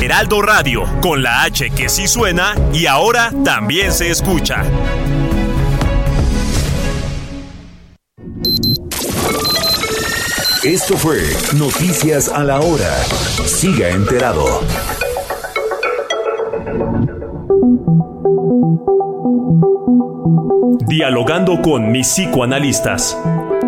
Heraldo 0.00 0.40
Radio, 0.40 0.84
con 1.02 1.22
la 1.22 1.42
H 1.42 1.70
que 1.70 1.90
sí 1.90 2.08
suena 2.08 2.54
y 2.72 2.86
ahora 2.86 3.30
también 3.44 3.92
se 3.92 4.10
escucha. 4.10 4.64
Esto 10.64 10.96
fue 10.96 11.18
Noticias 11.58 12.30
a 12.30 12.44
la 12.44 12.60
Hora. 12.60 12.96
Siga 13.44 13.90
enterado. 13.90 14.62
Dialogando 20.86 21.60
con 21.60 21.92
mis 21.92 22.08
psicoanalistas. 22.08 23.18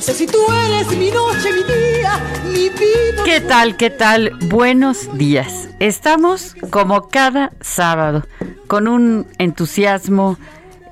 Si 0.00 0.26
tú 0.26 0.38
eres 0.50 0.96
mi 0.96 1.10
noche, 1.10 1.52
mi 1.52 1.62
día, 1.62 2.18
mi 2.46 2.68
vida. 2.70 3.22
¿Qué 3.22 3.42
tal? 3.42 3.76
¿Qué 3.76 3.90
tal? 3.90 4.32
Buenos 4.48 5.16
días. 5.18 5.68
Estamos 5.78 6.56
como 6.70 7.08
cada 7.08 7.52
sábado 7.60 8.24
con 8.66 8.88
un 8.88 9.26
entusiasmo 9.36 10.38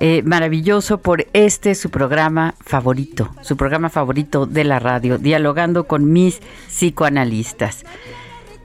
eh, 0.01 0.23
maravilloso 0.25 0.99
por 0.99 1.27
este 1.33 1.75
su 1.75 1.89
programa 1.89 2.55
favorito, 2.61 3.31
su 3.41 3.57
programa 3.57 3.89
favorito 3.89 4.45
de 4.45 4.65
la 4.65 4.79
radio, 4.79 5.17
dialogando 5.17 5.85
con 5.85 6.13
mis 6.13 6.41
psicoanalistas. 6.69 7.87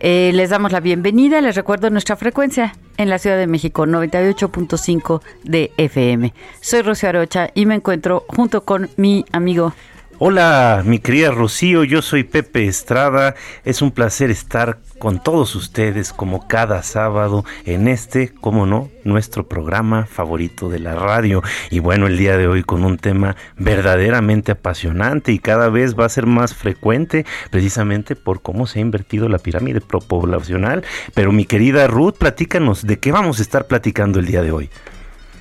Eh, 0.01 0.31
les 0.33 0.49
damos 0.49 0.73
la 0.73 0.81
bienvenida, 0.81 1.39
les 1.39 1.55
recuerdo 1.55 1.89
nuestra 1.89 2.17
frecuencia 2.17 2.75
en 2.97 3.09
la 3.09 3.17
Ciudad 3.17 3.37
de 3.37 3.47
México, 3.47 3.85
98.5 3.85 5.21
de 5.45 5.71
FM. 5.77 6.33
Soy 6.59 6.81
Rocío 6.81 7.07
Arocha 7.07 7.49
y 7.53 7.65
me 7.65 7.75
encuentro 7.75 8.25
junto 8.27 8.65
con 8.65 8.89
mi 8.97 9.23
amigo 9.31 9.73
Hola, 10.19 10.83
mi 10.85 10.99
querida 10.99 11.31
Rocío, 11.31 11.83
yo 11.83 12.03
soy 12.03 12.23
Pepe 12.23 12.67
Estrada. 12.67 13.33
Es 13.65 13.81
un 13.81 13.89
placer 13.89 14.29
estar 14.29 14.77
con 14.99 15.21
todos 15.21 15.55
ustedes 15.55 16.13
como 16.13 16.47
cada 16.47 16.83
sábado 16.83 17.43
en 17.65 17.87
este, 17.87 18.29
como 18.29 18.67
no, 18.67 18.89
nuestro 19.03 19.47
programa 19.47 20.05
favorito 20.05 20.69
de 20.69 20.77
la 20.77 20.93
radio. 20.93 21.41
Y 21.71 21.79
bueno, 21.79 22.05
el 22.05 22.17
día 22.19 22.37
de 22.37 22.47
hoy 22.47 22.63
con 22.63 22.85
un 22.85 22.97
tema 22.97 23.35
verdaderamente 23.57 24.51
apasionante 24.51 25.31
y 25.31 25.39
cada 25.39 25.69
vez 25.69 25.99
va 25.99 26.05
a 26.05 26.09
ser 26.09 26.27
más 26.27 26.53
frecuente 26.53 27.25
precisamente 27.49 28.15
por 28.15 28.43
cómo 28.43 28.67
se 28.67 28.79
ha 28.79 28.81
invertido 28.83 29.27
la 29.29 29.39
pirámide 29.39 29.81
poblacional. 29.81 30.83
Pero 31.15 31.31
mi 31.31 31.45
querida 31.45 31.87
Ruth, 31.87 32.17
platícanos 32.19 32.85
de 32.85 32.99
qué 32.99 33.11
vamos 33.11 33.39
a 33.39 33.41
estar 33.41 33.65
platicando 33.65 34.19
el 34.19 34.27
día 34.27 34.43
de 34.43 34.51
hoy. 34.51 34.69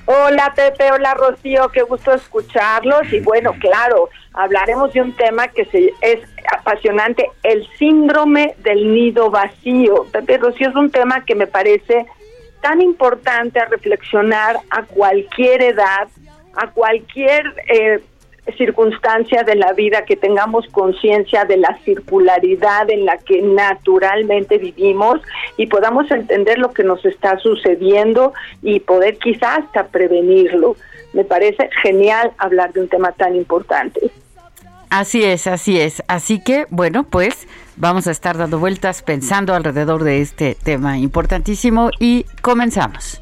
Hola 0.05 0.51
Pepe, 0.53 0.91
hola 0.91 1.13
Rocío, 1.13 1.69
qué 1.69 1.81
gusto 1.83 2.11
escucharlos. 2.11 3.11
Y 3.13 3.21
bueno, 3.21 3.53
claro, 3.59 4.09
hablaremos 4.33 4.91
de 4.91 5.01
un 5.01 5.15
tema 5.15 5.47
que 5.47 5.63
se, 5.65 5.93
es 6.01 6.19
apasionante, 6.59 7.29
el 7.41 7.65
síndrome 7.77 8.55
del 8.59 8.93
nido 8.93 9.29
vacío. 9.29 10.05
Pepe 10.11 10.37
Rocío 10.39 10.69
es 10.69 10.75
un 10.75 10.91
tema 10.91 11.23
que 11.23 11.35
me 11.35 11.47
parece 11.47 12.05
tan 12.61 12.81
importante 12.81 13.59
a 13.59 13.65
reflexionar 13.65 14.59
a 14.69 14.83
cualquier 14.83 15.61
edad, 15.61 16.09
a 16.55 16.67
cualquier 16.67 17.45
eh, 17.67 18.03
circunstancia 18.57 19.43
de 19.43 19.55
la 19.55 19.73
vida 19.73 20.03
que 20.05 20.15
tengamos 20.15 20.67
conciencia 20.67 21.45
de 21.45 21.57
la 21.57 21.77
circularidad 21.85 22.89
en 22.89 23.05
la 23.05 23.17
que 23.17 23.41
naturalmente 23.41 24.57
vivimos 24.57 25.21
y 25.57 25.67
podamos 25.67 26.09
entender 26.11 26.57
lo 26.57 26.71
que 26.71 26.83
nos 26.83 27.03
está 27.05 27.37
sucediendo 27.39 28.33
y 28.61 28.79
poder 28.81 29.17
quizás 29.17 29.59
hasta 29.59 29.87
prevenirlo. 29.87 30.75
Me 31.13 31.23
parece 31.23 31.69
genial 31.81 32.31
hablar 32.37 32.73
de 32.73 32.81
un 32.81 32.87
tema 32.87 33.11
tan 33.11 33.35
importante. 33.35 34.11
Así 34.89 35.23
es, 35.23 35.47
así 35.47 35.79
es. 35.79 36.03
Así 36.07 36.39
que, 36.39 36.67
bueno, 36.69 37.03
pues 37.03 37.47
vamos 37.77 38.07
a 38.07 38.11
estar 38.11 38.37
dando 38.37 38.59
vueltas 38.59 39.01
pensando 39.01 39.55
alrededor 39.55 40.03
de 40.03 40.21
este 40.21 40.55
tema 40.55 40.97
importantísimo 40.97 41.89
y 41.99 42.25
comenzamos. 42.41 43.21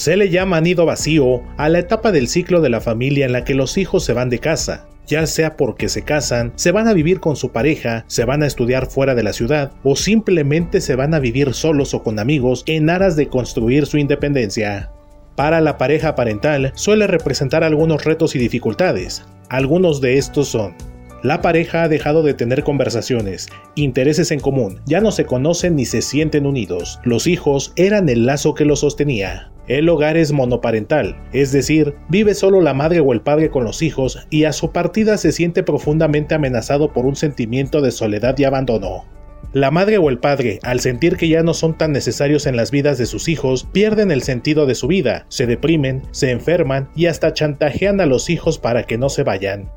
Se 0.00 0.16
le 0.16 0.30
llama 0.30 0.62
nido 0.62 0.86
vacío 0.86 1.42
a 1.58 1.68
la 1.68 1.80
etapa 1.80 2.10
del 2.10 2.26
ciclo 2.26 2.62
de 2.62 2.70
la 2.70 2.80
familia 2.80 3.26
en 3.26 3.32
la 3.32 3.44
que 3.44 3.54
los 3.54 3.76
hijos 3.76 4.02
se 4.02 4.14
van 4.14 4.30
de 4.30 4.38
casa, 4.38 4.86
ya 5.06 5.26
sea 5.26 5.58
porque 5.58 5.90
se 5.90 6.04
casan, 6.04 6.54
se 6.56 6.72
van 6.72 6.88
a 6.88 6.94
vivir 6.94 7.20
con 7.20 7.36
su 7.36 7.52
pareja, 7.52 8.06
se 8.06 8.24
van 8.24 8.42
a 8.42 8.46
estudiar 8.46 8.86
fuera 8.86 9.14
de 9.14 9.22
la 9.22 9.34
ciudad 9.34 9.72
o 9.82 9.96
simplemente 9.96 10.80
se 10.80 10.96
van 10.96 11.12
a 11.12 11.18
vivir 11.18 11.52
solos 11.52 11.92
o 11.92 12.02
con 12.02 12.18
amigos 12.18 12.62
en 12.64 12.88
aras 12.88 13.14
de 13.14 13.28
construir 13.28 13.84
su 13.84 13.98
independencia. 13.98 14.90
Para 15.36 15.60
la 15.60 15.76
pareja 15.76 16.14
parental 16.14 16.72
suele 16.76 17.06
representar 17.06 17.62
algunos 17.62 18.02
retos 18.02 18.34
y 18.34 18.38
dificultades. 18.38 19.26
Algunos 19.50 20.00
de 20.00 20.16
estos 20.16 20.48
son 20.48 20.76
la 21.22 21.42
pareja 21.42 21.82
ha 21.82 21.88
dejado 21.88 22.22
de 22.22 22.34
tener 22.34 22.64
conversaciones, 22.64 23.48
intereses 23.74 24.30
en 24.30 24.40
común, 24.40 24.80
ya 24.86 25.00
no 25.00 25.12
se 25.12 25.26
conocen 25.26 25.76
ni 25.76 25.84
se 25.84 26.00
sienten 26.00 26.46
unidos. 26.46 26.98
Los 27.04 27.26
hijos 27.26 27.72
eran 27.76 28.08
el 28.08 28.24
lazo 28.24 28.54
que 28.54 28.64
los 28.64 28.80
sostenía. 28.80 29.52
El 29.68 29.88
hogar 29.88 30.16
es 30.16 30.32
monoparental, 30.32 31.22
es 31.32 31.52
decir, 31.52 31.94
vive 32.08 32.34
solo 32.34 32.60
la 32.60 32.74
madre 32.74 33.00
o 33.00 33.12
el 33.12 33.20
padre 33.20 33.50
con 33.50 33.64
los 33.64 33.82
hijos 33.82 34.26
y 34.30 34.44
a 34.44 34.52
su 34.52 34.72
partida 34.72 35.16
se 35.18 35.30
siente 35.30 35.62
profundamente 35.62 36.34
amenazado 36.34 36.92
por 36.92 37.06
un 37.06 37.16
sentimiento 37.16 37.80
de 37.80 37.90
soledad 37.90 38.36
y 38.38 38.44
abandono. 38.44 39.04
La 39.52 39.70
madre 39.70 39.98
o 39.98 40.08
el 40.08 40.18
padre, 40.18 40.58
al 40.62 40.80
sentir 40.80 41.16
que 41.16 41.28
ya 41.28 41.42
no 41.42 41.54
son 41.54 41.76
tan 41.76 41.92
necesarios 41.92 42.46
en 42.46 42.56
las 42.56 42.70
vidas 42.70 42.98
de 42.98 43.06
sus 43.06 43.28
hijos, 43.28 43.68
pierden 43.72 44.10
el 44.10 44.22
sentido 44.22 44.64
de 44.64 44.74
su 44.74 44.86
vida, 44.86 45.26
se 45.28 45.46
deprimen, 45.46 46.02
se 46.12 46.30
enferman 46.30 46.88
y 46.94 47.06
hasta 47.06 47.34
chantajean 47.34 48.00
a 48.00 48.06
los 48.06 48.30
hijos 48.30 48.58
para 48.58 48.84
que 48.84 48.96
no 48.96 49.08
se 49.08 49.22
vayan. 49.22 49.70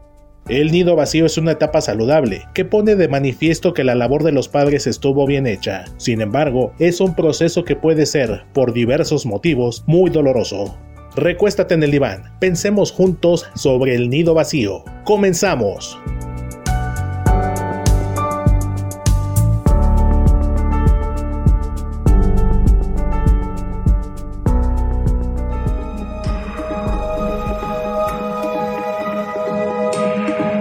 El 0.50 0.74
nido 0.74 0.98
vacío 0.98 1.26
es 1.26 1.38
una 1.38 1.54
etapa 1.54 1.80
saludable, 1.80 2.42
que 2.54 2.66
pone 2.66 2.98
de 2.98 3.08
manifiesto 3.08 3.74
que 3.74 3.86
la 3.86 3.96
labor 3.96 4.24
de 4.24 4.34
los 4.34 4.50
padres 4.50 4.88
estuvo 4.88 5.26
bien 5.26 5.48
hecha. 5.48 5.86
Sin 5.96 6.20
embargo, 6.20 6.74
es 6.80 7.00
un 7.00 7.16
proceso 7.16 7.64
que 7.64 7.78
puede 7.78 8.06
ser, 8.06 8.44
por 8.52 8.74
diversos 8.74 9.26
motivos, 9.26 9.86
muy 9.88 10.10
doloroso. 10.10 10.78
Recuéstate 11.16 11.76
en 11.76 11.84
el 11.84 11.92
diván, 11.92 12.24
pensemos 12.40 12.92
juntos 12.92 13.46
sobre 13.56 13.96
el 13.96 14.10
nido 14.10 14.34
vacío. 14.34 14.84
Comenzamos. 15.06 15.98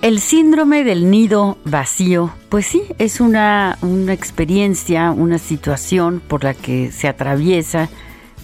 El 0.00 0.20
síndrome 0.20 0.84
del 0.84 1.10
nido 1.10 1.58
vacío, 1.64 2.30
pues 2.50 2.66
sí, 2.66 2.82
es 2.98 3.20
una, 3.20 3.78
una, 3.82 4.12
experiencia, 4.12 5.10
una 5.10 5.38
situación 5.38 6.20
por 6.20 6.44
la 6.44 6.54
que 6.54 6.92
se 6.92 7.08
atraviesa 7.08 7.88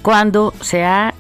cuando 0.02 0.52
se 0.60 0.84
ha 0.84 1.14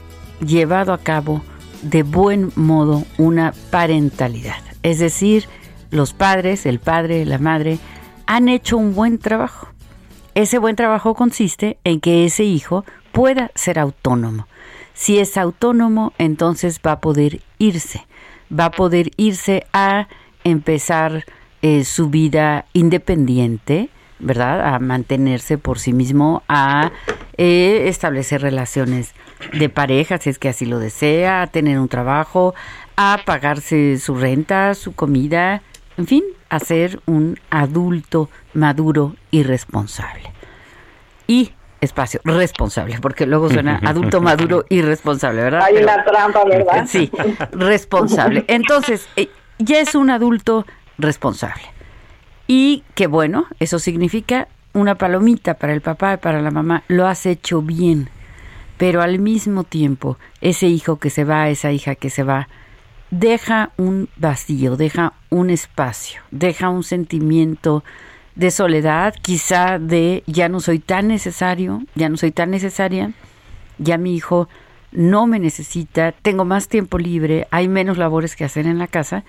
llevado 0.44 0.92
a 0.92 0.98
cabo 0.98 1.40
de 1.82 2.02
buen 2.02 2.50
modo 2.56 3.04
una 3.16 3.54
parentalidad. 3.70 4.58
Es 4.82 4.98
decir, 4.98 5.46
los 5.90 6.12
padres, 6.14 6.66
el 6.66 6.80
padre, 6.80 7.24
la 7.26 7.38
madre, 7.38 7.78
han 8.26 8.48
hecho 8.48 8.76
un 8.76 8.92
buen 8.92 9.18
trabajo. 9.18 9.68
Ese 10.34 10.58
buen 10.58 10.74
trabajo 10.74 11.14
consiste 11.14 11.78
en 11.84 12.00
que 12.00 12.24
ese 12.24 12.42
hijo 12.42 12.84
pueda 13.12 13.52
ser 13.54 13.78
autónomo. 13.78 14.48
Si 14.94 15.20
es 15.20 15.36
autónomo, 15.36 16.12
entonces 16.18 16.80
va 16.84 16.92
a 16.92 17.00
poder 17.00 17.40
irse, 17.58 18.04
va 18.50 18.66
a 18.66 18.70
poder 18.72 19.12
irse 19.16 19.64
a 19.72 20.08
empezar 20.44 21.24
eh, 21.62 21.84
su 21.84 22.10
vida 22.10 22.66
independiente, 22.72 23.88
¿verdad? 24.18 24.74
A 24.74 24.78
mantenerse 24.78 25.58
por 25.58 25.78
sí 25.78 25.92
mismo, 25.92 26.42
a 26.48 26.92
eh, 27.36 27.84
establecer 27.88 28.42
relaciones 28.42 29.14
de 29.52 29.68
pareja, 29.68 30.18
si 30.18 30.30
es 30.30 30.38
que 30.38 30.48
así 30.48 30.66
lo 30.66 30.78
desea, 30.78 31.42
a 31.42 31.46
tener 31.48 31.78
un 31.78 31.88
trabajo, 31.88 32.54
a 32.96 33.20
pagarse 33.24 33.98
su 33.98 34.14
renta, 34.14 34.74
su 34.74 34.94
comida, 34.94 35.62
en 35.96 36.06
fin, 36.06 36.24
a 36.48 36.60
ser 36.60 37.00
un 37.06 37.38
adulto 37.50 38.28
maduro 38.52 39.16
y 39.30 39.42
responsable. 39.42 40.32
Y 41.26 41.52
espacio, 41.80 42.20
responsable, 42.24 42.98
porque 43.00 43.26
luego 43.26 43.48
suena 43.50 43.80
adulto 43.84 44.20
maduro 44.20 44.64
y 44.68 44.82
responsable, 44.82 45.42
¿verdad? 45.42 45.62
Hay 45.62 45.76
una 45.76 46.04
trampa, 46.04 46.44
¿verdad? 46.44 46.84
Sí, 46.88 47.10
responsable. 47.52 48.44
Entonces, 48.48 49.08
eh, 49.16 49.28
ya 49.58 49.80
es 49.80 49.94
un 49.94 50.10
adulto 50.10 50.66
responsable. 50.98 51.62
Y 52.46 52.84
que 52.94 53.06
bueno, 53.06 53.46
eso 53.60 53.78
significa 53.78 54.48
una 54.72 54.96
palomita 54.96 55.54
para 55.54 55.72
el 55.72 55.80
papá 55.80 56.14
y 56.14 56.16
para 56.18 56.42
la 56.42 56.50
mamá. 56.50 56.82
Lo 56.88 57.06
has 57.06 57.26
hecho 57.26 57.62
bien. 57.62 58.10
Pero 58.76 59.02
al 59.02 59.18
mismo 59.18 59.64
tiempo, 59.64 60.18
ese 60.40 60.66
hijo 60.66 60.98
que 60.98 61.10
se 61.10 61.24
va, 61.24 61.48
esa 61.48 61.70
hija 61.70 61.94
que 61.94 62.10
se 62.10 62.24
va, 62.24 62.48
deja 63.10 63.70
un 63.76 64.08
vacío, 64.16 64.76
deja 64.76 65.12
un 65.30 65.50
espacio, 65.50 66.20
deja 66.32 66.70
un 66.70 66.82
sentimiento 66.82 67.84
de 68.34 68.50
soledad, 68.50 69.14
quizá 69.22 69.78
de 69.78 70.24
ya 70.26 70.48
no 70.48 70.58
soy 70.58 70.80
tan 70.80 71.06
necesario, 71.06 71.82
ya 71.94 72.08
no 72.08 72.16
soy 72.16 72.32
tan 72.32 72.50
necesaria, 72.50 73.12
ya 73.78 73.96
mi 73.96 74.16
hijo 74.16 74.48
no 74.94 75.26
me 75.26 75.38
necesita, 75.38 76.12
tengo 76.12 76.44
más 76.44 76.68
tiempo 76.68 76.98
libre, 76.98 77.46
hay 77.50 77.68
menos 77.68 77.98
labores 77.98 78.36
que 78.36 78.44
hacer 78.44 78.66
en 78.66 78.78
la 78.78 78.86
casa. 78.86 79.24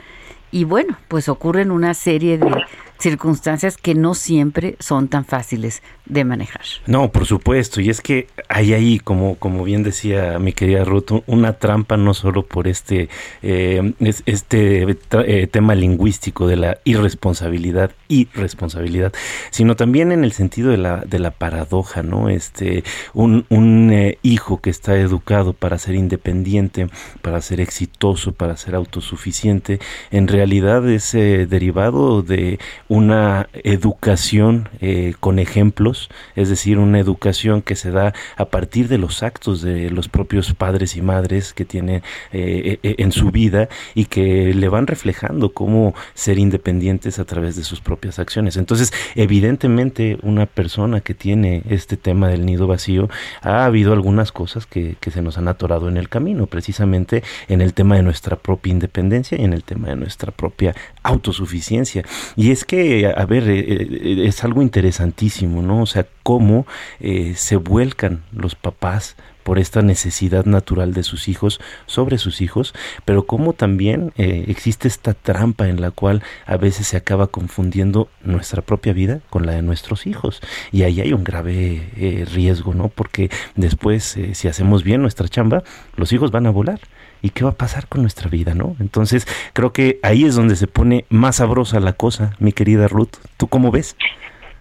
Y 0.52 0.64
bueno, 0.64 0.98
pues 1.08 1.28
ocurren 1.28 1.72
una 1.72 1.94
serie 1.94 2.38
de 2.38 2.64
circunstancias 3.00 3.78
que 3.78 3.96
no 3.96 4.14
siempre 4.14 4.76
son 4.80 5.08
tan 5.08 5.26
fáciles 5.26 5.82
de 6.06 6.24
manejar. 6.24 6.62
No, 6.86 7.12
por 7.12 7.26
supuesto, 7.26 7.82
y 7.82 7.90
es 7.90 8.02
que 8.02 8.28
hay 8.48 8.74
ahí, 8.74 9.00
como, 9.00 9.36
como 9.36 9.64
bien 9.64 9.84
decía 9.84 10.38
mi 10.40 10.54
querida 10.54 10.84
Ruth, 10.84 11.24
una 11.26 11.54
trampa 11.54 11.98
no 11.98 12.14
solo 12.14 12.46
por 12.46 12.68
este, 12.68 13.10
eh, 13.42 13.94
este 14.26 14.98
eh, 15.12 15.48
tema 15.48 15.76
lingüístico 15.76 16.48
de 16.48 16.58
la 16.58 16.78
irresponsabilidad, 16.84 17.92
irresponsabilidad, 18.08 19.14
sino 19.50 19.76
también 19.76 20.12
en 20.12 20.24
el 20.24 20.32
sentido 20.32 20.70
de 20.70 20.78
la, 20.78 20.98
de 20.98 21.20
la 21.20 21.32
paradoja, 21.32 22.04
¿no? 22.04 22.30
Este, 22.30 22.84
un, 23.14 23.46
un 23.50 23.92
eh, 23.92 24.20
hijo 24.22 24.62
que 24.62 24.70
está 24.70 24.98
educado 24.98 25.54
para 25.54 25.80
ser 25.80 25.96
independiente, 25.96 26.88
para 27.22 27.42
ser 27.42 27.60
exitoso, 27.60 28.32
para 28.32 28.58
ser 28.58 28.76
autosuficiente, 28.76 29.80
en 30.12 30.28
realidad 30.28 30.88
es 30.88 31.14
derivado 31.14 32.22
de 32.22 32.60
una 32.88 33.50
educación 33.54 34.70
eh, 34.80 35.16
con 35.20 35.40
ejemplos, 35.40 36.10
es 36.36 36.50
decir, 36.50 36.78
una 36.78 37.00
educación 37.00 37.62
que 37.62 37.76
se 37.76 37.92
da 37.92 38.14
a 38.38 38.46
partir 38.46 38.88
de 38.88 38.98
los 38.98 39.24
actos 39.24 39.62
de 39.62 39.90
los 39.90 40.08
propios 40.08 40.54
padres 40.54 40.96
y 40.96 41.02
madres 41.02 41.54
que 41.54 41.66
tienen 41.66 42.04
eh, 42.32 42.80
eh, 42.84 42.96
en 43.00 43.12
su 43.12 43.32
vida 43.32 43.70
y 43.96 44.06
que 44.06 44.54
le 44.54 44.70
van 44.70 44.88
reflejando 44.88 45.54
cómo 45.54 45.96
ser 46.14 46.38
independientes 46.38 47.18
a 47.18 47.26
través 47.26 47.56
de 47.56 47.64
sus 47.64 47.82
propias 47.82 48.20
acciones. 48.20 48.58
Entonces, 48.58 48.94
evidentemente, 49.16 50.18
una 50.22 50.46
persona 50.46 51.02
que 51.02 51.16
tiene 51.16 51.64
este 51.70 51.98
tema 51.98 52.28
del 52.28 52.46
nido 52.46 52.68
vacío, 52.68 53.10
ha 53.42 53.66
habido 53.66 53.94
algunas 53.94 54.32
cosas 54.32 54.66
que, 54.68 54.96
que 55.00 55.12
se 55.12 55.22
nos 55.22 55.38
han 55.38 55.48
atorado 55.48 55.90
en 55.90 55.98
el 55.98 56.10
camino, 56.10 56.46
precisamente 56.46 57.24
en 57.48 57.62
el 57.62 57.74
tema 57.74 57.96
de 57.96 58.04
nuestra 58.04 58.36
propia 58.36 58.72
independencia 58.72 59.40
y 59.40 59.44
en 59.44 59.54
el 59.54 59.64
tema 59.64 59.90
de 59.90 59.96
nuestra 59.96 60.32
propia 60.32 60.76
autosuficiencia. 61.02 62.04
Y 62.36 62.52
es 62.52 62.64
que 62.66 62.75
a 63.16 63.26
ver, 63.26 63.50
eh, 63.50 63.60
eh, 63.60 64.26
es 64.28 64.44
algo 64.44 64.62
interesantísimo, 64.62 65.62
¿no? 65.62 65.82
O 65.82 65.86
sea, 65.86 66.08
cómo 66.24 66.66
eh, 67.00 67.34
se 67.36 67.56
vuelcan 67.56 68.24
los 68.32 68.56
papás 68.56 69.16
por 69.44 69.60
esta 69.60 69.82
necesidad 69.82 70.46
natural 70.46 70.94
de 70.94 71.04
sus 71.04 71.28
hijos 71.28 71.60
sobre 71.86 72.18
sus 72.18 72.42
hijos, 72.42 72.74
pero 73.06 73.28
cómo 73.28 73.54
también 73.54 74.12
existe 74.18 74.88
esta 74.88 75.14
trampa 75.14 75.68
en 75.68 75.82
la 75.82 75.92
cual 75.92 76.24
a 76.48 76.58
veces 76.58 76.88
se 76.88 76.98
acaba 76.98 77.28
confundiendo 77.28 78.10
nuestra 78.24 78.64
propia 78.64 78.94
vida 78.94 79.20
con 79.30 79.46
la 79.46 79.52
de 79.52 79.62
nuestros 79.62 80.08
hijos. 80.08 80.42
Y 80.72 80.82
ahí 80.82 81.00
hay 81.00 81.14
un 81.14 81.24
grave 81.24 82.26
riesgo, 82.34 82.74
¿no? 82.74 82.90
Porque 82.90 83.30
después, 83.56 84.18
si 84.34 84.48
hacemos 84.48 84.84
bien 84.84 85.04
nuestra 85.04 85.28
chamba, 85.28 85.62
los 85.96 86.12
hijos 86.12 86.32
van 86.32 86.48
a 86.48 86.50
volar. 86.50 86.80
¿Y 87.26 87.32
qué 87.32 87.44
va 87.44 87.50
a 87.50 87.56
pasar 87.58 87.88
con 87.88 88.04
nuestra 88.04 88.30
vida, 88.30 88.54
no? 88.54 88.76
Entonces, 88.80 89.26
creo 89.54 89.74
que 89.74 89.98
ahí 90.04 90.26
es 90.26 90.36
donde 90.36 90.56
se 90.56 90.68
pone 90.68 91.06
más 91.10 91.38
sabrosa 91.38 91.80
la 91.80 91.94
cosa, 91.94 92.36
mi 92.38 92.52
querida 92.52 92.88
Ruth. 92.88 93.16
¿Tú 93.38 93.48
cómo 93.48 93.72
ves? 93.72 93.98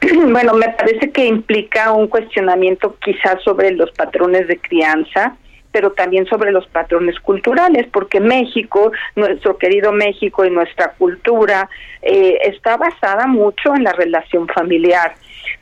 Bueno, 0.30 0.54
me 0.54 0.70
parece 0.70 1.10
que 1.10 1.26
implica 1.26 1.92
un 1.92 2.08
cuestionamiento 2.08 2.96
quizás 3.04 3.42
sobre 3.42 3.72
los 3.72 3.90
patrones 3.90 4.48
de 4.48 4.58
crianza, 4.58 5.36
pero 5.72 5.92
también 5.92 6.24
sobre 6.24 6.52
los 6.52 6.66
patrones 6.68 7.20
culturales, 7.20 7.86
porque 7.92 8.18
México, 8.18 8.92
nuestro 9.14 9.58
querido 9.58 9.92
México 9.92 10.46
y 10.46 10.50
nuestra 10.50 10.92
cultura 10.92 11.68
eh, 12.00 12.38
está 12.46 12.78
basada 12.78 13.26
mucho 13.26 13.74
en 13.74 13.84
la 13.84 13.92
relación 13.92 14.48
familiar. 14.48 15.16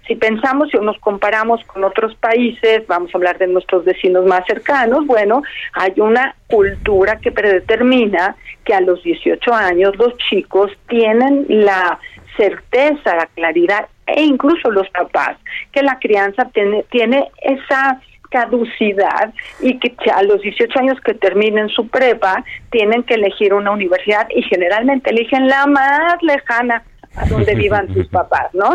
Si 0.06 0.14
pensamos 0.16 0.72
y 0.72 0.78
nos 0.78 0.98
comparamos 0.98 1.62
con 1.64 1.84
otros 1.84 2.14
países, 2.16 2.86
vamos 2.86 3.14
a 3.14 3.18
hablar 3.18 3.38
de 3.38 3.46
nuestros 3.46 3.84
vecinos 3.84 4.24
más 4.24 4.44
cercanos, 4.46 5.06
bueno, 5.06 5.42
hay 5.74 5.92
una 5.96 6.34
cultura 6.48 7.18
que 7.18 7.32
predetermina 7.32 8.36
que 8.64 8.74
a 8.74 8.80
los 8.80 9.02
18 9.02 9.52
años 9.52 9.96
los 9.96 10.16
chicos 10.18 10.70
tienen 10.88 11.46
la 11.48 11.98
certeza, 12.36 13.16
la 13.16 13.26
claridad 13.26 13.88
e 14.06 14.22
incluso 14.22 14.70
los 14.70 14.88
papás, 14.90 15.36
que 15.72 15.82
la 15.82 15.98
crianza 15.98 16.44
tiene, 16.52 16.84
tiene 16.90 17.30
esa 17.42 18.00
caducidad 18.32 19.32
y 19.60 19.78
que 19.78 19.94
a 20.10 20.22
los 20.22 20.40
18 20.40 20.78
años 20.78 20.98
que 21.04 21.14
terminen 21.14 21.68
su 21.68 21.86
prepa 21.88 22.42
tienen 22.70 23.02
que 23.02 23.14
elegir 23.14 23.52
una 23.52 23.70
universidad 23.70 24.26
y 24.34 24.42
generalmente 24.42 25.10
eligen 25.10 25.46
la 25.48 25.66
más 25.66 26.20
lejana 26.22 26.82
a 27.14 27.26
donde 27.26 27.54
vivan 27.54 27.92
sus 27.92 28.08
papás, 28.08 28.52
¿no? 28.54 28.70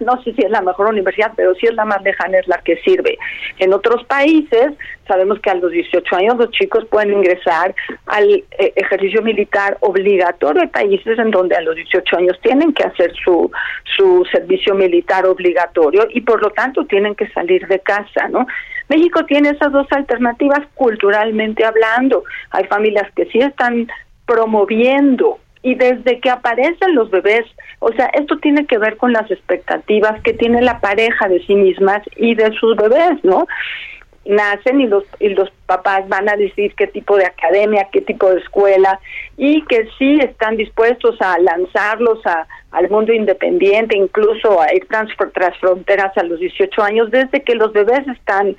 No 0.00 0.22
sé 0.22 0.32
si 0.34 0.42
es 0.42 0.50
la 0.50 0.62
mejor 0.62 0.88
universidad, 0.88 1.32
pero 1.36 1.54
sí 1.54 1.66
es 1.66 1.74
la 1.74 1.84
más 1.84 2.02
lejana, 2.02 2.38
es 2.38 2.48
la 2.48 2.58
que 2.58 2.76
sirve. 2.78 3.18
En 3.58 3.72
otros 3.72 4.04
países, 4.04 4.72
sabemos 5.06 5.38
que 5.40 5.50
a 5.50 5.54
los 5.54 5.70
18 5.70 6.16
años 6.16 6.36
los 6.36 6.50
chicos 6.50 6.84
pueden 6.86 7.12
ingresar 7.12 7.74
al 8.06 8.44
eh, 8.58 8.72
ejercicio 8.76 9.22
militar 9.22 9.76
obligatorio. 9.80 10.62
Hay 10.62 10.68
países 10.68 11.18
en 11.18 11.30
donde 11.30 11.56
a 11.56 11.60
los 11.60 11.76
18 11.76 12.16
años 12.16 12.38
tienen 12.42 12.72
que 12.72 12.84
hacer 12.84 13.12
su, 13.24 13.50
su 13.96 14.24
servicio 14.32 14.74
militar 14.74 15.26
obligatorio 15.26 16.06
y 16.10 16.20
por 16.22 16.42
lo 16.42 16.50
tanto 16.50 16.84
tienen 16.86 17.14
que 17.14 17.28
salir 17.28 17.66
de 17.66 17.80
casa, 17.80 18.28
¿no? 18.28 18.46
México 18.88 19.24
tiene 19.24 19.50
esas 19.50 19.72
dos 19.72 19.86
alternativas 19.92 20.60
culturalmente 20.74 21.64
hablando. 21.64 22.24
Hay 22.50 22.64
familias 22.64 23.10
que 23.14 23.26
sí 23.26 23.38
están 23.38 23.88
promoviendo 24.26 25.38
y 25.64 25.74
desde 25.74 26.20
que 26.20 26.30
aparecen 26.30 26.94
los 26.94 27.10
bebés, 27.10 27.44
o 27.80 27.90
sea, 27.92 28.06
esto 28.12 28.36
tiene 28.38 28.66
que 28.66 28.78
ver 28.78 28.98
con 28.98 29.12
las 29.12 29.28
expectativas 29.30 30.20
que 30.22 30.34
tiene 30.34 30.60
la 30.60 30.78
pareja 30.78 31.26
de 31.26 31.44
sí 31.46 31.54
mismas 31.54 32.02
y 32.16 32.34
de 32.34 32.52
sus 32.52 32.76
bebés, 32.76 33.24
¿no? 33.24 33.46
nacen 34.26 34.80
y 34.80 34.86
los 34.86 35.04
y 35.20 35.28
los 35.30 35.50
papás 35.66 36.08
van 36.08 36.28
a 36.28 36.36
decir 36.36 36.74
qué 36.76 36.86
tipo 36.86 37.16
de 37.16 37.26
academia, 37.26 37.88
qué 37.92 38.00
tipo 38.00 38.30
de 38.30 38.40
escuela 38.40 38.98
y 39.36 39.62
que 39.66 39.86
sí 39.98 40.18
están 40.20 40.56
dispuestos 40.56 41.20
a 41.20 41.38
lanzarlos 41.38 42.24
a, 42.26 42.46
al 42.70 42.88
mundo 42.88 43.12
independiente, 43.12 43.96
incluso 43.96 44.60
a 44.60 44.72
ir 44.74 44.86
trans, 44.86 45.10
tras 45.32 45.56
fronteras 45.58 46.16
a 46.16 46.22
los 46.22 46.40
18 46.40 46.82
años 46.82 47.10
desde 47.10 47.42
que 47.42 47.54
los 47.54 47.72
bebés 47.72 48.06
están 48.08 48.56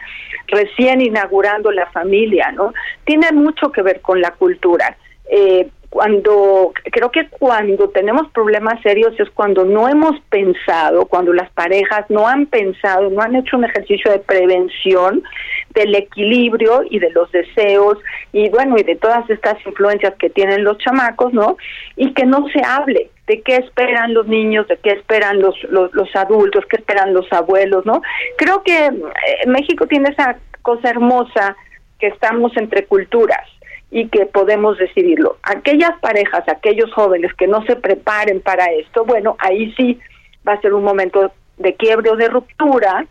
recién 0.48 1.02
inaugurando 1.02 1.72
la 1.72 1.88
familia, 1.88 2.52
¿no? 2.52 2.74
Tiene 3.06 3.32
mucho 3.32 3.72
que 3.72 3.82
ver 3.82 4.02
con 4.02 4.22
la 4.22 4.32
cultura. 4.32 4.96
Eh, 5.30 5.68
cuando 5.96 6.74
creo 6.92 7.10
que 7.10 7.30
cuando 7.30 7.88
tenemos 7.88 8.30
problemas 8.32 8.82
serios 8.82 9.18
es 9.18 9.30
cuando 9.30 9.64
no 9.64 9.88
hemos 9.88 10.20
pensado, 10.30 11.06
cuando 11.06 11.32
las 11.32 11.50
parejas 11.52 12.04
no 12.10 12.28
han 12.28 12.48
pensado, 12.48 13.10
no 13.10 13.22
han 13.22 13.34
hecho 13.34 13.56
un 13.56 13.64
ejercicio 13.64 14.12
de 14.12 14.20
prevención 14.20 15.24
del 15.70 15.96
equilibrio 15.96 16.84
y 16.90 17.00
de 17.00 17.12
los 17.12 17.32
deseos 17.32 17.98
y 18.34 18.50
bueno, 18.50 18.76
y 18.78 18.84
de 18.84 18.98
todas 18.98 19.30
estas 19.30 19.56
influencias 19.66 20.14
que 20.16 20.30
tienen 20.30 20.66
los 20.66 20.78
chamacos, 20.80 21.32
¿no? 21.32 21.56
Y 21.96 22.14
que 22.14 22.26
no 22.26 22.46
se 22.50 22.62
hable 22.62 23.10
de 23.28 23.40
qué 23.40 23.56
esperan 23.56 24.14
los 24.14 24.28
niños, 24.28 24.68
de 24.68 24.76
qué 24.76 24.90
esperan 24.90 25.40
los, 25.40 25.56
los, 25.70 25.94
los 25.94 26.14
adultos, 26.14 26.66
qué 26.70 26.76
esperan 26.76 27.14
los 27.14 27.32
abuelos, 27.32 27.86
¿no? 27.86 28.02
Creo 28.38 28.64
que 28.64 28.88
eh, 28.88 29.48
México 29.48 29.88
tiene 29.88 30.10
esa 30.10 30.36
cosa 30.62 30.90
hermosa 30.90 31.56
que 32.00 32.08
estamos 32.08 32.52
entre 32.58 32.84
culturas 32.84 33.55
y 33.92 34.08
que 34.10 34.26
podemos 34.26 34.78
decidirlo. 34.78 35.38
Aquellas 35.44 35.98
parejas, 36.02 36.44
aquellos 36.48 36.92
jóvenes 36.94 37.34
que 37.34 37.48
no 37.48 37.64
se 37.66 37.76
preparen 37.76 38.42
para 38.42 38.66
esto, 38.66 39.06
bueno, 39.06 39.36
ahí 39.40 39.74
sí 39.78 40.00
va 40.48 40.54
a 40.54 40.62
ser 40.62 40.74
un 40.74 40.84
momento 40.84 41.32
de 41.58 41.76
quiebre 41.76 42.10
o 42.10 42.16
de 42.16 42.28
ruptura 42.28 43.06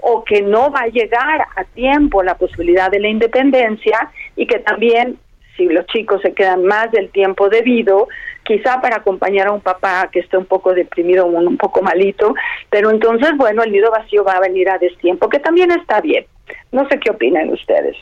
o 0.00 0.24
que 0.24 0.42
no 0.42 0.70
va 0.70 0.80
a 0.80 0.88
llegar 0.88 1.46
a 1.56 1.64
tiempo 1.64 2.22
la 2.22 2.36
posibilidad 2.36 2.90
de 2.90 3.00
la 3.00 3.08
independencia 3.08 4.10
y 4.36 4.46
que 4.46 4.58
también 4.58 5.18
si 5.56 5.64
los 5.64 5.86
chicos 5.86 6.20
se 6.22 6.34
quedan 6.34 6.64
más 6.64 6.90
del 6.92 7.08
tiempo 7.10 7.48
debido, 7.48 8.08
quizá 8.44 8.80
para 8.80 8.96
acompañar 8.96 9.48
a 9.48 9.52
un 9.52 9.60
papá 9.60 10.08
que 10.12 10.20
esté 10.20 10.36
un 10.36 10.44
poco 10.44 10.74
deprimido 10.74 11.26
un 11.26 11.56
poco 11.56 11.82
malito, 11.82 12.34
pero 12.70 12.90
entonces, 12.90 13.30
bueno, 13.36 13.62
el 13.62 13.72
nido 13.72 13.90
vacío 13.90 14.22
va 14.22 14.32
a 14.32 14.40
venir 14.40 14.68
a 14.68 14.78
destiempo, 14.78 15.28
que 15.28 15.38
también 15.38 15.70
está 15.70 16.00
bien. 16.00 16.26
No 16.72 16.86
sé 16.88 17.00
qué 17.00 17.10
opinan 17.10 17.48
ustedes. 17.50 17.96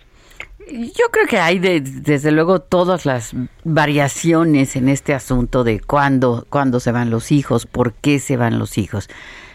Yo 0.70 1.10
creo 1.10 1.26
que 1.26 1.38
hay 1.38 1.58
desde 1.58 2.32
luego 2.32 2.60
todas 2.60 3.04
las 3.04 3.34
variaciones 3.64 4.76
en 4.76 4.88
este 4.88 5.12
asunto 5.12 5.62
de 5.62 5.80
cuándo, 5.80 6.46
cuándo 6.48 6.80
se 6.80 6.92
van 6.92 7.10
los 7.10 7.32
hijos, 7.32 7.66
por 7.66 7.92
qué 7.92 8.18
se 8.18 8.36
van 8.36 8.58
los 8.58 8.78
hijos. 8.78 9.08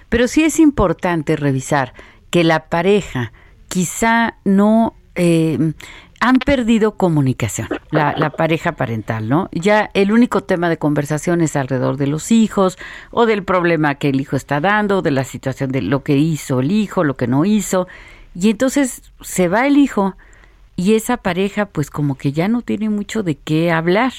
Pero 0.09 0.27
sí 0.27 0.43
es 0.43 0.59
importante 0.59 1.35
revisar 1.35 1.93
que 2.29 2.43
la 2.43 2.65
pareja 2.65 3.31
quizá 3.67 4.35
no 4.43 4.93
eh, 5.15 5.73
han 6.19 6.35
perdido 6.37 6.95
comunicación, 6.95 7.69
la, 7.91 8.13
la, 8.17 8.31
pareja 8.31 8.73
parental, 8.73 9.29
¿no? 9.29 9.49
Ya 9.51 9.89
el 9.93 10.11
único 10.11 10.41
tema 10.41 10.69
de 10.69 10.77
conversación 10.77 11.41
es 11.41 11.55
alrededor 11.55 11.97
de 11.97 12.07
los 12.07 12.31
hijos 12.31 12.77
o 13.11 13.25
del 13.25 13.43
problema 13.43 13.95
que 13.95 14.09
el 14.09 14.19
hijo 14.19 14.35
está 14.35 14.59
dando, 14.59 15.01
de 15.01 15.11
la 15.11 15.23
situación 15.23 15.71
de 15.71 15.81
lo 15.81 16.03
que 16.03 16.17
hizo 16.17 16.59
el 16.59 16.71
hijo, 16.71 17.03
lo 17.03 17.15
que 17.15 17.27
no 17.27 17.45
hizo. 17.45 17.87
Y 18.35 18.49
entonces 18.49 19.01
se 19.21 19.47
va 19.47 19.65
el 19.65 19.77
hijo 19.77 20.15
y 20.79 20.95
esa 20.95 21.17
pareja 21.17 21.65
pues 21.65 21.89
como 21.89 22.15
que 22.15 22.31
ya 22.31 22.47
no 22.47 22.61
tiene 22.61 22.89
mucho 22.89 23.21
de 23.21 23.35
qué 23.35 23.69
hablar. 23.69 24.13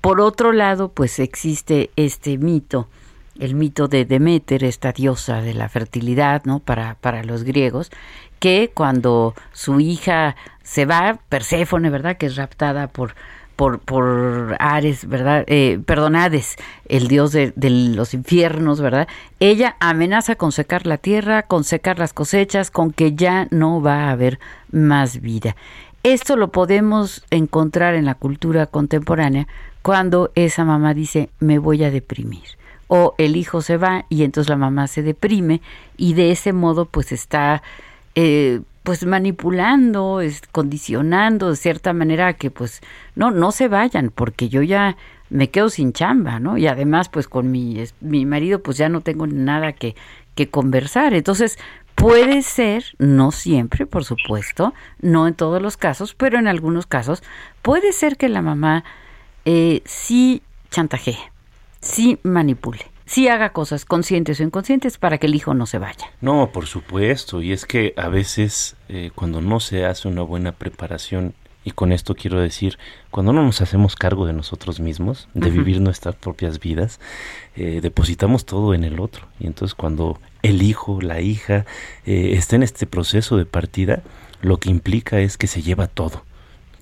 Por 0.00 0.20
otro 0.20 0.50
lado, 0.50 0.88
pues 0.88 1.20
existe 1.20 1.90
este 1.94 2.36
mito, 2.36 2.88
el 3.38 3.54
mito 3.54 3.86
de 3.86 4.04
Demeter, 4.04 4.64
esta 4.64 4.90
diosa 4.90 5.40
de 5.40 5.54
la 5.54 5.68
fertilidad, 5.68 6.42
¿no? 6.46 6.58
Para, 6.58 6.96
para 6.96 7.22
los 7.22 7.44
griegos, 7.44 7.92
que 8.40 8.72
cuando 8.74 9.36
su 9.52 9.78
hija 9.78 10.34
se 10.64 10.84
va, 10.84 11.20
Perséfone, 11.28 11.90
¿verdad? 11.90 12.16
Que 12.16 12.26
es 12.26 12.34
raptada 12.34 12.88
por, 12.88 13.14
por, 13.56 13.78
por 13.78 14.56
Ares, 14.58 15.08
¿verdad? 15.08 15.44
Eh, 15.46 15.80
perdón, 15.84 16.16
Hades, 16.16 16.56
el 16.88 17.08
dios 17.08 17.32
de, 17.32 17.52
de, 17.56 17.70
los 17.70 18.14
infiernos, 18.14 18.80
¿verdad? 18.80 19.08
Ella 19.40 19.76
amenaza 19.80 20.36
con 20.36 20.52
secar 20.52 20.86
la 20.86 20.98
tierra, 20.98 21.42
con 21.42 21.64
secar 21.64 21.98
las 21.98 22.12
cosechas, 22.12 22.70
con 22.70 22.92
que 22.92 23.14
ya 23.14 23.48
no 23.50 23.80
va 23.80 24.04
a 24.04 24.10
haber 24.10 24.38
más 24.70 25.20
vida. 25.20 25.56
Esto 26.02 26.36
lo 26.36 26.48
podemos 26.48 27.24
encontrar 27.30 27.94
en 27.94 28.04
la 28.04 28.14
cultura 28.14 28.66
contemporánea 28.66 29.46
cuando 29.80 30.30
esa 30.34 30.64
mamá 30.64 30.94
dice 30.94 31.30
me 31.40 31.58
voy 31.58 31.84
a 31.84 31.90
deprimir 31.90 32.42
o 32.88 33.14
el 33.18 33.36
hijo 33.36 33.62
se 33.62 33.76
va 33.76 34.04
y 34.08 34.24
entonces 34.24 34.50
la 34.50 34.56
mamá 34.56 34.86
se 34.86 35.02
deprime 35.02 35.60
y 35.96 36.14
de 36.14 36.30
ese 36.30 36.52
modo 36.52 36.84
pues 36.84 37.12
está 37.12 37.62
eh, 38.14 38.60
pues 38.84 39.04
manipulando, 39.04 40.20
es, 40.20 40.42
condicionando 40.52 41.50
de 41.50 41.56
cierta 41.56 41.92
manera 41.92 42.34
que 42.34 42.52
pues 42.52 42.80
no, 43.16 43.32
no 43.32 43.50
se 43.50 43.66
vayan 43.66 44.12
porque 44.14 44.48
yo 44.48 44.62
ya 44.62 44.96
me 45.30 45.50
quedo 45.50 45.70
sin 45.70 45.92
chamba, 45.92 46.38
¿no? 46.38 46.56
Y 46.58 46.68
además 46.68 47.08
pues 47.08 47.26
con 47.26 47.50
mi, 47.50 47.82
mi 48.00 48.26
marido 48.26 48.62
pues 48.62 48.76
ya 48.76 48.88
no 48.88 49.00
tengo 49.00 49.26
nada 49.26 49.72
que, 49.72 49.96
que 50.36 50.48
conversar. 50.48 51.14
Entonces 51.14 51.58
Puede 51.94 52.42
ser, 52.42 52.84
no 52.98 53.30
siempre, 53.30 53.86
por 53.86 54.04
supuesto, 54.04 54.74
no 55.00 55.28
en 55.28 55.34
todos 55.34 55.62
los 55.62 55.76
casos, 55.76 56.14
pero 56.14 56.38
en 56.38 56.48
algunos 56.48 56.86
casos, 56.86 57.22
puede 57.62 57.92
ser 57.92 58.16
que 58.16 58.28
la 58.28 58.42
mamá 58.42 58.84
eh, 59.44 59.80
sí 59.84 60.42
chantajee, 60.70 61.18
sí 61.80 62.18
manipule, 62.24 62.84
sí 63.06 63.28
haga 63.28 63.52
cosas 63.52 63.84
conscientes 63.84 64.40
o 64.40 64.42
inconscientes 64.42 64.98
para 64.98 65.18
que 65.18 65.26
el 65.26 65.34
hijo 65.34 65.54
no 65.54 65.66
se 65.66 65.78
vaya. 65.78 66.10
No, 66.20 66.50
por 66.52 66.66
supuesto, 66.66 67.42
y 67.42 67.52
es 67.52 67.66
que 67.66 67.94
a 67.96 68.08
veces 68.08 68.76
eh, 68.88 69.10
cuando 69.14 69.40
no 69.40 69.60
se 69.60 69.84
hace 69.84 70.08
una 70.08 70.22
buena 70.22 70.52
preparación 70.52 71.34
y 71.64 71.70
con 71.70 71.92
esto 71.92 72.14
quiero 72.14 72.40
decir, 72.40 72.78
cuando 73.10 73.32
no 73.32 73.42
nos 73.42 73.62
hacemos 73.62 73.96
cargo 73.96 74.26
de 74.26 74.34
nosotros 74.34 74.80
mismos, 74.80 75.28
de 75.32 75.50
vivir 75.50 75.80
nuestras 75.80 76.14
propias 76.14 76.60
vidas, 76.60 77.00
eh, 77.56 77.80
depositamos 77.80 78.44
todo 78.44 78.74
en 78.74 78.84
el 78.84 79.00
otro. 79.00 79.28
Y 79.40 79.46
entonces 79.46 79.74
cuando 79.74 80.20
el 80.42 80.62
hijo, 80.62 81.00
la 81.00 81.22
hija, 81.22 81.64
eh, 82.04 82.34
está 82.34 82.56
en 82.56 82.64
este 82.64 82.86
proceso 82.86 83.38
de 83.38 83.46
partida, 83.46 84.02
lo 84.42 84.58
que 84.58 84.68
implica 84.68 85.20
es 85.20 85.38
que 85.38 85.46
se 85.46 85.62
lleva 85.62 85.86
todo 85.86 86.22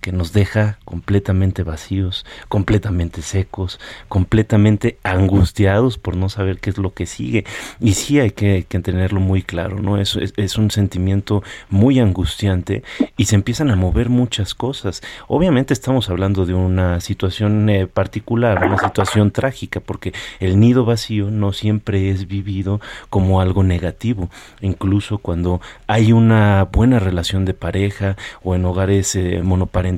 que 0.02 0.12
nos 0.12 0.32
deja 0.32 0.78
completamente 0.84 1.62
vacíos, 1.62 2.26
completamente 2.48 3.22
secos, 3.22 3.78
completamente 4.08 4.98
angustiados 5.04 5.96
por 5.96 6.16
no 6.16 6.28
saber 6.28 6.58
qué 6.58 6.70
es 6.70 6.76
lo 6.76 6.92
que 6.92 7.06
sigue. 7.06 7.44
Y 7.80 7.94
sí 7.94 8.18
hay 8.18 8.32
que, 8.32 8.66
tenerlo 8.68 9.20
muy 9.20 9.42
claro, 9.42 9.78
¿no? 9.78 9.98
Es, 9.98 10.18
es, 10.36 10.58
un 10.58 10.72
sentimiento 10.72 11.44
muy 11.70 12.00
angustiante 12.00 12.82
y 13.16 13.26
se 13.26 13.36
empiezan 13.36 13.70
a 13.70 13.76
mover 13.76 14.08
muchas 14.08 14.54
cosas. 14.54 15.02
Obviamente 15.28 15.72
estamos 15.72 16.10
hablando 16.10 16.46
de 16.46 16.54
una 16.54 17.00
situación 17.00 17.70
eh, 17.70 17.86
particular, 17.86 18.66
una 18.66 18.78
situación 18.78 19.30
trágica, 19.30 19.78
porque 19.78 20.12
el 20.40 20.58
nido 20.58 20.84
vacío 20.84 21.30
no 21.30 21.52
siempre 21.52 22.10
es 22.10 22.26
vivido 22.26 22.80
como 23.08 23.40
algo 23.40 23.62
negativo. 23.62 24.30
Incluso 24.60 25.18
cuando 25.18 25.60
hay 25.86 26.12
una 26.12 26.64
buena 26.64 26.98
relación 26.98 27.44
de 27.44 27.54
pareja 27.54 28.16
o 28.42 28.56
en 28.56 28.64
hogares 28.64 29.14
eh, 29.14 29.42
monoparentales, 29.44 29.91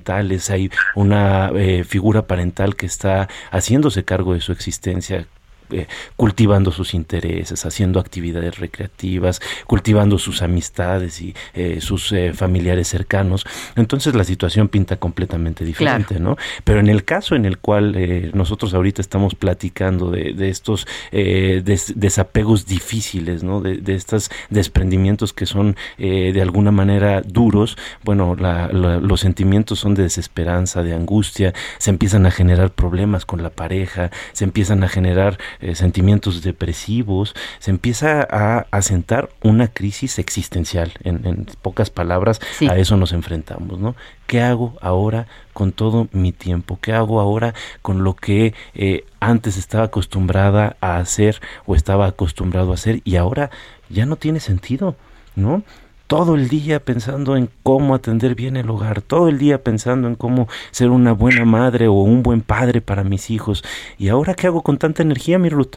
hay 0.50 0.70
una 0.94 1.50
eh, 1.54 1.84
figura 1.84 2.26
parental 2.26 2.76
que 2.76 2.86
está 2.86 3.28
haciéndose 3.50 4.04
cargo 4.04 4.34
de 4.34 4.40
su 4.40 4.52
existencia 4.52 5.26
eh, 5.70 5.86
cultivando 6.16 6.70
sus 6.72 6.94
intereses, 6.94 7.64
haciendo 7.64 7.98
actividades 7.98 8.58
recreativas, 8.58 9.40
cultivando 9.66 10.18
sus 10.18 10.42
amistades 10.42 11.20
y 11.20 11.34
eh, 11.54 11.80
sus 11.80 12.12
eh, 12.12 12.32
familiares 12.34 12.88
cercanos. 12.88 13.46
Entonces 13.74 14.14
la 14.14 14.24
situación 14.24 14.68
pinta 14.68 14.96
completamente 14.96 15.64
diferente, 15.64 16.20
¿no? 16.20 16.36
Pero 16.64 16.80
en 16.80 16.88
el 16.88 17.04
caso 17.04 17.34
en 17.34 17.44
el 17.46 17.58
cual 17.58 18.30
nosotros 18.34 18.74
ahorita 18.74 19.00
estamos 19.00 19.34
platicando 19.34 20.10
de, 20.10 20.48
estos 20.48 20.86
desapegos 21.10 22.66
difíciles, 22.66 23.42
¿no? 23.42 23.60
De, 23.60 23.94
estos 23.94 24.30
desprendimientos 24.50 25.32
que 25.32 25.46
son 25.46 25.76
de 25.98 26.40
alguna 26.42 26.72
manera 26.72 27.22
duros, 27.22 27.76
bueno, 28.02 28.36
los 28.36 29.20
sentimientos 29.20 29.78
son 29.78 29.94
de 29.94 30.02
desesperanza, 30.04 30.82
de 30.82 30.94
angustia, 30.94 31.54
se 31.78 31.90
empiezan 31.90 32.26
a 32.26 32.30
generar 32.30 32.70
problemas 32.70 33.24
con 33.24 33.42
la 33.42 33.50
pareja, 33.50 34.10
se 34.32 34.44
empiezan 34.44 34.84
a 34.84 34.88
generar 34.88 35.38
eh, 35.60 35.74
sentimientos 35.74 36.42
depresivos, 36.42 37.34
se 37.58 37.70
empieza 37.70 38.26
a 38.30 38.66
asentar 38.70 39.30
una 39.42 39.68
crisis 39.68 40.18
existencial. 40.18 40.92
En, 41.02 41.46
pocas 41.62 41.90
palabras, 41.90 42.40
a 42.68 42.76
eso 42.76 42.96
nos 42.96 43.12
enfrentamos, 43.12 43.78
¿no? 43.78 43.94
¿Qué 44.26 44.40
hago 44.40 44.74
ahora 44.80 45.26
con 45.52 45.72
todo 45.72 46.08
mi 46.12 46.32
tiempo? 46.32 46.78
¿Qué 46.80 46.92
hago 46.92 47.20
ahora 47.20 47.54
con 47.82 48.04
lo 48.04 48.14
que 48.14 48.54
eh, 48.74 49.04
antes 49.20 49.56
estaba 49.56 49.84
acostumbrada 49.84 50.76
a 50.80 50.96
hacer 50.96 51.40
o 51.66 51.74
estaba 51.74 52.06
acostumbrado 52.06 52.70
a 52.70 52.74
hacer 52.74 53.00
y 53.04 53.16
ahora 53.16 53.50
ya 53.88 54.06
no 54.06 54.16
tiene 54.16 54.40
sentido, 54.40 54.96
¿no? 55.36 55.62
Todo 56.06 56.34
el 56.34 56.48
día 56.48 56.80
pensando 56.80 57.36
en 57.36 57.48
cómo 57.62 57.94
atender 57.94 58.34
bien 58.34 58.56
el 58.56 58.70
hogar, 58.70 59.02
todo 59.02 59.28
el 59.28 59.38
día 59.38 59.62
pensando 59.62 60.08
en 60.08 60.14
cómo 60.14 60.48
ser 60.70 60.90
una 60.90 61.12
buena 61.12 61.44
madre 61.44 61.88
o 61.88 61.94
un 61.94 62.22
buen 62.22 62.42
padre 62.42 62.80
para 62.80 63.04
mis 63.04 63.30
hijos. 63.30 63.64
¿Y 63.98 64.08
ahora 64.08 64.34
qué 64.34 64.46
hago 64.46 64.62
con 64.62 64.78
tanta 64.78 65.02
energía, 65.02 65.38
mi 65.38 65.48
Ruth? 65.48 65.76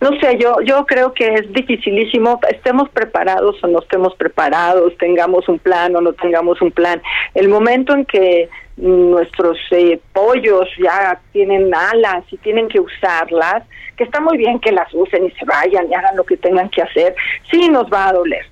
No 0.00 0.10
sé, 0.20 0.38
yo 0.38 0.56
yo 0.64 0.84
creo 0.86 1.12
que 1.12 1.34
es 1.34 1.52
dificilísimo, 1.52 2.40
estemos 2.50 2.88
preparados 2.90 3.62
o 3.62 3.68
no 3.68 3.78
estemos 3.80 4.14
preparados, 4.16 4.96
tengamos 4.98 5.48
un 5.48 5.58
plan 5.58 5.94
o 5.94 6.00
no 6.00 6.12
tengamos 6.12 6.60
un 6.60 6.72
plan. 6.72 7.00
El 7.34 7.48
momento 7.48 7.94
en 7.94 8.04
que 8.04 8.48
nuestros 8.76 9.58
eh, 9.70 10.00
pollos 10.12 10.68
ya 10.78 11.20
tienen 11.32 11.72
alas 11.74 12.24
y 12.30 12.36
tienen 12.38 12.68
que 12.68 12.80
usarlas, 12.80 13.64
que 13.96 14.04
está 14.04 14.20
muy 14.20 14.36
bien 14.36 14.60
que 14.60 14.72
las 14.72 14.92
usen 14.94 15.26
y 15.26 15.30
se 15.32 15.44
vayan 15.44 15.90
y 15.90 15.94
hagan 15.94 16.16
lo 16.16 16.24
que 16.24 16.36
tengan 16.36 16.68
que 16.70 16.82
hacer, 16.82 17.14
sí 17.50 17.68
nos 17.68 17.92
va 17.92 18.08
a 18.08 18.12
doler 18.12 18.46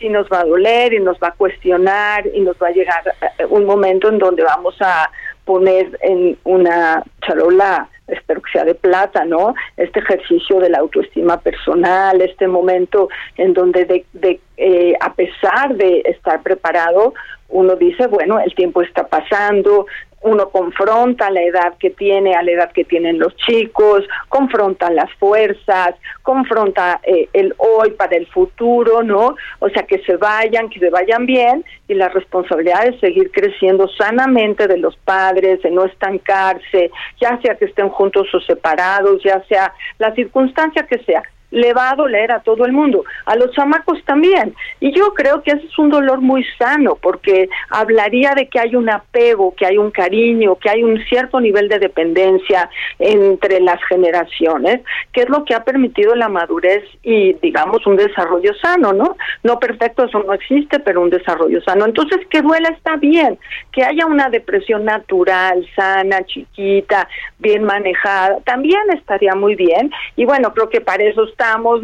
sí 0.00 0.08
nos 0.08 0.26
va 0.28 0.40
a 0.40 0.44
doler 0.44 0.92
y 0.94 1.00
nos 1.00 1.18
va 1.18 1.28
a 1.28 1.32
cuestionar 1.32 2.26
y 2.32 2.40
nos 2.40 2.56
va 2.56 2.68
a 2.68 2.72
llegar 2.72 3.02
eh, 3.38 3.44
un 3.48 3.64
momento 3.64 4.08
en 4.08 4.18
donde 4.18 4.42
vamos 4.42 4.74
a 4.80 5.10
poner 5.44 5.98
en 6.02 6.38
una 6.44 7.02
charola, 7.26 7.88
espero 8.08 8.40
que 8.42 8.52
sea 8.52 8.64
de 8.64 8.74
plata, 8.74 9.24
¿no? 9.24 9.54
Este 9.76 10.00
ejercicio 10.00 10.58
de 10.60 10.70
la 10.70 10.78
autoestima 10.78 11.40
personal, 11.40 12.20
este 12.20 12.46
momento 12.46 13.08
en 13.36 13.52
donde 13.52 13.84
de, 13.84 14.04
de 14.12 14.40
eh, 14.56 14.94
a 15.00 15.12
pesar 15.14 15.74
de 15.76 16.02
estar 16.04 16.42
preparado, 16.42 17.14
uno 17.48 17.76
dice, 17.76 18.06
bueno, 18.06 18.38
el 18.38 18.54
tiempo 18.54 18.82
está 18.82 19.06
pasando, 19.08 19.86
uno 20.22 20.50
confronta 20.50 21.30
la 21.30 21.42
edad 21.42 21.74
que 21.78 21.90
tiene 21.90 22.34
a 22.34 22.42
la 22.42 22.52
edad 22.52 22.72
que 22.72 22.84
tienen 22.84 23.18
los 23.18 23.34
chicos, 23.36 24.04
confronta 24.28 24.90
las 24.90 25.10
fuerzas, 25.14 25.94
confronta 26.22 27.00
eh, 27.04 27.28
el 27.32 27.54
hoy 27.56 27.92
para 27.92 28.16
el 28.16 28.26
futuro, 28.26 29.02
¿no? 29.02 29.36
O 29.60 29.68
sea, 29.70 29.84
que 29.84 30.02
se 30.02 30.16
vayan, 30.16 30.68
que 30.68 30.78
se 30.78 30.90
vayan 30.90 31.26
bien 31.26 31.64
y 31.88 31.94
la 31.94 32.08
responsabilidad 32.08 32.84
de 32.84 33.00
seguir 33.00 33.30
creciendo 33.30 33.88
sanamente 33.88 34.66
de 34.66 34.76
los 34.76 34.96
padres, 34.96 35.62
de 35.62 35.70
no 35.70 35.84
estancarse, 35.84 36.90
ya 37.20 37.40
sea 37.40 37.56
que 37.56 37.64
estén 37.64 37.88
juntos 37.88 38.28
o 38.34 38.40
separados, 38.40 39.22
ya 39.24 39.42
sea 39.48 39.72
la 39.98 40.14
circunstancia 40.14 40.86
que 40.86 40.98
sea 41.04 41.22
le 41.50 41.72
va 41.72 41.90
a 41.90 41.96
doler 41.96 42.32
a 42.32 42.40
todo 42.40 42.64
el 42.64 42.72
mundo, 42.72 43.04
a 43.26 43.36
los 43.36 43.50
chamacos 43.52 44.02
también. 44.04 44.54
Y 44.80 44.92
yo 44.92 45.14
creo 45.14 45.42
que 45.42 45.52
ese 45.52 45.66
es 45.66 45.78
un 45.78 45.90
dolor 45.90 46.20
muy 46.20 46.44
sano, 46.58 46.96
porque 47.00 47.48
hablaría 47.70 48.34
de 48.34 48.48
que 48.48 48.60
hay 48.60 48.76
un 48.76 48.90
apego, 48.90 49.54
que 49.54 49.66
hay 49.66 49.78
un 49.78 49.90
cariño, 49.90 50.56
que 50.56 50.70
hay 50.70 50.84
un 50.84 50.98
cierto 51.04 51.40
nivel 51.40 51.68
de 51.68 51.78
dependencia 51.78 52.70
entre 52.98 53.60
las 53.60 53.82
generaciones, 53.84 54.80
que 55.12 55.22
es 55.22 55.28
lo 55.28 55.44
que 55.44 55.54
ha 55.54 55.64
permitido 55.64 56.14
la 56.14 56.28
madurez 56.28 56.84
y, 57.02 57.34
digamos, 57.34 57.86
un 57.86 57.96
desarrollo 57.96 58.52
sano, 58.54 58.92
¿no? 58.92 59.16
No 59.42 59.58
perfecto, 59.58 60.04
eso 60.04 60.22
no 60.22 60.32
existe, 60.32 60.78
pero 60.80 61.00
un 61.00 61.10
desarrollo 61.10 61.60
sano. 61.62 61.84
Entonces, 61.86 62.20
que 62.28 62.42
duela 62.42 62.68
está 62.70 62.96
bien, 62.96 63.38
que 63.72 63.84
haya 63.84 64.06
una 64.06 64.28
depresión 64.28 64.84
natural, 64.84 65.66
sana, 65.74 66.24
chiquita, 66.24 67.08
bien 67.38 67.64
manejada, 67.64 68.38
también 68.44 68.80
estaría 68.94 69.34
muy 69.34 69.54
bien. 69.54 69.90
Y 70.16 70.24
bueno, 70.24 70.52
creo 70.52 70.68
que 70.68 70.80
para 70.80 71.04
eso 71.04 71.24
estamos 71.40 71.80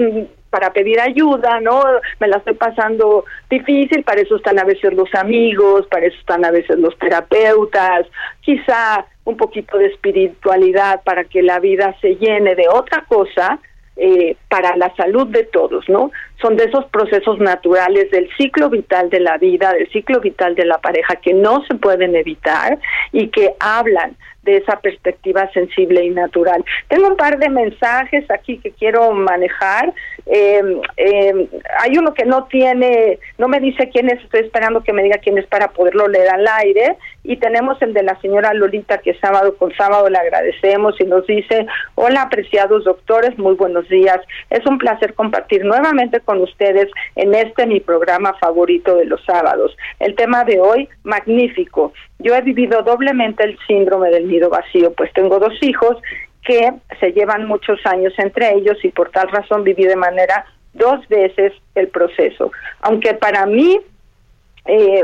para 0.50 0.70
pedir 0.72 1.00
ayuda, 1.00 1.60
¿no? 1.60 1.82
Me 2.20 2.28
la 2.28 2.36
estoy 2.36 2.54
pasando 2.54 3.24
difícil, 3.50 4.04
para 4.04 4.20
eso 4.20 4.36
están 4.36 4.58
a 4.58 4.64
veces 4.64 4.92
los 4.92 5.12
amigos, 5.14 5.86
para 5.86 6.06
eso 6.06 6.16
están 6.18 6.44
a 6.44 6.50
veces 6.50 6.78
los 6.78 6.96
terapeutas, 6.98 8.06
quizá 8.42 9.06
un 9.24 9.36
poquito 9.36 9.78
de 9.78 9.86
espiritualidad 9.86 11.02
para 11.04 11.24
que 11.24 11.42
la 11.42 11.58
vida 11.58 11.96
se 12.00 12.16
llene 12.16 12.54
de 12.54 12.68
otra 12.68 13.04
cosa, 13.08 13.58
eh, 13.98 14.36
para 14.50 14.76
la 14.76 14.94
salud 14.94 15.26
de 15.28 15.44
todos, 15.44 15.88
¿no? 15.88 16.10
Son 16.42 16.54
de 16.56 16.64
esos 16.64 16.84
procesos 16.86 17.38
naturales 17.38 18.10
del 18.10 18.28
ciclo 18.36 18.68
vital 18.68 19.08
de 19.08 19.20
la 19.20 19.38
vida, 19.38 19.72
del 19.72 19.90
ciclo 19.90 20.20
vital 20.20 20.54
de 20.54 20.66
la 20.66 20.76
pareja 20.78 21.16
que 21.16 21.32
no 21.32 21.64
se 21.64 21.76
pueden 21.76 22.14
evitar 22.14 22.78
y 23.12 23.28
que 23.28 23.54
hablan 23.58 24.14
de 24.46 24.56
esa 24.56 24.80
perspectiva 24.80 25.50
sensible 25.52 26.02
y 26.04 26.10
natural. 26.10 26.64
Tengo 26.88 27.08
un 27.08 27.16
par 27.16 27.38
de 27.38 27.50
mensajes 27.50 28.24
aquí 28.30 28.58
que 28.58 28.70
quiero 28.70 29.12
manejar. 29.12 29.92
Eh, 30.24 30.62
eh, 30.96 31.48
hay 31.80 31.98
uno 31.98 32.14
que 32.14 32.24
no 32.24 32.44
tiene, 32.44 33.18
no 33.36 33.48
me 33.48 33.60
dice 33.60 33.90
quién 33.90 34.08
es, 34.08 34.22
estoy 34.22 34.40
esperando 34.40 34.82
que 34.82 34.92
me 34.92 35.02
diga 35.02 35.18
quién 35.18 35.36
es 35.36 35.46
para 35.46 35.68
poderlo 35.68 36.08
leer 36.08 36.30
al 36.30 36.46
aire. 36.46 36.96
Y 37.28 37.38
tenemos 37.38 37.82
el 37.82 37.92
de 37.92 38.04
la 38.04 38.18
señora 38.20 38.54
Lolita, 38.54 38.98
que 38.98 39.14
sábado 39.14 39.56
con 39.56 39.74
sábado 39.74 40.08
le 40.08 40.16
agradecemos 40.16 40.94
y 41.00 41.04
nos 41.04 41.26
dice, 41.26 41.66
hola 41.96 42.22
apreciados 42.22 42.84
doctores, 42.84 43.36
muy 43.36 43.56
buenos 43.56 43.88
días. 43.88 44.20
Es 44.48 44.64
un 44.64 44.78
placer 44.78 45.14
compartir 45.14 45.64
nuevamente 45.64 46.20
con 46.20 46.40
ustedes 46.40 46.88
en 47.16 47.34
este 47.34 47.66
mi 47.66 47.80
programa 47.80 48.34
favorito 48.34 48.94
de 48.94 49.06
los 49.06 49.24
sábados. 49.24 49.76
El 49.98 50.14
tema 50.14 50.44
de 50.44 50.60
hoy, 50.60 50.88
magnífico. 51.02 51.92
Yo 52.20 52.32
he 52.36 52.42
vivido 52.42 52.82
doblemente 52.82 53.42
el 53.42 53.58
síndrome 53.66 54.10
del 54.10 54.28
nido 54.28 54.48
vacío, 54.48 54.92
pues 54.92 55.12
tengo 55.12 55.40
dos 55.40 55.54
hijos 55.62 55.96
que 56.44 56.72
se 57.00 57.10
llevan 57.10 57.48
muchos 57.48 57.84
años 57.86 58.14
entre 58.18 58.54
ellos 58.54 58.78
y 58.84 58.90
por 58.90 59.10
tal 59.10 59.28
razón 59.30 59.64
viví 59.64 59.84
de 59.84 59.96
manera 59.96 60.46
dos 60.74 61.06
veces 61.08 61.52
el 61.74 61.88
proceso. 61.88 62.52
Aunque 62.82 63.14
para 63.14 63.46
mí 63.46 63.80
eh, 64.66 65.02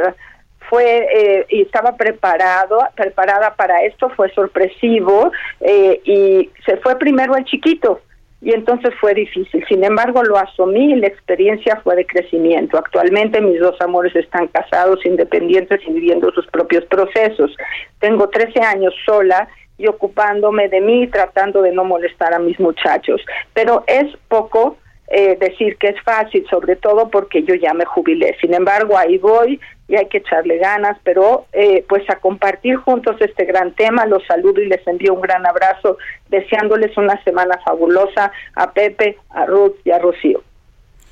fue 0.73 1.07
eh, 1.15 1.47
y 1.51 1.61
estaba 1.61 1.99
preparado, 1.99 2.79
preparada 2.97 3.55
para 3.57 3.83
esto, 3.83 4.09
fue 4.17 4.33
sorpresivo 4.33 5.31
eh, 5.61 6.01
y 6.03 6.49
se 6.65 6.79
fue 6.79 6.99
primero 6.99 7.37
el 7.37 7.45
chiquito 7.45 8.01
y 8.41 8.55
entonces 8.55 8.95
fue 8.99 9.13
difícil. 9.13 9.63
Sin 9.69 9.85
embargo, 9.85 10.25
lo 10.25 10.39
asumí 10.39 10.95
y 10.95 10.97
la 10.97 11.09
experiencia 11.09 11.79
fue 11.85 11.95
de 11.95 12.07
crecimiento. 12.07 12.79
Actualmente 12.79 13.43
mis 13.43 13.61
dos 13.61 13.79
amores 13.83 14.17
están 14.17 14.47
casados, 14.47 15.05
independientes 15.05 15.79
y 15.87 15.93
viviendo 15.93 16.33
sus 16.33 16.47
propios 16.47 16.87
procesos. 16.87 17.55
Tengo 18.01 18.31
13 18.31 18.61
años 18.61 18.95
sola 19.05 19.49
y 19.77 19.89
ocupándome 19.89 20.71
de 20.71 20.81
mí, 20.81 21.07
tratando 21.07 21.61
de 21.61 21.73
no 21.73 21.85
molestar 21.85 22.33
a 22.33 22.39
mis 22.39 22.59
muchachos. 22.59 23.21
Pero 23.53 23.85
es 23.87 24.07
poco 24.29 24.79
eh, 25.15 25.37
decir 25.39 25.77
que 25.77 25.89
es 25.89 26.01
fácil, 26.03 26.47
sobre 26.49 26.75
todo 26.77 27.11
porque 27.11 27.43
yo 27.43 27.55
ya 27.55 27.75
me 27.75 27.85
jubilé. 27.85 28.35
Sin 28.41 28.55
embargo, 28.55 28.97
ahí 28.97 29.19
voy 29.19 29.61
y 29.93 29.97
hay 29.97 30.07
que 30.07 30.19
echarle 30.19 30.57
ganas, 30.57 30.97
pero 31.05 31.45
eh, 31.53 31.85
pues 31.87 32.09
a 32.09 32.17
compartir 32.17 32.77
juntos 32.77 33.17
este 33.21 33.45
gran 33.45 33.73
tema, 33.75 34.07
los 34.07 34.25
saludo 34.27 34.63
y 34.63 34.67
les 34.67 34.87
envío 34.87 35.13
un 35.13 35.21
gran 35.21 35.47
abrazo, 35.47 35.99
deseándoles 36.31 36.97
una 36.97 37.23
semana 37.25 37.61
fabulosa 37.63 38.33
a 38.55 38.73
Pepe, 38.73 39.19
a 39.29 39.45
Ruth 39.45 39.75
y 39.85 39.91
a 39.91 39.99
Rocío. 39.99 40.43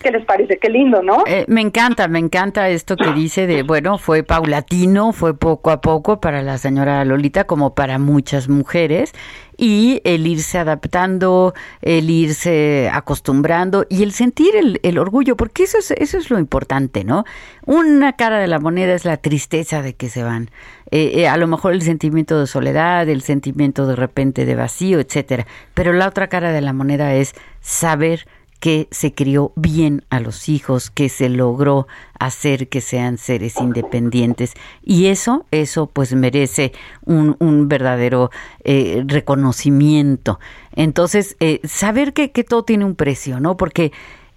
¿Qué 0.03 0.11
les 0.11 0.25
parece? 0.25 0.57
Qué 0.57 0.71
lindo, 0.71 1.03
¿no? 1.03 1.25
Eh, 1.27 1.45
me 1.47 1.61
encanta, 1.61 2.09
me 2.09 2.19
encanta 2.19 2.71
esto 2.71 2.97
que 2.97 3.13
dice 3.13 3.47
de, 3.47 3.65
bueno, 3.65 3.99
fue 3.99 4.23
paulatino, 4.23 5.13
fue 5.13 5.37
poco 5.37 5.71
a 5.71 5.83
poco 5.83 6.21
para 6.21 6.41
la 6.41 6.57
señora 6.57 7.05
Lolita 7.05 7.45
como 7.45 7.75
para 7.75 7.99
muchas 7.99 8.49
mujeres 8.49 9.13
y 9.61 10.01
el 10.05 10.27
irse 10.27 10.57
adaptando, 10.57 11.53
el 11.83 12.09
irse 12.09 12.89
acostumbrando 12.91 13.85
y 13.91 14.03
el 14.03 14.13
sentir 14.13 14.55
el, 14.57 14.99
orgullo, 14.99 15.37
porque 15.37 15.65
eso 15.65 15.77
es, 15.77 15.91
eso 15.91 16.17
es 16.17 16.31
lo 16.31 16.39
importante, 16.39 17.05
¿no? 17.05 17.25
Una 17.67 18.15
cara 18.15 18.39
de 18.39 18.47
la 18.47 18.59
moneda 18.59 18.95
es 18.95 19.05
la 19.05 19.19
tristeza 19.19 19.83
de 19.83 19.93
que 19.93 20.09
se 20.09 20.23
van. 20.23 20.49
Eh, 20.91 21.13
eh, 21.17 21.29
a 21.29 21.37
lo 21.37 21.47
mejor 21.47 21.75
el 21.75 21.83
sentimiento 21.83 22.41
de 22.41 22.47
soledad, 22.47 23.07
el 23.11 23.21
sentimiento 23.21 23.87
de 23.87 23.97
repente 23.97 24.47
de 24.47 24.55
vacío, 24.55 24.99
etcétera. 24.99 25.47
Pero 25.75 25.93
la 25.93 26.09
otra 26.09 26.29
cara 26.29 26.53
de 26.53 26.63
la 26.63 26.73
moneda 26.73 27.15
es 27.15 27.35
saber 27.61 28.27
que 28.61 28.89
se 28.91 29.15
crió 29.15 29.53
bien 29.57 30.05
a 30.11 30.21
los 30.21 30.49
hijos, 30.49 30.91
que 30.91 31.09
se 31.09 31.29
logró 31.31 31.89
hacer 32.19 32.69
que 32.69 32.83
sean 32.83 33.17
seres 33.17 33.57
independientes. 33.59 34.53
Y 34.83 35.07
eso, 35.07 35.47
eso 35.51 35.87
pues 35.87 36.15
merece 36.15 36.73
un, 37.05 37.37
un 37.41 37.69
verdadero 37.69 38.31
eh, 38.63 39.03
reconocimiento. 39.07 40.39
Entonces, 40.77 41.37
eh, 41.41 41.61
saber 41.65 42.13
que, 42.13 42.31
que 42.31 42.45
todo 42.45 42.65
tiene 42.65 42.85
un 42.85 42.95
precio, 42.95 43.41
¿no? 43.41 43.57
Porque 43.57 43.93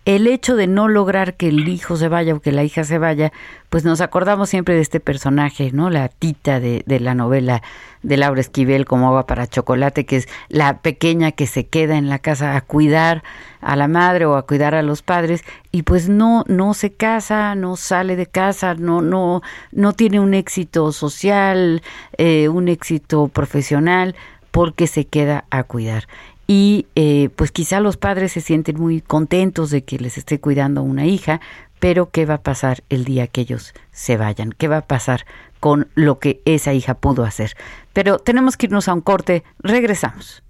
el 0.06 0.28
hecho 0.28 0.56
de 0.56 0.68
no 0.68 0.88
lograr 0.88 1.36
que 1.36 1.48
el 1.48 1.68
hijo 1.68 1.96
se 1.96 2.10
vaya 2.10 2.36
o 2.36 2.42
que 2.42 2.52
la 2.52 2.64
hija 2.64 2.84
se 2.84 2.98
vaya, 2.98 3.32
pues 3.70 3.86
nos 3.86 4.02
acordamos 4.02 4.50
siempre 4.50 4.76
de 4.76 4.82
este 4.82 5.00
personaje, 5.00 5.72
¿no? 5.72 5.90
La 5.90 6.10
tita 6.10 6.60
de, 6.60 6.84
de 6.86 7.00
la 7.00 7.16
novela 7.16 7.62
de 8.02 8.18
Laura 8.18 8.42
Esquivel 8.42 8.86
como 8.86 9.08
agua 9.08 9.26
para 9.26 9.48
chocolate, 9.48 10.06
que 10.06 10.18
es 10.18 10.28
la 10.50 10.80
pequeña 10.80 11.32
que 11.32 11.48
se 11.48 11.68
queda 11.68 11.98
en 11.98 12.10
la 12.10 12.20
casa 12.20 12.58
a 12.58 12.62
cuidar 12.62 13.24
a 13.62 13.78
la 13.78 13.88
madre 13.88 14.26
o 14.26 14.36
a 14.36 14.46
cuidar 14.46 14.76
a 14.76 14.82
los 14.82 15.02
padres 15.02 15.44
y 15.72 15.84
pues 15.84 16.10
no 16.10 16.44
no 16.48 16.74
se 16.74 16.94
casa, 16.94 17.56
no 17.56 17.78
sale 17.78 18.18
de 18.18 18.28
casa, 18.28 18.76
no 18.76 19.02
no 19.02 19.42
no 19.72 19.94
tiene 19.94 20.20
un 20.20 20.34
éxito 20.34 20.92
social, 20.92 21.82
eh, 22.18 22.50
un 22.50 22.68
éxito 22.68 23.30
profesional 23.30 24.16
porque 24.52 24.86
se 24.86 25.06
queda 25.08 25.46
a 25.50 25.64
cuidar 25.64 26.08
y 26.48 26.88
eh, 26.96 27.30
pues 27.36 27.52
quizá 27.52 27.80
los 27.80 27.98
padres 27.98 28.34
se 28.34 28.42
sienten 28.42 28.80
muy 28.80 29.02
contentos 29.02 29.70
de 29.70 29.84
que 29.84 29.98
les 29.98 30.18
esté 30.18 30.40
cuidando 30.40 30.82
una 30.82 31.06
hija, 31.06 31.42
pero 31.80 32.10
¿qué 32.10 32.26
va 32.26 32.36
a 32.36 32.42
pasar 32.42 32.84
el 32.90 33.06
día 33.06 33.28
que 33.28 33.42
ellos 33.42 33.74
se 33.92 34.18
vayan? 34.18 34.52
¿Qué 34.52 34.68
va 34.68 34.78
a 34.78 34.88
pasar 34.88 35.26
con 35.60 35.88
lo 35.96 36.20
que 36.20 36.42
esa 36.46 36.74
hija 36.74 36.96
pudo 36.96 37.24
hacer? 37.24 37.56
Pero 37.94 38.20
tenemos 38.20 38.58
que 38.58 38.68
irnos 38.68 38.88
a 38.88 38.94
un 38.94 39.02
corte, 39.02 39.44
regresamos. 39.60 40.44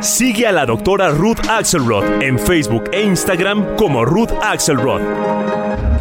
Sigue 0.00 0.46
a 0.46 0.52
la 0.52 0.66
doctora 0.66 1.08
Ruth 1.08 1.48
Axelrod 1.48 2.22
en 2.22 2.38
Facebook 2.38 2.84
e 2.92 3.02
Instagram 3.02 3.76
como 3.76 4.04
Ruth 4.04 4.30
Axelrod. 4.42 5.95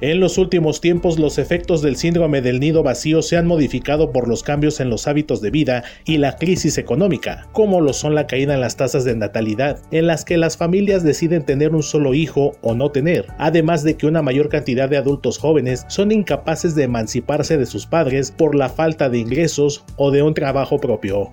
En 0.00 0.20
los 0.20 0.38
últimos 0.38 0.80
tiempos 0.80 1.18
los 1.18 1.38
efectos 1.38 1.82
del 1.82 1.96
síndrome 1.96 2.40
del 2.40 2.60
nido 2.60 2.84
vacío 2.84 3.20
se 3.20 3.36
han 3.36 3.48
modificado 3.48 4.12
por 4.12 4.28
los 4.28 4.44
cambios 4.44 4.78
en 4.78 4.90
los 4.90 5.08
hábitos 5.08 5.40
de 5.40 5.50
vida 5.50 5.82
y 6.04 6.18
la 6.18 6.36
crisis 6.36 6.78
económica, 6.78 7.48
como 7.50 7.80
lo 7.80 7.92
son 7.92 8.14
la 8.14 8.28
caída 8.28 8.54
en 8.54 8.60
las 8.60 8.76
tasas 8.76 9.04
de 9.04 9.16
natalidad, 9.16 9.80
en 9.90 10.06
las 10.06 10.24
que 10.24 10.36
las 10.36 10.56
familias 10.56 11.02
deciden 11.02 11.44
tener 11.44 11.74
un 11.74 11.82
solo 11.82 12.14
hijo 12.14 12.52
o 12.60 12.76
no 12.76 12.92
tener, 12.92 13.26
además 13.38 13.82
de 13.82 13.96
que 13.96 14.06
una 14.06 14.22
mayor 14.22 14.48
cantidad 14.48 14.88
de 14.88 14.98
adultos 14.98 15.36
jóvenes 15.36 15.84
son 15.88 16.12
incapaces 16.12 16.76
de 16.76 16.84
emanciparse 16.84 17.58
de 17.58 17.66
sus 17.66 17.86
padres 17.86 18.30
por 18.30 18.54
la 18.54 18.68
falta 18.68 19.08
de 19.08 19.18
ingresos 19.18 19.84
o 19.96 20.12
de 20.12 20.22
un 20.22 20.32
trabajo 20.32 20.78
propio. 20.78 21.32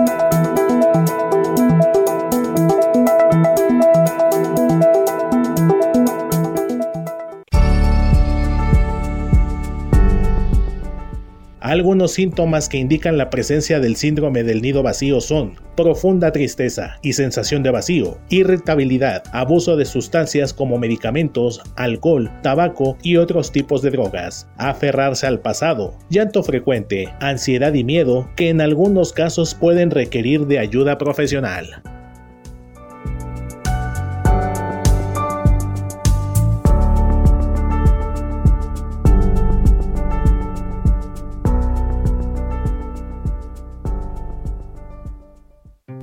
Algunos 11.71 12.11
síntomas 12.11 12.67
que 12.67 12.77
indican 12.77 13.17
la 13.17 13.29
presencia 13.29 13.79
del 13.79 13.95
síndrome 13.95 14.43
del 14.43 14.61
nido 14.61 14.83
vacío 14.83 15.21
son 15.21 15.53
profunda 15.77 16.33
tristeza 16.33 16.97
y 17.01 17.13
sensación 17.13 17.63
de 17.63 17.71
vacío, 17.71 18.17
irritabilidad, 18.27 19.23
abuso 19.31 19.77
de 19.77 19.85
sustancias 19.85 20.53
como 20.53 20.77
medicamentos, 20.77 21.61
alcohol, 21.77 22.29
tabaco 22.43 22.97
y 23.03 23.15
otros 23.15 23.53
tipos 23.53 23.81
de 23.81 23.91
drogas, 23.91 24.49
aferrarse 24.57 25.27
al 25.27 25.39
pasado, 25.39 25.97
llanto 26.09 26.43
frecuente, 26.43 27.07
ansiedad 27.21 27.73
y 27.73 27.85
miedo 27.85 28.29
que 28.35 28.49
en 28.49 28.59
algunos 28.59 29.13
casos 29.13 29.55
pueden 29.55 29.91
requerir 29.91 30.47
de 30.47 30.59
ayuda 30.59 30.97
profesional. 30.97 31.81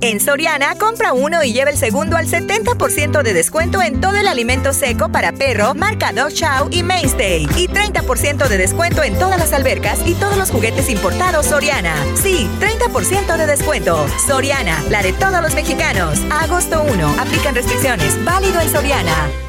En 0.09 0.19
Soriana, 0.19 0.73
compra 0.73 1.13
uno 1.13 1.43
y 1.43 1.53
lleva 1.53 1.69
el 1.69 1.77
segundo 1.77 2.17
al 2.17 2.25
70% 2.25 3.21
de 3.21 3.31
descuento 3.31 3.79
en 3.79 4.01
todo 4.01 4.15
el 4.15 4.27
alimento 4.27 4.73
seco 4.73 5.09
para 5.09 5.33
perro, 5.33 5.75
marca 5.75 6.11
Dog 6.11 6.33
Chow 6.33 6.67
y 6.71 6.81
Mainstay. 6.81 7.43
Y 7.55 7.67
30% 7.67 8.47
de 8.47 8.57
descuento 8.57 9.03
en 9.03 9.13
todas 9.19 9.37
las 9.37 9.53
albercas 9.53 9.99
y 10.07 10.15
todos 10.15 10.35
los 10.35 10.49
juguetes 10.49 10.89
importados 10.89 11.45
Soriana. 11.45 11.93
Sí, 12.15 12.49
30% 12.59 13.37
de 13.37 13.45
descuento. 13.45 14.07
Soriana, 14.25 14.83
la 14.89 15.03
de 15.03 15.13
todos 15.13 15.43
los 15.43 15.53
mexicanos. 15.53 16.17
agosto 16.31 16.81
1. 16.91 17.15
Aplican 17.19 17.53
restricciones. 17.53 18.25
Válido 18.25 18.59
en 18.61 18.71
Soriana. 18.71 19.48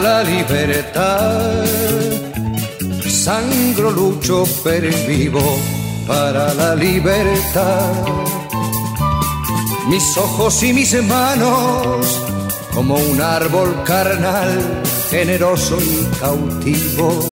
La 0.00 0.22
libertad. 0.22 1.64
Sangro, 3.08 3.90
lucho, 3.90 4.44
pero 4.64 4.88
vivo 5.06 5.58
para 6.06 6.54
la 6.54 6.74
libertad. 6.74 7.92
Mis 9.88 10.16
ojos 10.16 10.62
y 10.62 10.72
mis 10.72 11.02
manos, 11.04 12.06
como 12.74 12.94
un 12.94 13.20
árbol 13.20 13.82
carnal, 13.84 14.82
generoso 15.10 15.78
y 15.80 16.06
cautivo. 16.20 17.31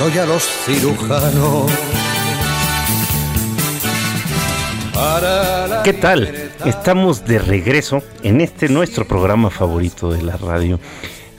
Doy 0.00 0.16
a 0.16 0.24
los 0.24 0.42
cirujanos. 0.64 1.70
¿Qué 5.84 5.92
tal? 5.92 6.50
Estamos 6.64 7.26
de 7.26 7.38
regreso 7.38 8.02
en 8.22 8.40
este 8.40 8.70
nuestro 8.70 9.06
programa 9.06 9.50
favorito 9.50 10.10
de 10.10 10.22
la 10.22 10.38
radio. 10.38 10.80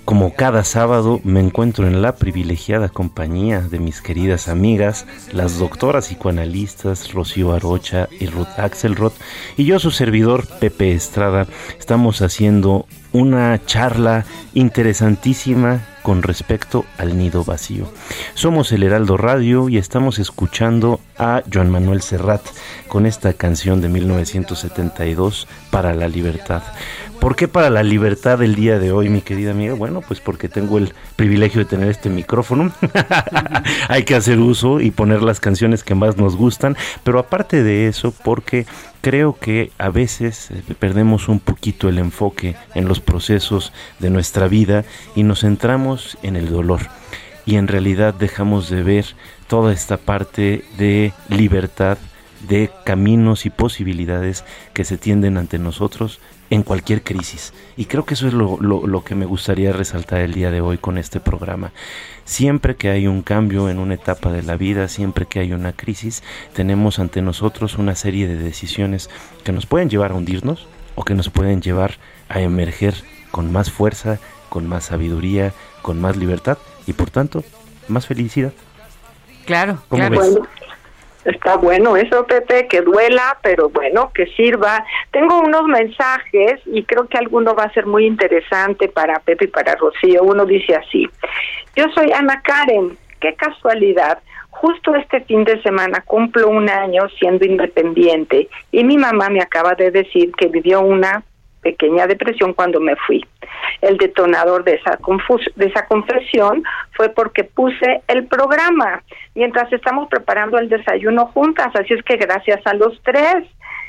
Como 0.06 0.34
cada 0.34 0.64
sábado 0.64 1.22
me 1.24 1.40
encuentro 1.40 1.88
en 1.88 2.02
la 2.02 2.16
privilegiada 2.16 2.90
compañía 2.90 3.62
de 3.62 3.80
mis 3.80 4.02
queridas 4.02 4.48
amigas, 4.48 5.06
las 5.32 5.60
doctoras 5.60 6.08
psicoanalistas 6.08 7.14
Rocío 7.14 7.54
Arocha 7.54 8.10
y 8.20 8.26
Ruth 8.26 8.58
Axelrod, 8.58 9.14
y 9.58 9.66
yo 9.66 9.80
su 9.80 9.92
servidor 9.92 10.48
Pepe 10.60 10.94
Estrada. 10.94 11.48
Estamos 11.80 12.22
haciendo 12.22 12.88
una 13.14 13.64
charla 13.66 14.26
interesantísima 14.54 15.86
con 16.02 16.24
respecto 16.24 16.86
al 16.98 17.18
nido 17.18 17.44
vacío. 17.44 17.88
Somos 18.34 18.72
el 18.72 18.84
Heraldo 18.84 19.18
Radio 19.18 19.70
y 19.70 19.78
estamos 19.78 20.20
escuchando 20.20 21.00
a 21.18 21.44
Joan 21.52 21.70
Manuel 21.70 22.02
Serrat 22.02 22.42
con 22.88 23.06
esta 23.06 23.34
canción 23.34 23.82
de 23.82 23.90
1972 23.90 25.48
para 25.70 25.94
la 25.94 26.08
libertad. 26.08 26.64
¿Por 27.22 27.36
qué 27.36 27.48
para 27.48 27.70
la 27.70 27.84
libertad 27.84 28.40
del 28.40 28.56
día 28.56 28.80
de 28.80 28.92
hoy, 28.92 29.08
mi 29.08 29.22
querida 29.22 29.52
amiga? 29.52 29.76
Bueno, 29.76 30.02
pues 30.02 30.20
porque 30.20 30.50
tengo 30.50 30.80
el 30.80 30.92
privilegio 31.16 31.60
de 31.60 31.66
tener 31.66 31.88
este 31.88 32.10
micrófono. 32.10 32.74
Hay 33.90 34.06
que 34.06 34.16
hacer 34.16 34.40
uso 34.40 34.82
y 34.82 34.90
poner 34.90 35.22
las 35.22 35.40
canciones 35.40 35.84
que 35.84 35.94
más 35.94 36.18
nos 36.18 36.36
gustan, 36.36 36.76
pero 37.04 37.20
aparte 37.20 37.62
de 37.62 37.86
eso, 37.86 38.12
porque 38.24 38.66
creo 39.02 39.38
que 39.38 39.72
a 39.78 39.90
veces 39.90 40.50
eh, 40.50 40.64
perdemos 40.80 41.30
un 41.30 41.40
poquito 41.40 41.90
el 41.90 42.00
enfoque 42.00 42.56
en 42.74 42.88
los 42.88 43.00
procesos 43.00 43.72
de 44.00 44.10
nuestra 44.10 44.48
vida 44.48 44.84
y 45.14 45.22
nos 45.22 45.42
centramos 45.42 46.18
en 46.24 46.36
el 46.36 46.50
dolor. 46.50 46.82
Y 47.46 47.58
en 47.58 47.68
realidad 47.68 48.16
dejamos 48.16 48.68
de 48.72 48.82
ver 48.82 49.06
toda 49.48 49.74
esta 49.74 49.98
parte 49.98 50.66
de 50.80 51.14
libertad, 51.30 52.00
de 52.50 52.72
caminos 52.84 53.46
y 53.46 53.52
posibilidades 53.52 54.44
que 54.74 54.86
se 54.86 54.98
tienden 54.98 55.38
ante 55.38 55.60
nosotros 55.60 56.20
en 56.52 56.64
cualquier 56.64 57.02
crisis. 57.02 57.54
Y 57.78 57.86
creo 57.86 58.06
que 58.06 58.14
eso 58.14 58.28
es 58.28 58.34
lo, 58.34 58.58
lo, 58.60 59.04
que 59.04 59.16
me 59.16 59.26
gustaría 59.26 59.72
resaltar 59.72 60.20
el 60.20 60.34
día 60.34 60.52
de 60.52 60.60
hoy 60.60 60.78
con 60.78 60.98
este 60.98 61.22
programa. 61.22 61.72
Siempre 62.26 62.76
que 62.76 62.90
hay 62.90 63.08
un 63.08 63.22
cambio 63.24 63.70
en 63.70 63.80
una 63.80 63.96
etapa 63.96 64.32
de 64.34 64.44
la 64.44 64.58
vida, 64.58 64.90
siempre 64.90 65.26
que 65.26 65.40
hay 65.40 65.54
una 65.54 65.72
crisis, 65.72 66.24
tenemos 66.54 67.00
ante 67.00 67.22
nosotros 67.22 67.78
una 67.78 67.96
serie 67.96 68.28
de 68.28 68.36
decisiones 68.36 69.10
que 69.46 69.54
nos 69.54 69.66
pueden 69.66 69.90
llevar 69.90 70.12
a 70.12 70.16
hundirnos 70.16 70.68
o 70.96 71.06
que 71.06 71.16
nos 71.16 71.30
pueden 71.30 71.62
llevar 71.62 71.96
a 72.28 72.42
emerger 72.42 72.96
con 73.32 73.50
más 73.50 73.72
fuerza, 73.72 74.20
con 74.50 74.68
más 74.68 74.86
sabiduría, 74.86 75.54
con 75.82 76.02
más 76.02 76.18
libertad 76.18 76.58
y 76.86 76.92
por 76.92 77.10
tanto 77.10 77.46
más 77.88 78.08
felicidad. 78.08 78.52
Claro, 79.46 79.82
claro. 79.90 80.22
Está 81.26 81.56
bueno 81.56 81.96
eso, 81.98 82.26
Pepe, 82.26 82.68
que 82.68 82.82
duela, 82.82 83.38
pero 83.44 83.70
bueno, 83.70 84.12
que 84.14 84.26
sirva. 84.28 84.84
Tengo 85.12 85.40
unos 85.40 85.66
mensajes 85.66 86.60
y 86.66 86.84
creo 86.84 87.08
que 87.08 87.18
alguno 87.18 87.54
va 87.54 87.66
a 87.66 87.74
ser 87.74 87.86
muy 87.86 88.06
interesante 88.06 88.90
para 88.90 89.20
Pepe 89.20 89.46
y 89.46 89.50
para 89.50 89.76
Rocío. 89.76 90.24
Uno 90.24 90.46
dice 90.46 90.76
así, 90.76 91.08
yo 91.76 91.86
soy 91.94 92.12
Ana 92.12 92.42
Karen, 92.42 92.98
qué 93.20 93.36
casualidad. 93.36 94.20
Justo 94.50 94.96
este 94.96 95.22
fin 95.22 95.44
de 95.44 95.62
semana 95.62 96.04
cumplo 96.06 96.50
un 96.50 96.70
año 96.70 97.08
siendo 97.20 97.46
independiente 97.46 98.50
y 98.72 98.84
mi 98.84 98.98
mamá 98.98 99.30
me 99.30 99.42
acaba 99.42 99.76
de 99.76 99.92
decir 99.92 100.32
que 100.38 100.48
vivió 100.48 100.82
una 100.82 101.24
pequeña 101.62 102.08
depresión 102.08 102.54
cuando 102.54 102.80
me 102.80 102.96
fui. 102.96 103.26
El 103.82 103.98
detonador 103.98 104.64
de 104.64 104.76
esa, 104.76 105.00
de 105.56 105.66
esa 105.66 105.86
confesión 105.88 106.64
fue 106.94 107.10
porque 107.10 107.44
puse 107.44 108.02
el 108.08 108.26
programa 108.28 109.04
mientras 109.36 109.72
estamos 109.72 110.08
preparando 110.10 110.58
el 110.58 110.70
desayuno 110.70 111.28
juntas, 111.28 111.72
así 111.76 111.94
es 111.94 112.04
que 112.04 112.18
gracias 112.18 112.62
a 112.66 112.74
los 112.74 113.00
tres. 113.04 113.46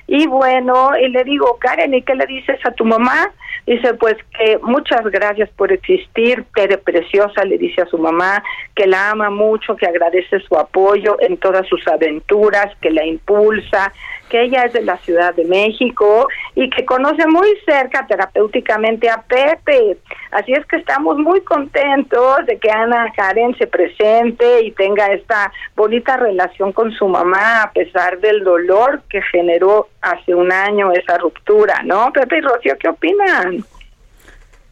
Y 0.06 0.26
bueno, 0.26 0.90
y 1.00 1.08
le 1.08 1.24
digo, 1.24 1.56
Karen, 1.58 1.94
¿y 1.94 2.02
qué 2.02 2.14
le 2.14 2.26
dices 2.26 2.58
a 2.66 2.72
tu 2.72 2.85
mamá? 2.85 3.30
Dice, 3.66 3.94
pues 3.94 4.16
que 4.37 4.58
muchas 4.62 5.02
gracias 5.04 5.48
por 5.50 5.70
existir, 5.70 6.44
Tere 6.54 6.78
Preciosa 6.78 7.44
le 7.44 7.56
dice 7.56 7.82
a 7.82 7.87
su 7.87 7.96
mamá 7.96 8.42
que 8.74 8.87
la 8.87 9.11
ama 9.11 9.30
mucho, 9.30 9.76
que 9.76 9.87
agradece 9.87 10.40
su 10.40 10.58
apoyo 10.58 11.16
en 11.20 11.37
todas 11.37 11.66
sus 11.68 11.87
aventuras, 11.87 12.74
que 12.80 12.90
la 12.90 13.06
impulsa, 13.06 13.92
que 14.33 14.45
ella 14.45 14.64
es 14.64 14.73
de 14.73 14.81
la 14.81 14.97
Ciudad 14.97 15.35
de 15.35 15.45
México 15.45 16.27
y 16.55 16.71
que 16.71 16.87
conoce 16.87 17.27
muy 17.27 17.49
cerca 17.66 18.07
terapéuticamente 18.07 19.11
a 19.11 19.21
Pepe. 19.21 19.99
Así 20.31 20.53
es 20.55 20.64
que 20.64 20.77
estamos 20.77 21.18
muy 21.18 21.42
contentos 21.42 22.47
de 22.47 22.59
que 22.59 22.71
Ana 22.71 23.12
Karen 23.14 23.55
se 23.59 23.66
presente 23.66 24.62
y 24.62 24.71
tenga 24.71 25.09
esta 25.09 25.53
bonita 25.77 26.16
relación 26.16 26.73
con 26.73 26.92
su 26.92 27.07
mamá 27.09 27.64
a 27.64 27.73
pesar 27.73 28.21
del 28.21 28.42
dolor 28.42 29.03
que 29.11 29.21
generó 29.31 29.88
hace 30.01 30.35
un 30.35 30.51
año 30.51 30.92
esa 30.92 31.18
ruptura, 31.18 31.83
¿no? 31.85 32.11
Pepe 32.11 32.38
y 32.38 32.40
Rocío, 32.40 32.79
¿qué 32.79 32.88
opinan? 32.88 33.62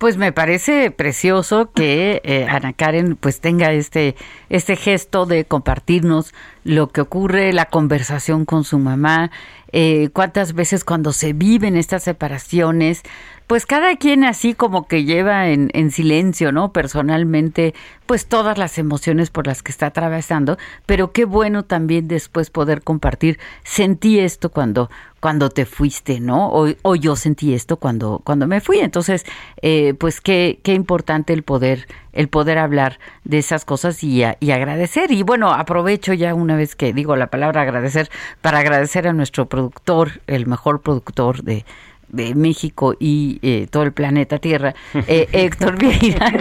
Pues 0.01 0.17
me 0.17 0.33
parece 0.33 0.91
precioso 0.91 1.73
que 1.73 2.23
eh, 2.25 2.47
Ana 2.49 2.73
Karen 2.73 3.17
pues 3.17 3.41
tenga 3.41 3.71
este 3.73 4.17
este 4.49 4.75
gesto 4.75 5.27
de 5.27 5.45
compartirnos 5.45 6.33
lo 6.65 6.89
que 6.89 7.03
ocurre, 7.03 7.53
la 7.53 7.67
conversación 7.67 8.47
con 8.47 8.65
su 8.65 8.79
mamá, 8.79 9.31
eh, 9.73 10.09
cuántas 10.15 10.55
veces 10.55 10.85
cuando 10.85 11.13
se 11.13 11.35
viven 11.35 11.77
estas 11.77 12.03
separaciones, 12.05 13.03
pues 13.51 13.67
cada 13.67 13.97
quien 13.97 14.23
así 14.23 14.55
como 14.55 14.87
que 14.87 15.03
lleva 15.03 15.49
en, 15.49 15.71
en, 15.73 15.91
silencio, 15.91 16.53
¿no? 16.53 16.73
Personalmente, 16.73 17.75
pues 18.07 18.29
todas 18.29 18.59
las 18.59 18.79
emociones 18.79 19.31
por 19.31 19.49
las 19.49 19.65
que 19.65 19.73
está 19.73 19.87
atravesando, 19.87 20.57
pero 20.87 21.11
qué 21.11 21.25
bueno 21.25 21.65
también 21.65 22.07
después 22.07 22.49
poder 22.49 22.83
compartir, 22.83 23.41
sentí 23.65 24.21
esto 24.21 24.51
cuando, 24.51 24.89
cuando 25.19 25.51
te 25.51 25.67
fuiste, 25.67 26.21
¿no? 26.21 26.49
O, 26.53 26.95
yo 26.95 27.17
sentí 27.17 27.53
esto 27.53 27.77
cuando, 27.77 28.21
cuando 28.23 28.47
me 28.47 28.61
fui. 28.61 28.79
Entonces, 28.79 29.27
eh, 29.63 29.95
pues 29.99 30.21
qué, 30.21 30.61
qué 30.63 30.75
importante 30.75 31.33
el 31.33 31.43
poder, 31.43 31.89
el 32.13 32.29
poder 32.29 32.57
hablar 32.57 33.01
de 33.25 33.39
esas 33.39 33.65
cosas 33.65 34.05
y 34.05 34.23
agradecer. 34.23 35.11
Y 35.11 35.25
bueno, 35.25 35.51
aprovecho 35.51 36.13
ya 36.13 36.35
una 36.35 36.55
vez 36.55 36.77
que 36.77 36.93
digo 36.93 37.17
la 37.17 37.31
palabra 37.31 37.63
agradecer, 37.63 38.11
para 38.43 38.61
agradecer 38.61 39.09
a 39.09 39.13
nuestro 39.13 39.49
productor, 39.49 40.21
el 40.29 40.47
mejor 40.47 40.83
productor 40.83 41.43
de 41.43 41.65
de 42.13 42.35
México 42.35 42.95
y 42.99 43.39
eh, 43.43 43.67
todo 43.71 43.85
el 43.85 43.93
planeta 43.93 44.39
Tierra, 44.39 44.75
eh, 45.07 45.29
Héctor 45.33 45.79
Vieira 45.79 46.33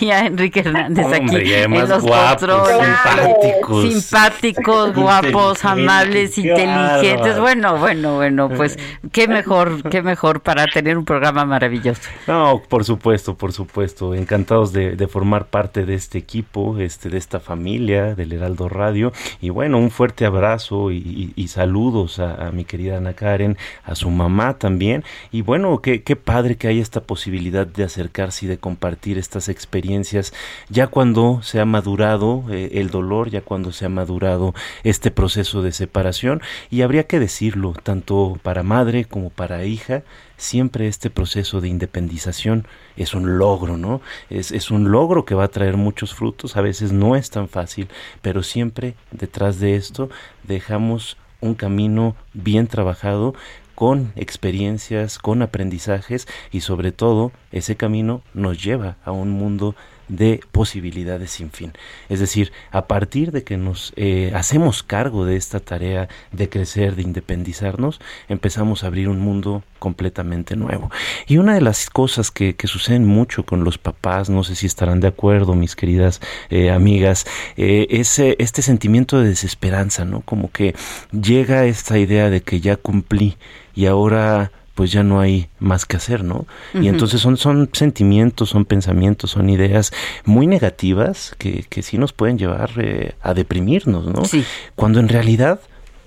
y, 0.00 0.10
a, 0.10 0.26
Enrique 0.26 0.60
Hernández 0.60 1.06
aquí 1.06 1.52
en 1.52 1.88
los 1.88 2.02
guapos, 2.02 2.68
simpáticos, 2.68 3.92
simpáticos, 3.92 4.94
guapos, 4.94 5.64
amables, 5.64 6.38
inteligentes. 6.38 7.38
Bueno, 7.38 7.78
bueno, 7.78 8.14
bueno, 8.16 8.48
pues 8.48 8.78
qué 9.12 9.28
mejor, 9.28 9.88
qué 9.90 10.02
mejor 10.02 10.40
para 10.40 10.66
tener 10.66 10.96
un 10.96 11.04
programa 11.04 11.44
maravilloso. 11.44 12.02
No, 12.26 12.62
por 12.68 12.84
supuesto, 12.84 13.34
por 13.34 13.52
supuesto, 13.52 14.14
encantados 14.14 14.72
de, 14.72 15.04
formar 15.04 15.46
parte 15.46 15.84
de 15.84 15.94
este 15.94 16.18
equipo, 16.18 16.78
este, 16.78 17.10
de 17.10 17.18
esta 17.18 17.38
familia 17.38 18.14
del 18.14 18.32
Heraldo 18.32 18.68
Radio. 18.68 19.12
Y 19.40 19.50
bueno, 19.50 19.78
un 19.78 19.90
fuerte 19.90 20.24
abrazo 20.24 20.90
y, 20.90 21.32
saludos 21.48 22.18
a 22.18 22.50
mi 22.52 22.64
querida 22.64 22.96
Ana 22.96 23.12
Karen, 23.12 23.56
a 23.84 23.94
su 23.94 24.10
también. 24.52 25.02
Y 25.32 25.40
bueno, 25.40 25.80
qué, 25.80 26.02
qué 26.02 26.14
padre 26.14 26.56
que 26.56 26.68
hay 26.68 26.78
esta 26.78 27.00
posibilidad 27.00 27.66
de 27.66 27.84
acercarse 27.84 28.44
y 28.44 28.48
de 28.48 28.58
compartir 28.58 29.16
estas 29.16 29.48
experiencias 29.48 30.34
ya 30.68 30.88
cuando 30.88 31.40
se 31.42 31.60
ha 31.60 31.64
madurado 31.64 32.44
eh, 32.50 32.72
el 32.74 32.90
dolor, 32.90 33.30
ya 33.30 33.40
cuando 33.40 33.72
se 33.72 33.86
ha 33.86 33.88
madurado 33.88 34.54
este 34.82 35.10
proceso 35.10 35.62
de 35.62 35.72
separación. 35.72 36.42
Y 36.70 36.82
habría 36.82 37.06
que 37.06 37.18
decirlo, 37.18 37.74
tanto 37.82 38.38
para 38.42 38.62
madre 38.62 39.06
como 39.06 39.30
para 39.30 39.64
hija, 39.64 40.02
siempre 40.36 40.88
este 40.88 41.10
proceso 41.10 41.60
de 41.60 41.68
independización 41.68 42.66
es 42.96 43.14
un 43.14 43.38
logro, 43.38 43.76
¿no? 43.76 44.00
Es, 44.30 44.52
es, 44.52 44.70
un 44.70 44.90
logro 44.90 45.24
que 45.24 45.34
va 45.34 45.44
a 45.44 45.48
traer 45.48 45.76
muchos 45.76 46.14
frutos, 46.14 46.56
a 46.56 46.60
veces 46.60 46.92
no 46.92 47.16
es 47.16 47.30
tan 47.30 47.48
fácil, 47.48 47.88
pero 48.20 48.42
siempre 48.42 48.94
detrás 49.10 49.60
de 49.60 49.76
esto 49.76 50.10
dejamos 50.42 51.16
un 51.40 51.54
camino 51.54 52.16
bien 52.32 52.66
trabajado 52.66 53.34
con 53.74 54.12
experiencias, 54.16 55.18
con 55.18 55.42
aprendizajes 55.42 56.26
y 56.52 56.60
sobre 56.60 56.92
todo 56.92 57.32
ese 57.52 57.76
camino 57.76 58.22
nos 58.32 58.62
lleva 58.62 58.96
a 59.04 59.12
un 59.12 59.30
mundo 59.30 59.74
de 60.08 60.40
posibilidades 60.52 61.30
sin 61.30 61.50
fin. 61.50 61.72
Es 62.08 62.20
decir, 62.20 62.52
a 62.70 62.86
partir 62.86 63.32
de 63.32 63.44
que 63.44 63.56
nos 63.56 63.92
eh, 63.96 64.32
hacemos 64.34 64.82
cargo 64.82 65.24
de 65.24 65.36
esta 65.36 65.60
tarea 65.60 66.08
de 66.32 66.48
crecer, 66.48 66.96
de 66.96 67.02
independizarnos, 67.02 68.00
empezamos 68.28 68.84
a 68.84 68.88
abrir 68.88 69.08
un 69.08 69.20
mundo 69.20 69.62
completamente 69.78 70.56
nuevo. 70.56 70.90
Y 71.26 71.38
una 71.38 71.54
de 71.54 71.60
las 71.60 71.90
cosas 71.90 72.30
que, 72.30 72.54
suceden 72.64 73.04
mucho 73.04 73.44
con 73.44 73.62
los 73.62 73.76
papás, 73.76 74.30
no 74.30 74.42
sé 74.42 74.56
si 74.56 74.66
estarán 74.66 75.00
de 75.00 75.08
acuerdo, 75.08 75.54
mis 75.54 75.76
queridas 75.76 76.20
eh, 76.48 76.70
amigas, 76.70 77.26
eh, 77.56 77.86
es 77.90 78.18
este 78.18 78.62
sentimiento 78.62 79.20
de 79.20 79.28
desesperanza, 79.28 80.04
¿no? 80.04 80.22
Como 80.22 80.50
que 80.50 80.74
llega 81.12 81.66
esta 81.66 81.98
idea 81.98 82.30
de 82.30 82.40
que 82.40 82.60
ya 82.60 82.76
cumplí 82.76 83.36
y 83.74 83.86
ahora 83.86 84.50
pues 84.74 84.90
ya 84.90 85.02
no 85.02 85.20
hay 85.20 85.48
más 85.60 85.86
que 85.86 85.96
hacer, 85.96 86.24
¿no? 86.24 86.46
Y 86.74 86.88
entonces 86.88 87.20
son, 87.20 87.36
son 87.36 87.70
sentimientos, 87.72 88.50
son 88.50 88.64
pensamientos, 88.64 89.30
son 89.30 89.48
ideas 89.48 89.92
muy 90.24 90.46
negativas 90.46 91.34
que, 91.38 91.64
que 91.68 91.82
sí 91.82 91.96
nos 91.96 92.12
pueden 92.12 92.38
llevar 92.38 92.72
eh, 92.78 93.14
a 93.22 93.34
deprimirnos, 93.34 94.06
¿no? 94.06 94.24
Sí. 94.24 94.44
Cuando 94.74 94.98
en 94.98 95.08
realidad 95.08 95.60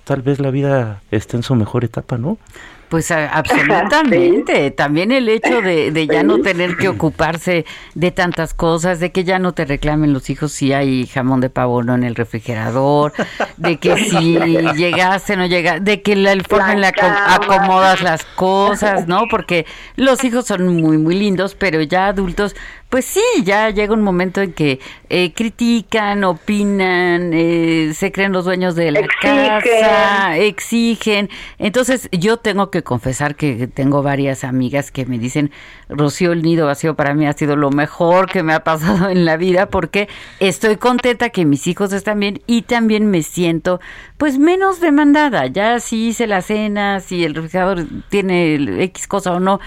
tal 0.04 0.22
vez 0.22 0.38
la 0.38 0.50
vida 0.50 1.02
esté 1.10 1.36
en 1.38 1.42
su 1.42 1.54
mejor 1.54 1.84
etapa, 1.84 2.18
¿no? 2.18 2.38
Pues 2.88 3.10
absolutamente. 3.12 4.70
También 4.70 5.12
el 5.12 5.28
hecho 5.28 5.60
de, 5.60 5.90
de, 5.90 6.06
ya 6.06 6.22
no 6.22 6.40
tener 6.40 6.76
que 6.76 6.88
ocuparse 6.88 7.66
de 7.94 8.10
tantas 8.10 8.54
cosas, 8.54 9.00
de 9.00 9.12
que 9.12 9.24
ya 9.24 9.38
no 9.38 9.52
te 9.52 9.64
reclamen 9.64 10.12
los 10.12 10.30
hijos 10.30 10.52
si 10.52 10.72
hay 10.72 11.06
jamón 11.06 11.40
de 11.40 11.50
pavo 11.50 11.82
no 11.82 11.94
en 11.94 12.04
el 12.04 12.14
refrigerador, 12.14 13.12
de 13.56 13.76
que 13.78 13.96
si 13.96 14.38
llegaste 14.76 15.36
no 15.36 15.46
llegaste, 15.46 15.80
de 15.80 16.02
que 16.02 16.16
la 16.16 16.36
forma 16.48 16.72
en 16.72 16.80
la 16.80 16.92
que 16.92 17.02
acomodas 17.02 18.00
las 18.02 18.24
cosas, 18.24 19.06
¿no? 19.06 19.24
Porque 19.30 19.66
los 19.96 20.24
hijos 20.24 20.46
son 20.46 20.66
muy, 20.76 20.98
muy 20.98 21.14
lindos, 21.14 21.54
pero 21.54 21.82
ya 21.82 22.08
adultos, 22.08 22.54
pues 22.90 23.04
sí, 23.04 23.22
ya 23.44 23.68
llega 23.68 23.92
un 23.92 24.00
momento 24.00 24.40
en 24.40 24.54
que 24.54 24.80
eh, 25.10 25.32
critican, 25.34 26.24
opinan, 26.24 27.32
eh, 27.34 27.92
se 27.94 28.10
creen 28.12 28.32
los 28.32 28.46
dueños 28.46 28.74
de 28.76 28.90
la 28.90 29.06
casa, 29.20 30.38
exigen. 30.38 31.28
Entonces 31.58 32.08
yo 32.12 32.38
tengo 32.38 32.70
que 32.70 32.82
confesar 32.82 33.36
que 33.36 33.66
tengo 33.66 34.02
varias 34.02 34.42
amigas 34.42 34.90
que 34.90 35.04
me 35.04 35.18
dicen, 35.18 35.50
Rocío, 35.90 36.32
el 36.32 36.42
nido 36.42 36.66
vacío 36.66 36.94
para 36.94 37.12
mí 37.12 37.26
ha 37.26 37.34
sido 37.34 37.56
lo 37.56 37.70
mejor 37.70 38.30
que 38.30 38.42
me 38.42 38.54
ha 38.54 38.64
pasado 38.64 39.10
en 39.10 39.26
la 39.26 39.36
vida 39.36 39.66
porque 39.66 40.08
estoy 40.40 40.76
contenta 40.76 41.28
que 41.28 41.44
mis 41.44 41.66
hijos 41.66 41.92
están 41.92 42.20
bien 42.20 42.40
y 42.46 42.62
también 42.62 43.10
me 43.10 43.22
siento 43.22 43.80
pues 44.16 44.38
menos 44.38 44.80
demandada. 44.80 45.46
Ya 45.46 45.78
si 45.80 46.08
hice 46.08 46.26
la 46.26 46.40
cena, 46.40 47.00
si 47.00 47.24
el 47.24 47.34
refrigerador 47.34 47.84
tiene 48.08 48.54
X 48.84 49.06
cosa 49.06 49.32
o 49.32 49.40
no, 49.40 49.60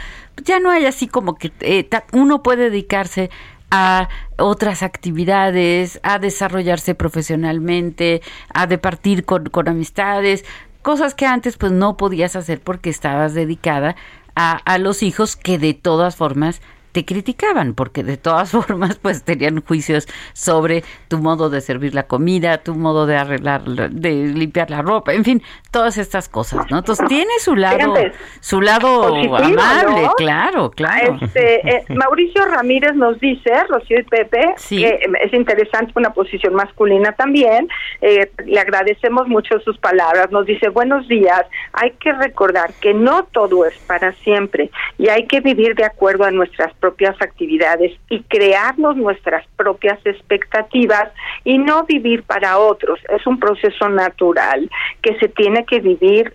ya 0.43 0.59
no 0.59 0.69
hay 0.69 0.85
así 0.85 1.07
como 1.07 1.35
que 1.35 1.51
eh, 1.61 1.87
uno 2.13 2.43
puede 2.43 2.69
dedicarse 2.69 3.29
a 3.71 4.09
otras 4.37 4.83
actividades, 4.83 5.99
a 6.03 6.19
desarrollarse 6.19 6.93
profesionalmente, 6.93 8.21
a 8.53 8.67
departir 8.67 9.23
con, 9.23 9.45
con 9.45 9.69
amistades, 9.69 10.43
cosas 10.81 11.15
que 11.15 11.25
antes 11.25 11.57
pues 11.57 11.71
no 11.71 11.95
podías 11.95 12.35
hacer 12.35 12.59
porque 12.59 12.89
estabas 12.89 13.33
dedicada 13.33 13.95
a, 14.35 14.57
a 14.57 14.77
los 14.77 15.03
hijos 15.03 15.35
que 15.35 15.57
de 15.57 15.73
todas 15.73 16.15
formas 16.15 16.61
te 16.91 17.05
criticaban, 17.05 17.73
porque 17.73 18.03
de 18.03 18.17
todas 18.17 18.51
formas, 18.51 18.97
pues 18.99 19.23
tenían 19.23 19.61
juicios 19.61 20.07
sobre 20.33 20.83
tu 21.07 21.17
modo 21.17 21.49
de 21.49 21.61
servir 21.61 21.93
la 21.93 22.03
comida, 22.03 22.59
tu 22.59 22.75
modo 22.75 23.05
de 23.05 23.17
arreglar, 23.17 23.63
de 23.63 24.11
limpiar 24.27 24.69
la 24.69 24.81
ropa, 24.81 25.13
en 25.13 25.23
fin, 25.23 25.43
todas 25.71 25.97
estas 25.97 26.29
cosas, 26.29 26.69
¿no? 26.69 26.79
Entonces 26.79 27.07
tiene 27.07 27.31
su 27.39 27.55
lado, 27.55 27.93
su 28.39 28.61
lado 28.61 29.15
amable, 29.15 30.09
claro, 30.17 30.71
claro. 30.71 31.17
Este, 31.21 31.67
eh, 31.67 31.85
Mauricio 31.89 32.45
Ramírez 32.45 32.95
nos 32.95 33.19
dice, 33.19 33.51
Rocío 33.69 33.99
y 33.99 34.03
Pepe, 34.03 34.55
que 34.69 34.99
es 35.23 35.33
interesante 35.33 35.91
una 35.95 36.13
posición 36.13 36.53
masculina 36.53 37.13
también. 37.13 37.67
Eh, 38.01 38.31
le 38.45 38.59
agradecemos 38.59 39.27
mucho 39.27 39.59
sus 39.61 39.77
palabras. 39.77 40.31
Nos 40.31 40.45
dice, 40.45 40.69
buenos 40.69 41.07
días, 41.07 41.43
hay 41.73 41.91
que 41.91 42.11
recordar 42.13 42.73
que 42.81 42.93
no 42.93 43.23
todo 43.25 43.65
es 43.65 43.77
para 43.87 44.13
siempre 44.23 44.69
y 44.97 45.09
hay 45.09 45.25
que 45.27 45.39
vivir 45.41 45.75
de 45.75 45.85
acuerdo 45.85 46.25
a 46.25 46.31
nuestras 46.31 46.73
propias 46.81 47.15
actividades 47.21 47.93
y 48.09 48.23
crearnos 48.23 48.97
nuestras 48.97 49.45
propias 49.55 49.99
expectativas 50.03 51.11
y 51.45 51.57
no 51.57 51.83
vivir 51.85 52.23
para 52.23 52.57
otros. 52.57 52.99
Es 53.07 53.25
un 53.25 53.39
proceso 53.39 53.87
natural 53.87 54.69
que 55.01 55.17
se 55.19 55.29
tiene 55.29 55.65
que 55.65 55.79
vivir 55.79 56.33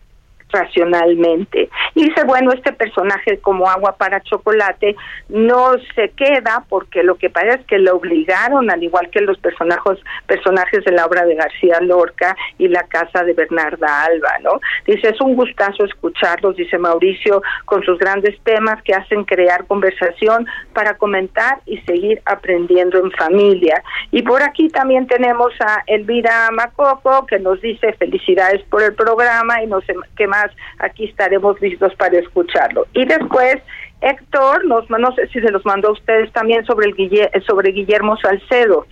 racionalmente. 0.50 1.68
Y 1.94 2.04
dice, 2.08 2.24
bueno, 2.24 2.52
este 2.52 2.72
personaje 2.72 3.38
como 3.38 3.68
agua 3.68 3.96
para 3.96 4.20
chocolate 4.22 4.96
no 5.28 5.72
se 5.94 6.10
queda 6.10 6.64
porque 6.68 7.02
lo 7.02 7.16
que 7.16 7.30
pasa 7.30 7.54
es 7.54 7.66
que 7.66 7.78
lo 7.78 7.96
obligaron, 7.96 8.70
al 8.70 8.82
igual 8.82 9.10
que 9.10 9.20
los 9.20 9.38
personajes, 9.38 9.98
personajes 10.26 10.84
de 10.84 10.92
la 10.92 11.06
obra 11.06 11.24
de 11.24 11.34
García 11.34 11.80
Lorca 11.80 12.36
y 12.58 12.68
la 12.68 12.84
casa 12.84 13.24
de 13.24 13.32
Bernarda 13.32 14.04
Alba, 14.04 14.38
¿no? 14.42 14.60
Dice, 14.86 15.08
es 15.08 15.20
un 15.20 15.34
gustazo 15.34 15.84
escucharlos, 15.84 16.56
dice 16.56 16.78
Mauricio, 16.78 17.42
con 17.64 17.82
sus 17.82 17.98
grandes 17.98 18.38
temas 18.42 18.82
que 18.82 18.94
hacen 18.94 19.24
crear 19.24 19.66
conversación 19.66 20.46
para 20.72 20.96
comentar 20.96 21.60
y 21.66 21.78
seguir 21.78 22.20
aprendiendo 22.24 22.98
en 22.98 23.10
familia. 23.12 23.82
Y 24.10 24.22
por 24.22 24.42
aquí 24.42 24.68
también 24.68 25.06
tenemos 25.06 25.52
a 25.60 25.82
Elvira 25.86 26.50
Macoco, 26.52 27.26
que 27.26 27.38
nos 27.38 27.60
dice 27.60 27.92
felicidades 27.94 28.62
por 28.64 28.82
el 28.82 28.94
programa 28.94 29.62
y 29.62 29.66
no 29.66 29.80
sé 29.82 29.94
qué 30.16 30.26
aquí 30.78 31.04
estaremos 31.04 31.60
listos 31.60 31.94
para 31.96 32.18
escucharlo. 32.18 32.86
Y 32.92 33.04
después 33.04 33.56
Héctor, 34.00 34.66
nos, 34.66 34.88
no 34.90 35.12
sé 35.14 35.26
si 35.28 35.40
se 35.40 35.50
los 35.50 35.64
mandó 35.64 35.88
a 35.88 35.92
ustedes 35.92 36.30
también 36.32 36.64
sobre, 36.66 36.90
el 36.90 37.44
sobre 37.44 37.72
Guillermo 37.72 38.16
Salcedo. 38.18 38.86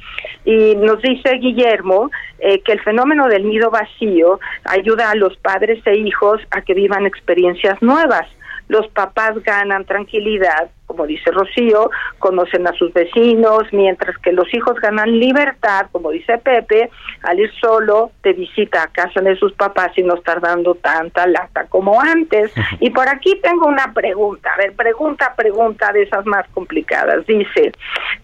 Y 0.44 0.76
nos 0.76 1.02
dice 1.02 1.34
Guillermo 1.34 2.10
eh, 2.38 2.60
que 2.62 2.72
el 2.72 2.80
fenómeno 2.80 3.28
del 3.28 3.46
nido 3.46 3.70
vacío 3.70 4.40
ayuda 4.64 5.10
a 5.10 5.14
los 5.14 5.36
padres 5.36 5.86
e 5.86 5.96
hijos 5.96 6.40
a 6.50 6.62
que 6.62 6.74
vivan 6.74 7.06
experiencias 7.06 7.80
nuevas 7.82 8.26
los 8.68 8.88
papás 8.88 9.34
ganan 9.42 9.84
tranquilidad, 9.84 10.70
como 10.86 11.06
dice 11.06 11.30
Rocío, 11.30 11.90
conocen 12.18 12.66
a 12.66 12.72
sus 12.72 12.92
vecinos, 12.92 13.64
mientras 13.72 14.16
que 14.18 14.32
los 14.32 14.52
hijos 14.54 14.78
ganan 14.80 15.18
libertad, 15.18 15.86
como 15.92 16.10
dice 16.10 16.38
Pepe, 16.38 16.90
al 17.22 17.40
ir 17.40 17.50
solo 17.60 18.12
de 18.22 18.32
visita 18.32 18.82
a 18.82 18.88
casa 18.88 19.20
de 19.20 19.36
sus 19.36 19.52
papás 19.52 19.92
y 19.96 20.02
no 20.02 20.14
estar 20.14 20.40
dando 20.40 20.74
tanta 20.74 21.26
lata 21.26 21.66
como 21.68 22.00
antes. 22.00 22.52
Y 22.80 22.90
por 22.90 23.08
aquí 23.08 23.38
tengo 23.42 23.66
una 23.66 23.92
pregunta, 23.92 24.50
a 24.54 24.58
ver, 24.58 24.74
pregunta, 24.74 25.34
pregunta 25.36 25.92
de 25.92 26.02
esas 26.02 26.26
más 26.26 26.46
complicadas. 26.52 27.26
Dice, 27.26 27.72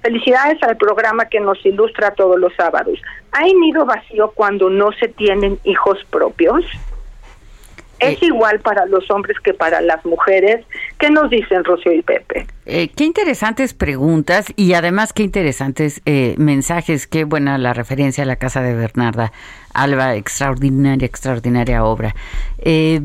felicidades 0.03 0.63
al 0.63 0.77
programa 0.77 1.27
que 1.27 1.41
nos 1.41 1.65
ilustra 1.65 2.13
todos 2.13 2.39
los 2.39 2.55
sábados. 2.55 3.01
¿Hay 3.33 3.55
nido 3.55 3.87
vacío 3.87 4.33
cuando 4.35 4.71
no 4.71 4.93
se 4.93 5.09
tienen 5.09 5.59
hijos 5.65 5.99
propios? 6.11 6.65
¿Es 8.01 8.23
eh, 8.23 8.27
igual 8.27 8.61
para 8.61 8.87
los 8.87 9.11
hombres 9.11 9.39
que 9.41 9.55
para 9.55 9.81
las 9.81 10.05
mujeres? 10.05 10.65
¿Qué 10.99 11.11
nos 11.11 11.31
dicen 11.31 11.65
Rocío 11.65 11.93
y 11.93 12.03
Pepe? 12.03 12.47
Eh, 12.67 12.89
qué 12.89 13.05
interesantes 13.05 13.75
preguntas 13.75 14.47
y 14.57 14.75
además 14.75 15.13
qué 15.13 15.23
interesantes 15.23 16.01
eh, 16.07 16.35
mensajes. 16.39 17.07
Qué 17.07 17.25
buena 17.25 17.59
la 17.59 17.73
referencia 17.75 18.25
a 18.25 18.27
la 18.27 18.37
casa 18.37 18.63
de 18.63 18.75
Bernarda 18.75 19.33
Alba, 19.73 20.17
extraordinaria, 20.17 21.07
extraordinaria 21.07 21.85
obra. 21.85 22.15
Eh, 22.59 23.01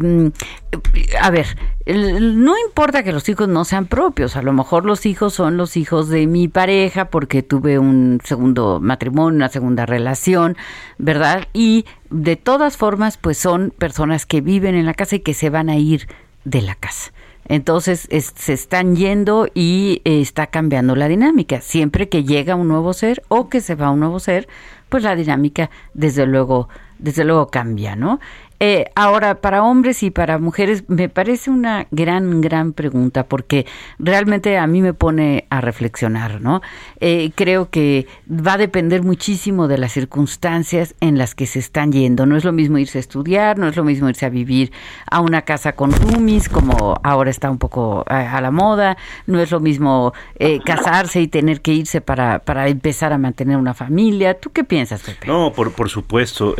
a 1.22 1.30
ver, 1.30 1.48
no 1.86 2.58
importa 2.58 3.04
que 3.04 3.12
los 3.12 3.30
hijos 3.30 3.48
no 3.48 3.64
sean 3.66 3.86
propios, 3.86 4.36
a 4.36 4.42
lo 4.42 4.54
mejor 4.54 4.86
los 4.86 5.06
hijos 5.06 5.34
son 5.34 5.58
los 5.58 5.78
hijos 5.78 6.10
de 6.10 6.28
mi 6.28 6.48
pareja 6.48 7.06
porque 7.06 7.44
tuve 7.44 7.80
un 7.80 8.20
segundo 8.24 8.80
matrimonio, 8.82 9.38
una 9.38 9.50
segunda 9.50 9.86
relación, 9.86 10.58
¿verdad? 10.98 11.48
Y 11.54 11.86
de 12.10 12.36
todas 12.36 12.78
formas, 12.78 13.18
pues 13.18 13.38
son 13.38 13.72
personas 13.78 14.26
que 14.26 14.42
viven 14.42 14.76
en 14.76 14.86
la 14.86 14.94
casa 14.94 15.18
y 15.18 15.20
que 15.20 15.34
se 15.34 15.50
van 15.50 15.70
a 15.70 15.78
ir 15.78 16.08
de 16.44 16.62
la 16.62 16.76
casa. 16.76 17.12
Entonces 17.48 18.08
se 18.10 18.54
están 18.54 18.96
yendo 18.96 19.48
y 19.54 20.02
eh, 20.04 20.22
está 20.22 20.48
cambiando 20.48 20.96
la 20.96 21.08
dinámica. 21.08 21.62
Siempre 21.62 22.10
que 22.10 22.24
llega 22.24 22.56
un 22.56 22.68
nuevo 22.68 22.94
ser 22.94 23.24
o 23.28 23.50
que 23.50 23.62
se 23.62 23.76
va 23.76 23.92
un 23.92 24.00
nuevo 24.00 24.20
ser, 24.20 24.48
pues 24.90 25.04
la 25.04 25.16
dinámica 25.16 25.70
desde 25.94 26.26
luego, 26.26 26.70
desde 26.98 27.24
luego 27.24 27.48
cambia, 27.48 27.96
¿no? 27.96 28.20
Eh, 28.60 28.86
ahora, 28.96 29.42
para 29.42 29.64
hombres 29.64 30.02
y 30.04 30.12
para 30.12 30.38
mujeres, 30.38 30.86
me 30.88 31.10
parece 31.10 31.50
una 31.50 31.88
gran, 31.92 32.40
gran 32.40 32.72
pregunta, 32.74 33.26
porque 33.26 33.66
realmente 34.00 34.58
a 34.58 34.66
mí 34.66 34.82
me 34.82 34.94
pone 34.94 35.46
a 35.50 35.60
reflexionar, 35.60 36.42
¿no? 36.42 36.62
Eh, 37.00 37.32
creo 37.36 37.70
que 37.70 38.08
va 38.30 38.54
a 38.54 38.58
depender 38.58 39.04
muchísimo 39.04 39.68
de 39.68 39.78
las 39.78 39.92
circunstancias 39.92 40.96
en 41.02 41.18
las 41.18 41.36
que 41.36 41.48
se 41.48 41.60
están 41.60 41.92
yendo. 41.92 42.26
No 42.26 42.38
es 42.38 42.46
lo 42.46 42.54
mismo 42.54 42.78
irse 42.78 42.98
a 42.98 43.02
estudiar, 43.02 43.58
no 43.58 43.68
es 43.68 43.76
lo 43.76 43.84
mismo 43.84 44.08
irse 44.08 44.26
a 44.26 44.30
vivir 44.30 44.72
a 45.12 45.20
una 45.20 45.42
casa 45.42 45.74
con 45.74 45.92
roomies, 45.92 46.48
como 46.48 47.00
ahora 47.04 47.30
está 47.30 47.52
un 47.52 47.58
poco 47.58 48.06
a, 48.08 48.40
la 48.40 48.52
moda, 48.52 48.98
no 49.28 49.40
es 49.40 49.52
lo 49.52 49.60
mismo 49.60 50.14
eh, 50.40 50.60
casarse 50.64 51.22
y 51.22 51.28
tener 51.28 51.62
que 51.62 51.74
irse 51.74 52.00
para, 52.00 52.40
para 52.40 52.68
empezar 52.70 53.12
a 53.12 53.18
mantener 53.18 53.58
una 53.58 53.74
familia. 53.74 54.40
¿Tú 54.40 54.52
qué 54.52 54.64
piensas, 54.64 55.02
Pepe? 55.02 55.28
No, 55.28 55.52
por, 55.52 55.74
por 55.74 55.90
supuesto. 55.90 56.56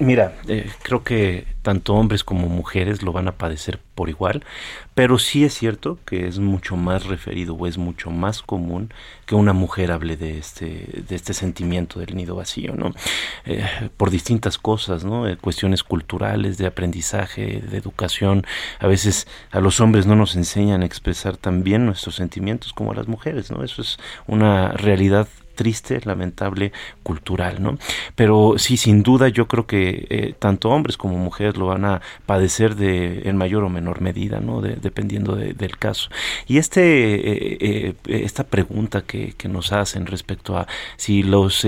Mira, 0.00 0.32
eh, 0.48 0.66
creo 0.82 1.04
que 1.04 1.46
tanto 1.60 1.92
hombres 1.92 2.24
como 2.24 2.48
mujeres 2.48 3.02
lo 3.02 3.12
van 3.12 3.28
a 3.28 3.36
padecer 3.36 3.78
por 3.94 4.08
igual, 4.08 4.42
pero 4.94 5.18
sí 5.18 5.44
es 5.44 5.52
cierto 5.52 5.98
que 6.06 6.26
es 6.26 6.38
mucho 6.38 6.74
más 6.74 7.04
referido 7.04 7.54
o 7.54 7.66
es 7.66 7.76
mucho 7.76 8.10
más 8.10 8.40
común 8.40 8.94
que 9.26 9.34
una 9.34 9.52
mujer 9.52 9.92
hable 9.92 10.16
de 10.16 10.38
este, 10.38 11.04
de 11.06 11.14
este 11.14 11.34
sentimiento 11.34 12.00
del 12.00 12.16
nido 12.16 12.34
vacío, 12.34 12.74
¿no? 12.74 12.94
Eh, 13.44 13.62
por 13.98 14.08
distintas 14.08 14.56
cosas, 14.56 15.04
¿no? 15.04 15.28
Eh, 15.28 15.36
cuestiones 15.36 15.84
culturales, 15.84 16.56
de 16.56 16.66
aprendizaje, 16.66 17.60
de 17.60 17.76
educación. 17.76 18.46
A 18.78 18.86
veces 18.86 19.28
a 19.50 19.60
los 19.60 19.80
hombres 19.80 20.06
no 20.06 20.16
nos 20.16 20.34
enseñan 20.34 20.80
a 20.80 20.86
expresar 20.86 21.36
tan 21.36 21.62
bien 21.62 21.84
nuestros 21.84 22.14
sentimientos 22.14 22.72
como 22.72 22.92
a 22.92 22.94
las 22.94 23.06
mujeres, 23.06 23.50
¿no? 23.50 23.62
Eso 23.62 23.82
es 23.82 23.98
una 24.26 24.72
realidad 24.72 25.28
triste, 25.60 26.00
lamentable, 26.04 26.72
cultural, 27.02 27.62
¿no? 27.62 27.76
Pero 28.14 28.54
sí, 28.56 28.78
sin 28.78 29.02
duda, 29.02 29.28
yo 29.28 29.46
creo 29.46 29.66
que 29.66 30.06
eh, 30.08 30.34
tanto 30.38 30.70
hombres 30.70 30.96
como 30.96 31.18
mujeres 31.18 31.58
lo 31.58 31.66
van 31.66 31.84
a 31.84 32.00
padecer 32.24 32.76
de 32.76 33.28
en 33.28 33.36
mayor 33.36 33.62
o 33.64 33.68
menor 33.68 34.00
medida, 34.00 34.40
¿no? 34.40 34.62
dependiendo 34.62 35.36
del 35.36 35.76
caso. 35.76 36.08
Y 36.46 36.56
este, 36.56 37.94
esta 38.06 38.44
pregunta 38.44 39.02
que, 39.02 39.34
que, 39.36 39.48
nos 39.50 39.72
hacen 39.72 40.06
respecto 40.06 40.56
a 40.56 40.66
si 40.96 41.22
los 41.22 41.66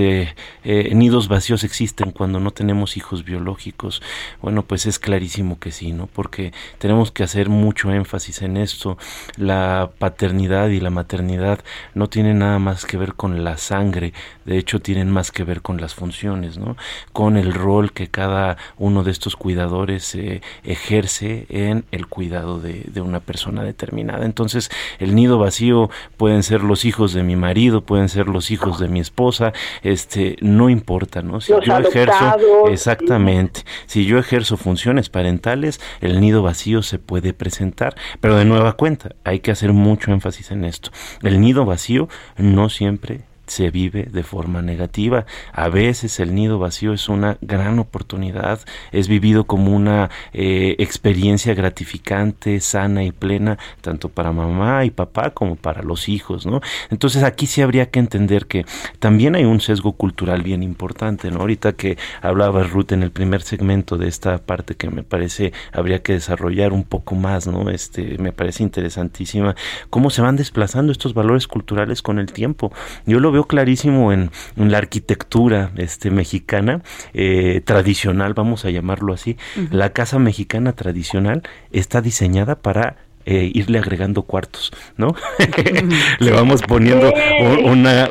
nidos 0.63 1.27
vacíos 1.27 1.63
existen 1.63 2.11
cuando 2.11 2.39
no 2.39 2.49
tenemos 2.49 2.97
hijos 2.97 3.23
biológicos, 3.23 4.01
bueno, 4.41 4.63
pues 4.63 4.87
es 4.87 4.97
clarísimo 4.97 5.59
que 5.59 5.71
sí, 5.71 5.91
¿no? 5.91 6.07
Porque 6.07 6.51
tenemos 6.79 7.11
que 7.11 7.23
hacer 7.23 7.49
mucho 7.49 7.91
énfasis 7.91 8.41
en 8.41 8.57
esto. 8.57 8.97
La 9.37 9.91
paternidad 9.99 10.69
y 10.69 10.79
la 10.79 10.89
maternidad 10.89 11.59
no 11.93 12.07
tienen 12.07 12.39
nada 12.39 12.59
más 12.59 12.85
que 12.85 12.97
ver 12.97 13.13
con 13.13 13.43
la 13.43 13.57
sangre, 13.57 13.82
de 13.91 14.57
hecho 14.57 14.79
tienen 14.79 15.09
más 15.09 15.31
que 15.31 15.43
ver 15.43 15.61
con 15.61 15.79
las 15.79 15.93
funciones, 15.93 16.57
¿no? 16.57 16.77
Con 17.11 17.37
el 17.37 17.53
rol 17.53 17.91
que 17.91 18.07
cada 18.07 18.57
uno 18.77 19.03
de 19.03 19.11
estos 19.11 19.35
cuidadores 19.35 20.15
eh, 20.15 20.41
ejerce 20.63 21.45
en 21.49 21.85
el 21.91 22.07
cuidado 22.07 22.59
de, 22.59 22.83
una 23.03 23.19
persona 23.19 23.63
determinada. 23.63 24.25
Entonces, 24.25 24.71
el 24.99 25.13
nido 25.13 25.37
vacío 25.37 25.89
pueden 26.15 26.41
ser 26.41 26.63
los 26.63 26.85
hijos 26.85 27.13
de 27.13 27.23
mi 27.23 27.35
marido, 27.35 27.81
pueden 27.81 28.07
ser 28.07 28.27
los 28.27 28.49
hijos 28.49 28.79
de 28.79 28.87
mi 28.87 29.01
esposa, 29.01 29.51
este, 29.81 30.37
no 30.39 30.69
importa, 30.69 31.21
¿no? 31.21 31.41
Si 31.41 31.51
yo 31.51 31.77
ejerzo, 31.77 32.67
exactamente, 32.69 33.63
si 33.87 34.05
yo 34.05 34.17
ejerzo 34.17 34.55
funciones 34.55 35.09
parentales, 35.09 35.81
el 35.99 36.21
nido 36.21 36.43
vacío 36.43 36.81
se 36.81 36.97
puede 36.97 37.33
presentar, 37.33 37.95
pero 38.21 38.37
de 38.37 38.45
nueva 38.45 38.73
cuenta, 38.73 39.15
hay 39.25 39.41
que 39.41 39.51
hacer 39.51 39.73
mucho 39.73 40.11
énfasis 40.11 40.51
en 40.51 40.63
esto. 40.63 40.91
El 41.21 41.41
nido 41.41 41.65
vacío 41.65 42.07
no 42.37 42.69
siempre 42.69 43.21
se 43.47 43.69
vive 43.69 44.03
de 44.11 44.23
forma 44.23 44.61
negativa. 44.61 45.25
A 45.51 45.69
veces 45.69 46.19
el 46.19 46.33
nido 46.33 46.59
vacío 46.59 46.93
es 46.93 47.09
una 47.09 47.37
gran 47.41 47.79
oportunidad, 47.79 48.59
es 48.91 49.07
vivido 49.07 49.45
como 49.45 49.75
una 49.75 50.09
eh, 50.33 50.75
experiencia 50.79 51.53
gratificante, 51.53 52.59
sana 52.59 53.03
y 53.03 53.11
plena, 53.11 53.57
tanto 53.81 54.09
para 54.09 54.31
mamá 54.31 54.85
y 54.85 54.91
papá 54.91 55.31
como 55.31 55.55
para 55.55 55.83
los 55.83 56.09
hijos, 56.09 56.45
¿no? 56.45 56.61
Entonces 56.89 57.23
aquí 57.23 57.47
sí 57.47 57.61
habría 57.61 57.89
que 57.89 57.99
entender 57.99 58.45
que 58.45 58.65
también 58.99 59.35
hay 59.35 59.45
un 59.45 59.59
sesgo 59.59 59.93
cultural 59.93 60.41
bien 60.41 60.63
importante, 60.63 61.29
¿no? 61.31 61.41
Ahorita 61.41 61.73
que 61.73 61.97
hablaba 62.21 62.63
Ruth 62.63 62.91
en 62.91 63.03
el 63.03 63.11
primer 63.11 63.41
segmento 63.41 63.97
de 63.97 64.07
esta 64.07 64.37
parte 64.37 64.75
que 64.75 64.89
me 64.89 65.03
parece 65.03 65.53
habría 65.71 66.01
que 66.01 66.13
desarrollar 66.13 66.73
un 66.73 66.83
poco 66.83 67.15
más, 67.15 67.47
¿no? 67.47 67.69
Este, 67.69 68.17
me 68.17 68.31
parece 68.31 68.63
interesantísima 68.63 69.55
cómo 69.89 70.09
se 70.09 70.21
van 70.21 70.35
desplazando 70.35 70.91
estos 70.91 71.13
valores 71.13 71.47
culturales 71.47 72.01
con 72.01 72.19
el 72.19 72.31
tiempo. 72.31 72.71
Yo 73.05 73.19
lo 73.19 73.32
veo 73.33 73.45
clarísimo 73.45 74.13
en, 74.13 74.31
la 74.55 74.77
arquitectura 74.77 75.71
este, 75.75 76.09
mexicana 76.09 76.81
eh, 77.13 77.61
tradicional, 77.65 78.33
vamos 78.33 78.63
a 78.63 78.69
llamarlo 78.69 79.13
así. 79.13 79.37
La 79.71 79.89
casa 79.91 80.19
mexicana 80.19 80.73
tradicional 80.73 81.43
está 81.71 82.01
diseñada 82.01 82.55
para 82.55 82.97
eh, 83.25 83.51
irle 83.53 83.79
agregando 83.79 84.23
cuartos, 84.23 84.71
¿no? 84.97 85.15
Le 86.19 86.31
vamos 86.31 86.61
poniendo 86.61 87.13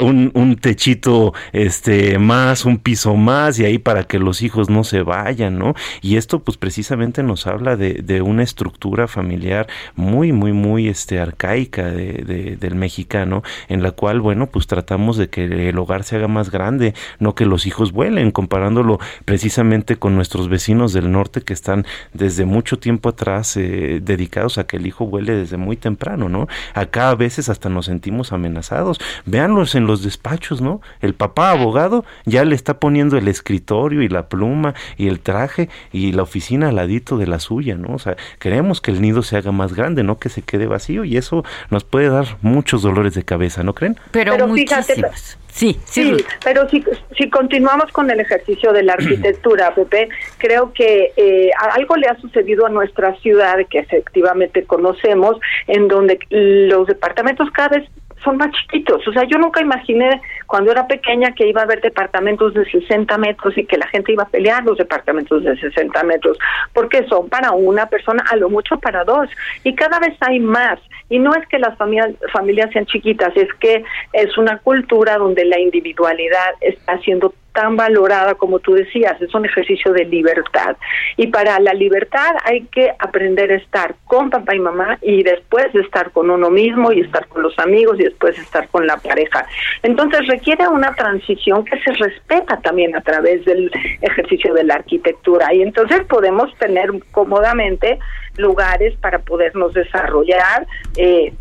un, 0.00 0.58
techito 0.60 1.34
este 1.52 2.18
más, 2.18 2.64
un 2.64 2.78
piso 2.78 3.14
más 3.16 3.58
y 3.58 3.64
ahí 3.64 3.78
para 3.78 4.04
que 4.04 4.18
los 4.18 4.42
hijos 4.42 4.70
no 4.70 4.84
se 4.84 5.02
vayan, 5.02 5.58
¿no? 5.58 5.74
Y 6.00 6.16
esto 6.16 6.40
pues 6.40 6.56
precisamente 6.56 7.22
nos 7.22 7.46
habla 7.46 7.76
de, 7.76 8.22
una 8.22 8.42
estructura 8.42 9.08
familiar 9.08 9.66
muy, 9.96 10.32
muy, 10.32 10.52
muy 10.52 10.88
este 10.88 11.18
arcaica 11.18 11.90
de, 11.90 12.56
del 12.58 12.74
mexicano, 12.74 13.42
en 13.68 13.82
la 13.82 13.90
cual, 13.90 14.20
bueno, 14.20 14.46
pues 14.46 14.66
tratamos 14.66 15.16
de 15.16 15.28
que 15.28 15.44
el 15.44 15.78
hogar 15.78 16.04
se 16.04 16.16
haga 16.16 16.28
más 16.28 16.50
grande, 16.50 16.94
no 17.18 17.34
que 17.34 17.46
los 17.46 17.66
hijos 17.66 17.92
vuelen, 17.92 18.30
comparándolo 18.30 19.00
precisamente 19.24 19.96
con 19.96 20.14
nuestros 20.14 20.48
vecinos 20.48 20.92
del 20.92 21.10
norte 21.10 21.40
que 21.40 21.52
están 21.52 21.86
desde 22.12 22.44
mucho 22.44 22.78
tiempo 22.78 23.08
atrás 23.08 23.56
eh, 23.56 24.00
dedicados 24.02 24.58
a 24.58 24.64
que 24.64 24.76
el 24.76 24.86
hijo 24.86 25.01
huele 25.02 25.34
desde 25.34 25.56
muy 25.56 25.76
temprano, 25.76 26.28
¿no? 26.28 26.48
Acá 26.74 27.10
a 27.10 27.14
veces 27.14 27.48
hasta 27.48 27.68
nos 27.68 27.86
sentimos 27.86 28.32
amenazados. 28.32 29.00
Véanlos 29.26 29.74
en 29.74 29.86
los 29.86 30.02
despachos, 30.02 30.60
¿no? 30.60 30.80
El 31.00 31.14
papá 31.14 31.50
abogado 31.50 32.04
ya 32.24 32.44
le 32.44 32.54
está 32.54 32.78
poniendo 32.78 33.16
el 33.16 33.28
escritorio 33.28 34.02
y 34.02 34.08
la 34.08 34.28
pluma 34.28 34.74
y 34.96 35.08
el 35.08 35.20
traje 35.20 35.68
y 35.92 36.12
la 36.12 36.22
oficina 36.22 36.68
al 36.68 36.76
ladito 36.76 37.16
de 37.18 37.26
la 37.26 37.38
suya, 37.38 37.76
¿no? 37.76 37.94
O 37.94 37.98
sea, 37.98 38.16
queremos 38.38 38.80
que 38.80 38.90
el 38.90 39.00
nido 39.00 39.22
se 39.22 39.36
haga 39.36 39.52
más 39.52 39.74
grande, 39.74 40.02
no 40.02 40.18
que 40.18 40.28
se 40.28 40.42
quede 40.42 40.66
vacío 40.66 41.04
y 41.04 41.16
eso 41.16 41.44
nos 41.70 41.84
puede 41.84 42.08
dar 42.08 42.38
muchos 42.42 42.82
dolores 42.82 43.14
de 43.14 43.24
cabeza, 43.24 43.62
¿no 43.62 43.74
creen? 43.74 43.96
Pero, 44.10 44.32
Pero 44.32 44.48
muchísimos. 44.48 45.38
Sí, 45.52 45.78
sí, 45.84 46.16
pero 46.42 46.66
si, 46.70 46.82
si 47.16 47.28
continuamos 47.28 47.92
con 47.92 48.10
el 48.10 48.18
ejercicio 48.20 48.72
de 48.72 48.84
la 48.84 48.94
arquitectura, 48.94 49.74
Pepe, 49.74 50.08
creo 50.38 50.72
que 50.72 51.12
eh, 51.14 51.50
algo 51.74 51.94
le 51.96 52.08
ha 52.08 52.18
sucedido 52.18 52.64
a 52.64 52.70
nuestra 52.70 53.14
ciudad 53.16 53.58
que 53.68 53.80
efectivamente 53.80 54.64
conocemos, 54.64 55.36
en 55.66 55.88
donde 55.88 56.18
los 56.30 56.86
departamentos 56.86 57.50
cada 57.50 57.68
vez 57.80 57.90
son 58.22 58.36
más 58.36 58.50
chiquitos. 58.52 59.06
O 59.06 59.12
sea, 59.12 59.24
yo 59.24 59.38
nunca 59.38 59.60
imaginé 59.60 60.20
cuando 60.46 60.72
era 60.72 60.86
pequeña 60.86 61.32
que 61.32 61.48
iba 61.48 61.60
a 61.60 61.64
haber 61.64 61.80
departamentos 61.80 62.54
de 62.54 62.64
60 62.70 63.16
metros 63.18 63.56
y 63.56 63.64
que 63.64 63.78
la 63.78 63.86
gente 63.88 64.12
iba 64.12 64.24
a 64.24 64.28
pelear 64.28 64.64
los 64.64 64.78
departamentos 64.78 65.42
de 65.42 65.56
60 65.56 66.02
metros, 66.04 66.38
porque 66.72 67.06
son 67.08 67.28
para 67.28 67.52
una 67.52 67.86
persona, 67.86 68.24
a 68.30 68.36
lo 68.36 68.48
mucho 68.48 68.78
para 68.78 69.04
dos. 69.04 69.28
Y 69.64 69.74
cada 69.74 69.98
vez 69.98 70.16
hay 70.20 70.40
más. 70.40 70.78
Y 71.08 71.18
no 71.18 71.34
es 71.34 71.46
que 71.48 71.58
las 71.58 71.76
familias, 71.76 72.70
sean 72.72 72.86
chiquitas, 72.86 73.36
es 73.36 73.52
que 73.60 73.84
es 74.12 74.38
una 74.38 74.58
cultura 74.58 75.18
donde 75.18 75.44
la 75.44 75.58
individualidad 75.58 76.54
está 76.60 76.98
siendo 77.00 77.34
tan 77.52 77.76
valorada 77.76 78.34
como 78.34 78.58
tú 78.58 78.74
decías, 78.74 79.20
es 79.20 79.34
un 79.34 79.44
ejercicio 79.44 79.92
de 79.92 80.04
libertad. 80.04 80.76
Y 81.16 81.28
para 81.28 81.58
la 81.60 81.74
libertad 81.74 82.34
hay 82.44 82.62
que 82.66 82.92
aprender 82.98 83.52
a 83.52 83.56
estar 83.56 83.94
con 84.04 84.30
papá 84.30 84.54
y 84.54 84.60
mamá 84.60 84.98
y 85.02 85.22
después 85.22 85.72
de 85.72 85.80
estar 85.80 86.10
con 86.10 86.30
uno 86.30 86.50
mismo 86.50 86.92
y 86.92 87.00
estar 87.00 87.26
con 87.28 87.42
los 87.42 87.58
amigos 87.58 87.98
y 88.00 88.04
después 88.04 88.38
estar 88.38 88.68
con 88.68 88.86
la 88.86 88.96
pareja. 88.96 89.46
Entonces 89.82 90.26
requiere 90.26 90.66
una 90.68 90.94
transición 90.94 91.64
que 91.64 91.78
se 91.80 91.92
respeta 91.92 92.58
también 92.60 92.96
a 92.96 93.00
través 93.00 93.44
del 93.44 93.70
ejercicio 94.00 94.54
de 94.54 94.64
la 94.64 94.74
arquitectura 94.74 95.52
y 95.52 95.62
entonces 95.62 96.02
podemos 96.08 96.54
tener 96.58 96.90
cómodamente 97.10 97.98
lugares 98.36 98.94
para 99.00 99.18
podernos 99.18 99.74
desarrollar 99.74 100.66
eh, 100.96 101.32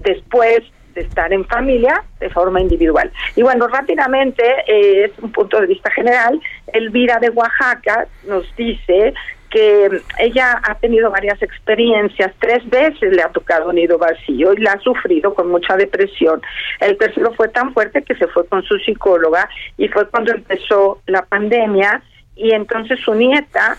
después 0.00 0.62
de 0.94 1.02
estar 1.02 1.32
en 1.32 1.44
familia 1.46 2.02
de 2.20 2.30
forma 2.30 2.60
individual. 2.60 3.10
Y 3.36 3.42
bueno, 3.42 3.66
rápidamente, 3.68 4.44
eh, 4.66 5.04
es 5.04 5.12
un 5.22 5.32
punto 5.32 5.60
de 5.60 5.66
vista 5.66 5.90
general, 5.90 6.40
Elvira 6.72 7.18
de 7.18 7.30
Oaxaca 7.30 8.06
nos 8.26 8.44
dice 8.56 9.14
que 9.54 9.88
ella 10.18 10.60
ha 10.64 10.74
tenido 10.74 11.12
varias 11.12 11.40
experiencias, 11.40 12.32
tres 12.40 12.68
veces 12.68 13.12
le 13.12 13.22
ha 13.22 13.28
tocado 13.28 13.72
nido 13.72 13.98
vacío 13.98 14.52
y 14.52 14.56
la 14.56 14.72
ha 14.72 14.80
sufrido 14.80 15.32
con 15.32 15.48
mucha 15.48 15.76
depresión. 15.76 16.42
El 16.80 16.98
tercero 16.98 17.32
fue 17.34 17.48
tan 17.48 17.72
fuerte 17.72 18.02
que 18.02 18.16
se 18.16 18.26
fue 18.26 18.44
con 18.48 18.64
su 18.64 18.76
psicóloga 18.78 19.48
y 19.78 19.86
fue 19.88 20.08
cuando 20.08 20.32
empezó 20.32 21.00
la 21.06 21.22
pandemia 21.22 22.02
y 22.34 22.50
entonces 22.50 22.98
su 22.98 23.14
nieta, 23.14 23.76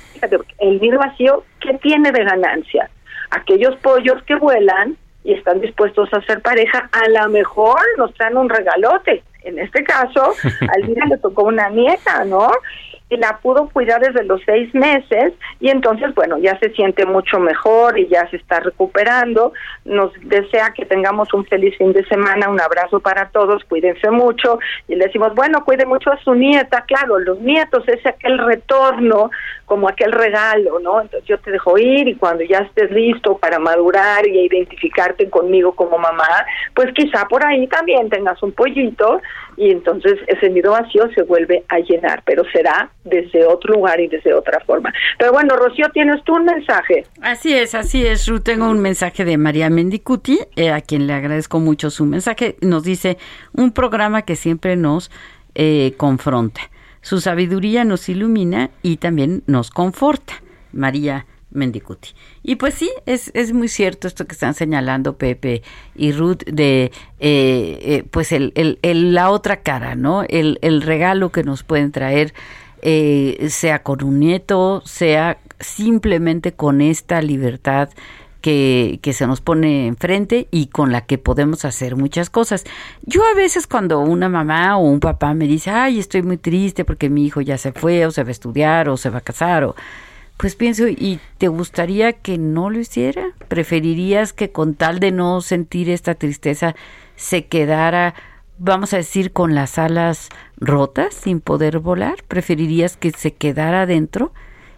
el 0.59 0.79
nido 0.79 0.97
vacío, 0.97 1.43
¿qué 1.59 1.73
tiene 1.73 2.13
de 2.13 2.23
ganancia? 2.23 2.89
Aquellos 3.31 3.75
pollos 3.77 4.23
que 4.23 4.35
vuelan 4.35 4.95
y 5.25 5.33
están 5.33 5.59
dispuestos 5.59 6.07
a 6.13 6.21
ser 6.21 6.41
pareja, 6.41 6.87
a 6.91 7.09
lo 7.09 7.29
mejor 7.29 7.79
nos 7.97 8.13
traen 8.13 8.37
un 8.37 8.47
regalote. 8.47 9.23
En 9.43 9.57
este 9.59 9.83
caso, 9.83 10.33
al 10.75 10.85
día 10.85 11.03
le 11.09 11.17
tocó 11.17 11.43
una 11.43 11.67
nieta, 11.69 12.23
¿no? 12.25 12.49
Y 13.09 13.17
la 13.17 13.37
pudo 13.37 13.69
cuidar 13.69 14.01
desde 14.01 14.23
los 14.23 14.41
seis 14.45 14.73
meses 14.73 15.33
y 15.59 15.69
entonces, 15.69 16.13
bueno, 16.15 16.37
ya 16.39 16.57
se 16.59 16.71
siente 16.71 17.05
mucho 17.05 17.39
mejor 17.39 17.99
y 17.99 18.07
ya 18.07 18.27
se 18.29 18.37
está 18.37 18.59
recuperando. 18.59 19.53
Nos 19.83 20.11
desea 20.23 20.73
que 20.73 20.85
tengamos 20.85 21.33
un 21.33 21.45
feliz 21.45 21.77
fin 21.77 21.93
de 21.93 22.03
semana, 22.05 22.49
un 22.49 22.59
abrazo 22.59 22.99
para 22.99 23.29
todos, 23.29 23.63
cuídense 23.65 24.09
mucho 24.09 24.59
y 24.87 24.95
le 24.95 25.05
decimos, 25.05 25.35
bueno, 25.35 25.63
cuide 25.63 25.85
mucho 25.85 26.11
a 26.11 26.17
su 26.23 26.33
nieta, 26.33 26.83
claro, 26.87 27.19
los 27.19 27.39
nietos 27.39 27.87
es 27.87 28.03
aquel 28.05 28.39
retorno, 28.39 29.29
como 29.65 29.87
aquel 29.87 30.11
regalo, 30.11 30.79
¿no? 30.79 31.01
Entonces 31.01 31.27
yo 31.27 31.39
te 31.39 31.51
dejo 31.51 31.77
ir 31.77 32.07
y 32.07 32.15
cuando 32.15 32.43
ya 32.43 32.59
estés 32.59 32.91
listo 32.91 33.37
para 33.37 33.59
madurar 33.59 34.27
y 34.27 34.45
identificarte 34.45 35.29
conmigo 35.29 35.73
como 35.73 35.97
mamá, 35.97 36.45
pues 36.73 36.91
quizá 36.93 37.27
por 37.27 37.45
ahí 37.45 37.67
también 37.67 38.09
tengas 38.09 38.41
un 38.41 38.51
pollito 38.51 39.21
y 39.57 39.71
entonces 39.71 40.13
ese 40.27 40.49
nido 40.49 40.71
vacío 40.71 41.09
se 41.13 41.23
vuelve 41.23 41.63
a 41.69 41.79
llenar, 41.79 42.23
pero 42.25 42.43
será 42.51 42.89
desde 43.03 43.45
otro 43.45 43.75
lugar 43.75 43.99
y 43.99 44.07
desde 44.07 44.33
otra 44.33 44.59
forma. 44.61 44.93
Pero 45.17 45.31
bueno, 45.31 45.55
Rocío, 45.55 45.87
¿tienes 45.93 46.23
tú 46.23 46.35
un 46.35 46.45
mensaje? 46.45 47.05
Así 47.21 47.53
es, 47.53 47.75
así 47.75 48.05
es, 48.05 48.27
Ruth. 48.27 48.43
Tengo 48.43 48.69
un 48.69 48.79
mensaje 48.79 49.25
de 49.25 49.37
María 49.37 49.69
Mendicuti, 49.69 50.39
eh, 50.55 50.71
a 50.71 50.81
quien 50.81 51.07
le 51.07 51.13
agradezco 51.13 51.59
mucho 51.59 51.89
su 51.89 52.05
mensaje. 52.05 52.55
Nos 52.61 52.83
dice, 52.83 53.17
un 53.53 53.71
programa 53.71 54.23
que 54.23 54.35
siempre 54.35 54.75
nos 54.75 55.11
eh, 55.55 55.93
confronta. 55.97 56.61
Su 57.01 57.21
sabiduría 57.21 57.83
nos 57.83 58.09
ilumina 58.09 58.71
y 58.81 58.97
también 58.97 59.43
nos 59.45 59.69
conforta. 59.69 60.33
María 60.73 61.25
Mendicuti. 61.55 62.09
Y 62.43 62.55
pues 62.55 62.75
sí, 62.75 62.91
es, 63.05 63.31
es 63.33 63.53
muy 63.53 63.67
cierto 63.67 64.07
esto 64.07 64.25
que 64.25 64.33
están 64.33 64.53
señalando 64.53 65.17
Pepe 65.17 65.63
y 65.95 66.11
Ruth 66.11 66.43
de 66.45 66.91
eh, 67.19 67.79
eh, 67.81 68.03
pues 68.11 68.31
el, 68.31 68.51
el, 68.55 69.13
la 69.13 69.31
otra 69.31 69.61
cara, 69.61 69.95
¿no? 69.95 70.23
El, 70.23 70.59
el 70.61 70.81
regalo 70.81 71.31
que 71.31 71.43
nos 71.43 71.63
pueden 71.63 71.91
traer, 71.91 72.33
eh, 72.81 73.47
sea 73.49 73.81
con 73.81 74.03
un 74.03 74.19
nieto, 74.19 74.81
sea 74.85 75.39
simplemente 75.59 76.53
con 76.53 76.81
esta 76.81 77.21
libertad 77.21 77.89
que, 78.41 78.99
que, 79.01 79.13
se 79.13 79.25
nos 79.25 79.41
pone 79.41 79.87
enfrente 79.87 80.47
y 80.51 80.67
con 80.67 80.91
la 80.91 81.01
que 81.01 81.17
podemos 81.17 81.65
hacer 81.65 81.95
muchas 81.95 82.29
cosas. 82.29 82.63
Yo 83.01 83.23
a 83.23 83.33
veces 83.33 83.65
cuando 83.65 84.01
una 84.01 84.29
mamá 84.29 84.77
o 84.77 84.81
un 84.81 84.99
papá 84.99 85.33
me 85.33 85.47
dice, 85.47 85.71
ay, 85.71 85.97
estoy 85.97 86.21
muy 86.21 86.37
triste 86.37 86.85
porque 86.85 87.09
mi 87.09 87.25
hijo 87.25 87.41
ya 87.41 87.57
se 87.57 87.71
fue 87.71 88.05
o 88.05 88.11
se 88.11 88.21
va 88.21 88.27
a 88.27 88.31
estudiar 88.31 88.87
o 88.87 88.97
se 88.97 89.09
va 89.09 89.17
a 89.17 89.21
casar 89.21 89.63
o 89.63 89.75
pues 90.37 90.55
pienso, 90.55 90.87
¿y 90.87 91.19
te 91.37 91.47
gustaría 91.47 92.13
que 92.13 92.37
no 92.37 92.69
lo 92.69 92.79
hiciera? 92.79 93.27
¿Preferirías 93.47 94.33
que 94.33 94.51
con 94.51 94.75
tal 94.75 94.99
de 94.99 95.11
no 95.11 95.41
sentir 95.41 95.89
esta 95.89 96.15
tristeza 96.15 96.75
se 97.15 97.45
quedara, 97.45 98.13
vamos 98.57 98.93
a 98.93 98.97
decir, 98.97 99.31
con 99.31 99.55
las 99.55 99.77
alas 99.77 100.29
rotas 100.57 101.13
sin 101.13 101.39
poder 101.39 101.79
volar? 101.79 102.23
¿Preferirías 102.27 102.97
que 102.97 103.11
se 103.11 103.33
quedara 103.33 103.85
dentro? 103.85 104.33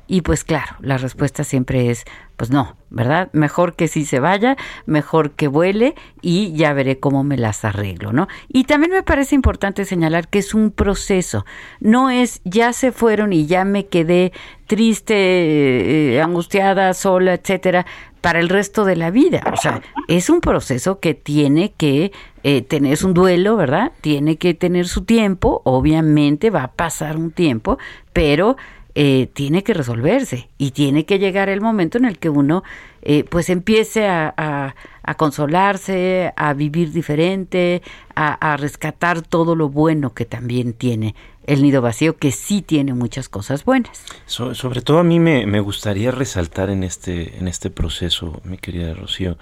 Y 0.08 0.22
pues 0.22 0.43
claro, 0.43 0.76
la 0.80 0.97
respuesta 0.97 1.43
siempre 1.43 1.89
es, 1.89 2.05
pues 2.38 2.51
no, 2.51 2.77
¿verdad? 2.91 3.29
Mejor 3.33 3.75
que 3.75 3.88
sí 3.88 4.05
se 4.05 4.19
vaya, 4.19 4.55
mejor 4.85 5.31
que 5.31 5.47
vuele 5.47 5.95
y 6.21 6.53
ya 6.53 6.71
veré 6.73 6.99
cómo 6.99 7.23
me 7.23 7.35
las 7.35 7.65
arreglo, 7.65 8.13
¿no? 8.13 8.27
Y 8.47 8.65
también 8.65 8.91
me 8.91 9.01
parece 9.01 9.33
importante 9.33 9.85
señalar 9.85 10.27
que 10.27 10.39
es 10.39 10.53
un 10.53 10.69
proceso, 10.69 11.45
no 11.79 12.11
es 12.11 12.39
ya 12.43 12.73
se 12.73 12.91
fueron 12.91 13.33
y 13.33 13.47
ya 13.47 13.65
me 13.65 13.88
quedé 13.88 14.31
triste, 14.67 15.15
eh, 15.15 16.21
angustiada, 16.21 16.93
sola, 16.93 17.33
etcétera, 17.33 17.88
para 18.21 18.39
el 18.39 18.49
resto 18.49 18.85
de 18.85 18.97
la 18.97 19.09
vida. 19.09 19.41
O 19.51 19.57
sea, 19.57 19.81
es 20.07 20.29
un 20.29 20.41
proceso 20.41 20.99
que 20.99 21.15
tiene 21.15 21.73
que 21.75 22.11
eh, 22.43 22.61
tener 22.61 23.03
un 23.03 23.13
duelo, 23.13 23.55
¿verdad? 23.55 23.93
Tiene 24.01 24.38
que 24.38 24.53
tener 24.53 24.88
su 24.88 25.05
tiempo, 25.05 25.61
obviamente 25.63 26.49
va 26.49 26.63
a 26.63 26.71
pasar 26.71 27.17
un 27.17 27.31
tiempo, 27.31 27.79
pero 28.13 28.57
eh, 29.00 29.30
tiene 29.32 29.64
que 29.64 29.76
resolverse 29.76 30.50
y 30.58 30.72
tiene 30.72 31.06
que 31.06 31.20
llegar 31.20 31.50
el 31.50 31.62
momento 31.62 32.00
en 32.00 32.06
el 32.06 32.18
que 32.18 32.30
uno 32.30 32.64
eh, 33.04 33.26
pues 33.26 33.52
empiece 33.52 34.08
a, 34.08 34.74
consolarse, 35.18 36.34
a 36.36 36.54
vivir 36.54 36.91
diferente, 36.91 37.84
a, 38.16 38.58
rescatar 38.58 39.22
todo 39.22 39.56
lo 39.56 39.70
bueno 39.70 40.16
que 40.16 40.26
también 40.26 40.74
tiene 40.74 41.14
el 41.45 41.62
nido 41.62 41.84
vacío, 41.84 42.18
que 42.18 42.32
sí 42.32 42.64
tiene 42.64 42.95
muchas 42.95 43.30
cosas 43.30 43.64
buenas. 43.66 44.04
sobre 44.26 44.82
todo 44.82 44.98
a 44.98 45.04
mí 45.04 45.20
me, 45.20 45.45
me, 45.45 45.60
gustaría 45.60 46.10
resaltar 46.10 46.72
en 46.72 46.84
este, 46.84 47.38
en 47.38 47.48
este 47.48 47.70
proceso, 47.70 48.41
mi 48.45 48.58
querida 48.58 48.95
Rocío, 48.95 49.38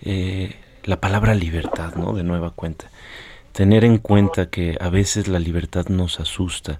eh, 0.00 0.56
la 0.82 1.00
palabra 1.00 1.32
libertad, 1.36 1.94
¿no? 1.94 2.12
De 2.12 2.24
nueva 2.24 2.50
cuenta 2.50 2.90
tener 3.56 3.86
en 3.86 3.96
cuenta 3.96 4.50
que 4.50 4.76
a 4.82 4.90
veces 4.90 5.28
la 5.28 5.38
libertad 5.38 5.86
nos 5.88 6.20
asusta. 6.20 6.78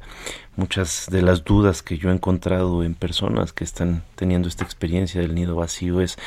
Muchas 0.57 1.07
de 1.11 1.22
las 1.22 1.43
dudas 1.43 1.83
que 1.83 1.97
yo 1.97 2.11
he 2.11 2.12
encontrado 2.12 2.85
en 2.85 2.95
personas 2.95 3.55
que 3.55 3.64
están 3.64 4.03
teniendo 4.14 4.47
esta 4.47 4.64
experiencia 4.64 5.22
del 5.22 5.35
nido 5.35 5.57
vacío 5.57 6.03
es 6.03 6.18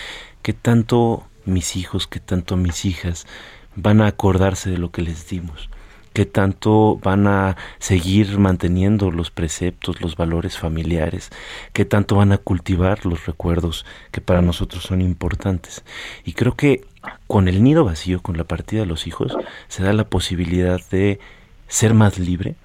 que 0.42 0.54
tanto 0.54 1.24
mis 1.46 1.76
hijos, 1.76 2.08
que 2.08 2.20
tanto 2.20 2.58
mis 2.58 2.84
hijas 2.86 3.28
van 3.76 4.02
a 4.02 4.08
acordarse 4.08 4.72
de 4.72 4.80
lo 4.80 4.90
que 4.90 5.04
les 5.04 5.30
dimos 5.30 5.70
que 6.14 6.26
tanto 6.26 6.98
van 6.98 7.28
a 7.28 7.56
seguir 7.78 8.40
manteniendo 8.40 9.12
los 9.12 9.32
preceptos, 9.32 10.02
los 10.02 10.16
valores 10.16 10.58
familiares, 10.58 11.30
que 11.72 11.86
tanto 11.86 12.16
van 12.16 12.32
a 12.32 12.38
cultivar 12.38 13.06
los 13.06 13.26
recuerdos 13.26 13.86
que 14.12 14.20
para 14.20 14.42
nosotros 14.42 14.84
son 14.84 15.02
importantes. 15.02 15.84
Y 16.26 16.34
creo 16.34 16.56
que 16.56 16.82
con 17.28 17.48
el 17.48 17.64
nido 17.64 17.86
vacío, 17.86 18.22
con 18.22 18.38
la 18.38 18.44
partida 18.44 18.82
de 18.82 18.88
los 18.88 19.08
hijos, 19.08 19.36
se 19.68 19.84
da 19.84 19.94
la 19.94 20.06
posibilidad 20.06 20.80
de 20.90 21.20
ser 21.68 21.94
más 21.94 22.20
libre 22.20 22.56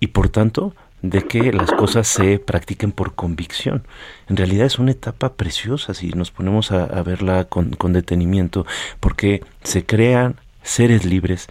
y 0.00 0.08
por 0.08 0.28
tanto 0.28 0.74
de 1.02 1.22
que 1.22 1.52
las 1.52 1.70
cosas 1.70 2.08
se 2.08 2.38
practiquen 2.38 2.92
por 2.92 3.14
convicción. 3.14 3.84
En 4.28 4.36
realidad 4.36 4.66
es 4.66 4.78
una 4.78 4.90
etapa 4.90 5.34
preciosa 5.34 5.94
si 5.94 6.08
nos 6.10 6.30
ponemos 6.30 6.72
a, 6.72 6.86
verla 7.02 7.44
con, 7.44 7.70
con 7.70 7.92
detenimiento, 7.92 8.66
porque 8.98 9.44
se 9.62 9.84
crean 9.86 10.36
seres 10.62 11.04
libres 11.04 11.46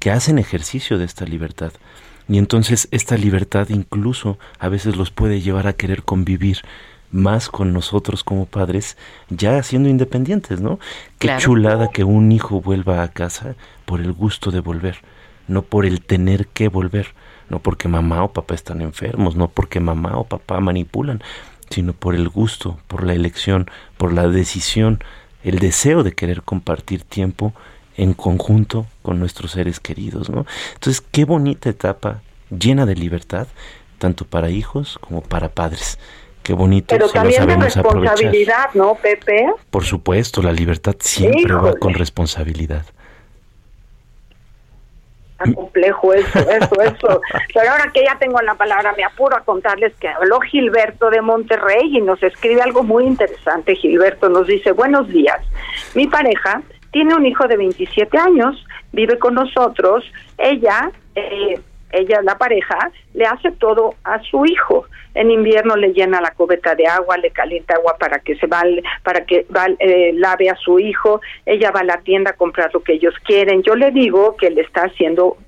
que 0.00 0.10
hacen 0.10 0.38
ejercicio 0.38 0.98
de 0.98 1.04
esta 1.04 1.24
libertad. 1.24 1.72
Y 2.28 2.38
entonces 2.38 2.88
esta 2.90 3.16
libertad 3.16 3.68
incluso 3.68 4.38
a 4.58 4.68
veces 4.68 4.96
los 4.96 5.10
puede 5.12 5.40
llevar 5.40 5.68
a 5.68 5.74
querer 5.74 6.02
convivir 6.02 6.62
más 7.10 7.48
con 7.48 7.72
nosotros 7.72 8.24
como 8.24 8.46
padres, 8.46 8.96
ya 9.28 9.62
siendo 9.62 9.88
independientes, 9.88 10.60
¿no? 10.60 10.78
Qué 11.18 11.34
chulada 11.38 11.90
que 11.90 12.04
un 12.04 12.32
hijo 12.32 12.60
vuelva 12.60 13.02
a 13.02 13.08
casa 13.08 13.54
por 13.84 14.00
el 14.00 14.12
gusto 14.12 14.50
de 14.50 14.60
volver, 14.60 14.98
no 15.48 15.62
por 15.62 15.86
el 15.86 16.00
tener 16.02 16.46
que 16.48 16.68
volver, 16.68 17.14
no 17.48 17.60
porque 17.60 17.88
mamá 17.88 18.24
o 18.24 18.32
papá 18.32 18.54
están 18.54 18.80
enfermos, 18.80 19.36
no 19.36 19.48
porque 19.48 19.80
mamá 19.80 20.16
o 20.16 20.24
papá 20.24 20.60
manipulan, 20.60 21.22
sino 21.70 21.92
por 21.92 22.14
el 22.14 22.28
gusto, 22.28 22.78
por 22.88 23.04
la 23.04 23.14
elección, 23.14 23.70
por 23.96 24.12
la 24.12 24.28
decisión, 24.28 25.02
el 25.42 25.58
deseo 25.58 26.02
de 26.02 26.12
querer 26.12 26.42
compartir 26.42 27.02
tiempo 27.02 27.54
en 27.96 28.14
conjunto 28.14 28.86
con 29.02 29.18
nuestros 29.18 29.52
seres 29.52 29.80
queridos, 29.80 30.28
¿no? 30.28 30.46
Entonces, 30.74 31.02
qué 31.10 31.24
bonita 31.24 31.70
etapa 31.70 32.20
llena 32.50 32.86
de 32.86 32.94
libertad, 32.94 33.46
tanto 33.98 34.24
para 34.26 34.50
hijos 34.50 34.98
como 35.00 35.22
para 35.22 35.50
padres. 35.50 35.98
Qué 36.46 36.52
bonito. 36.52 36.94
Pero 36.94 37.08
también 37.08 37.44
de 37.44 37.56
responsabilidad, 37.56 38.70
¿no, 38.74 38.94
Pepe? 38.94 39.52
Por 39.68 39.84
supuesto, 39.84 40.40
la 40.40 40.52
libertad 40.52 40.94
siempre 41.00 41.52
va 41.52 41.74
con 41.74 41.92
responsabilidad. 41.92 42.84
Está 45.32 45.52
complejo 45.52 46.14
eso, 46.14 46.38
eso, 46.38 46.82
eso. 46.82 47.20
Pero 47.52 47.68
ahora 47.72 47.90
que 47.92 48.04
ya 48.04 48.16
tengo 48.20 48.40
la 48.42 48.54
palabra, 48.54 48.94
me 48.96 49.02
apuro 49.02 49.36
a 49.36 49.40
contarles 49.40 49.92
que 49.96 50.06
habló 50.06 50.38
Gilberto 50.38 51.10
de 51.10 51.20
Monterrey 51.20 51.96
y 51.96 52.00
nos 52.00 52.22
escribe 52.22 52.62
algo 52.62 52.84
muy 52.84 53.06
interesante. 53.06 53.74
Gilberto 53.74 54.28
nos 54.28 54.46
dice, 54.46 54.70
buenos 54.70 55.08
días. 55.08 55.40
Mi 55.96 56.06
pareja 56.06 56.62
tiene 56.92 57.16
un 57.16 57.26
hijo 57.26 57.48
de 57.48 57.56
27 57.56 58.16
años, 58.16 58.64
vive 58.92 59.18
con 59.18 59.34
nosotros, 59.34 60.04
ella, 60.38 60.92
eh, 61.16 61.60
ella, 61.96 62.20
la 62.22 62.38
pareja, 62.38 62.90
le 63.14 63.24
hace 63.26 63.50
todo 63.52 63.94
a 64.04 64.20
su 64.22 64.44
hijo. 64.46 64.86
En 65.14 65.30
invierno 65.30 65.76
le 65.76 65.92
llena 65.92 66.20
la 66.20 66.32
cubeta 66.32 66.74
de 66.74 66.86
agua, 66.86 67.16
le 67.16 67.30
calienta 67.30 67.74
agua 67.74 67.96
para 67.98 68.18
que 68.18 68.36
se 68.36 68.46
va, 68.46 68.62
para 69.02 69.24
que 69.24 69.46
va, 69.54 69.66
eh, 69.78 70.12
lave 70.14 70.50
a 70.50 70.56
su 70.56 70.78
hijo. 70.78 71.20
Ella 71.46 71.70
va 71.70 71.80
a 71.80 71.84
la 71.84 72.00
tienda 72.02 72.32
a 72.32 72.36
comprar 72.36 72.70
lo 72.72 72.80
que 72.80 72.94
ellos 72.94 73.14
quieren. 73.24 73.62
Yo 73.62 73.74
le 73.74 73.90
digo 73.90 74.36
que 74.36 74.50
le 74.50 74.62
está 74.62 74.82
haciendo 74.82 75.38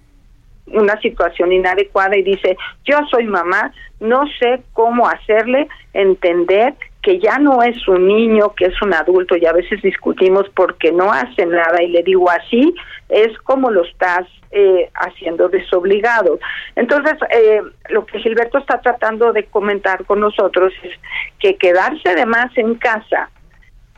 una 0.72 1.00
situación 1.00 1.52
inadecuada 1.52 2.16
y 2.16 2.22
dice, 2.22 2.56
yo 2.84 2.98
soy 3.10 3.24
mamá, 3.24 3.72
no 4.00 4.26
sé 4.38 4.62
cómo 4.72 5.08
hacerle 5.08 5.68
entender 5.92 6.74
que 7.08 7.18
ya 7.18 7.38
no 7.38 7.62
es 7.62 7.88
un 7.88 8.06
niño, 8.06 8.54
que 8.54 8.66
es 8.66 8.82
un 8.82 8.92
adulto 8.92 9.34
y 9.34 9.46
a 9.46 9.52
veces 9.54 9.80
discutimos 9.80 10.44
porque 10.54 10.92
no 10.92 11.10
hace 11.10 11.46
nada 11.46 11.82
y 11.82 11.88
le 11.88 12.02
digo 12.02 12.28
así, 12.28 12.74
es 13.08 13.34
como 13.44 13.70
lo 13.70 13.82
estás 13.82 14.26
eh, 14.50 14.90
haciendo 14.92 15.48
desobligado. 15.48 16.38
Entonces, 16.76 17.14
eh, 17.30 17.62
lo 17.88 18.04
que 18.04 18.18
Gilberto 18.18 18.58
está 18.58 18.82
tratando 18.82 19.32
de 19.32 19.44
comentar 19.44 20.04
con 20.04 20.20
nosotros 20.20 20.70
es 20.82 20.92
que 21.38 21.56
quedarse 21.56 22.14
de 22.14 22.26
más 22.26 22.50
en 22.58 22.74
casa 22.74 23.30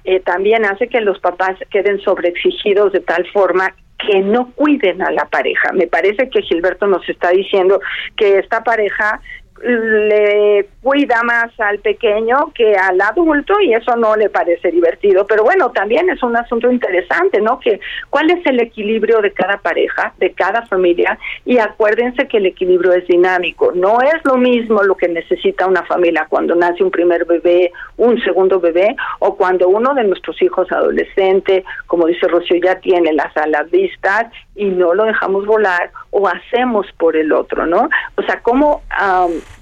eh, 0.05 0.21
también 0.21 0.65
hace 0.65 0.87
que 0.87 1.01
los 1.01 1.19
papás 1.19 1.57
queden 1.69 2.01
sobreexigidos 2.03 2.93
de 2.93 3.01
tal 3.01 3.27
forma 3.33 3.75
que 3.99 4.21
no 4.21 4.53
cuiden 4.53 5.03
a 5.03 5.11
la 5.11 5.25
pareja. 5.25 5.73
Me 5.73 5.89
parece 5.89 6.31
que 6.31 6.43
Gilberto 6.43 6.87
nos 6.87 7.07
está 7.09 7.31
diciendo 7.31 7.81
que 8.17 8.39
esta 8.39 8.63
pareja 8.63 9.21
le 9.63 10.69
cuida 10.83 11.23
más 11.23 11.49
al 11.61 11.79
pequeño 11.81 12.53
que 12.55 12.75
al 12.77 13.01
adulto 13.01 13.61
y 13.61 13.75
eso 13.75 13.95
no 13.97 14.17
le 14.17 14.31
parece 14.31 14.71
divertido. 14.71 15.27
Pero 15.27 15.45
bueno, 15.45 15.71
también 15.71 16.09
es 16.09 16.23
un 16.23 16.37
asunto 16.37 16.71
interesante, 16.71 17.41
¿no? 17.41 17.61
Que 17.61 17.81
cuál 18.09 18.31
es 18.31 18.45
el 18.47 18.61
equilibrio 18.61 19.21
de 19.21 19.33
cada 19.33 19.59
pareja, 19.59 20.15
de 20.19 20.33
cada 20.33 20.67
familia 20.67 21.19
y 21.45 21.59
acuérdense 21.59 22.27
que 22.29 22.39
el 22.39 22.47
equilibrio 22.47 22.93
es 22.93 23.07
dinámico. 23.07 23.73
No 23.75 24.01
es 24.01 24.25
lo 24.25 24.37
mismo 24.37 24.83
lo 24.83 24.97
que 24.97 25.09
necesita 25.09 25.67
una 25.67 25.85
familia 25.85 26.27
cuando 26.29 26.55
nace 26.55 26.83
un 26.83 26.91
primer 26.91 27.27
bebé, 27.27 27.73
un 27.97 28.21
segundo 28.23 28.61
bebé 28.61 28.97
o 29.19 29.37
cuando 29.37 29.69
uno 29.69 29.95
de 29.95 30.05
nuestros 30.05 30.41
hijos 30.43 30.71
adolescente, 30.73 31.65
como 31.87 32.07
dice 32.07 32.27
Rocío, 32.29 32.57
ya 32.63 32.77
tiene 32.77 33.13
las 33.13 33.37
alas 33.37 33.71
vistas 33.71 34.27
y 34.61 34.67
no 34.67 34.93
lo 34.93 35.05
dejamos 35.05 35.47
volar 35.47 35.91
o 36.11 36.29
hacemos 36.29 36.87
por 36.99 37.17
el 37.17 37.33
otro, 37.33 37.65
¿no? 37.67 37.89
O 38.17 38.23
sea, 38.23 38.41
cómo 38.43 38.83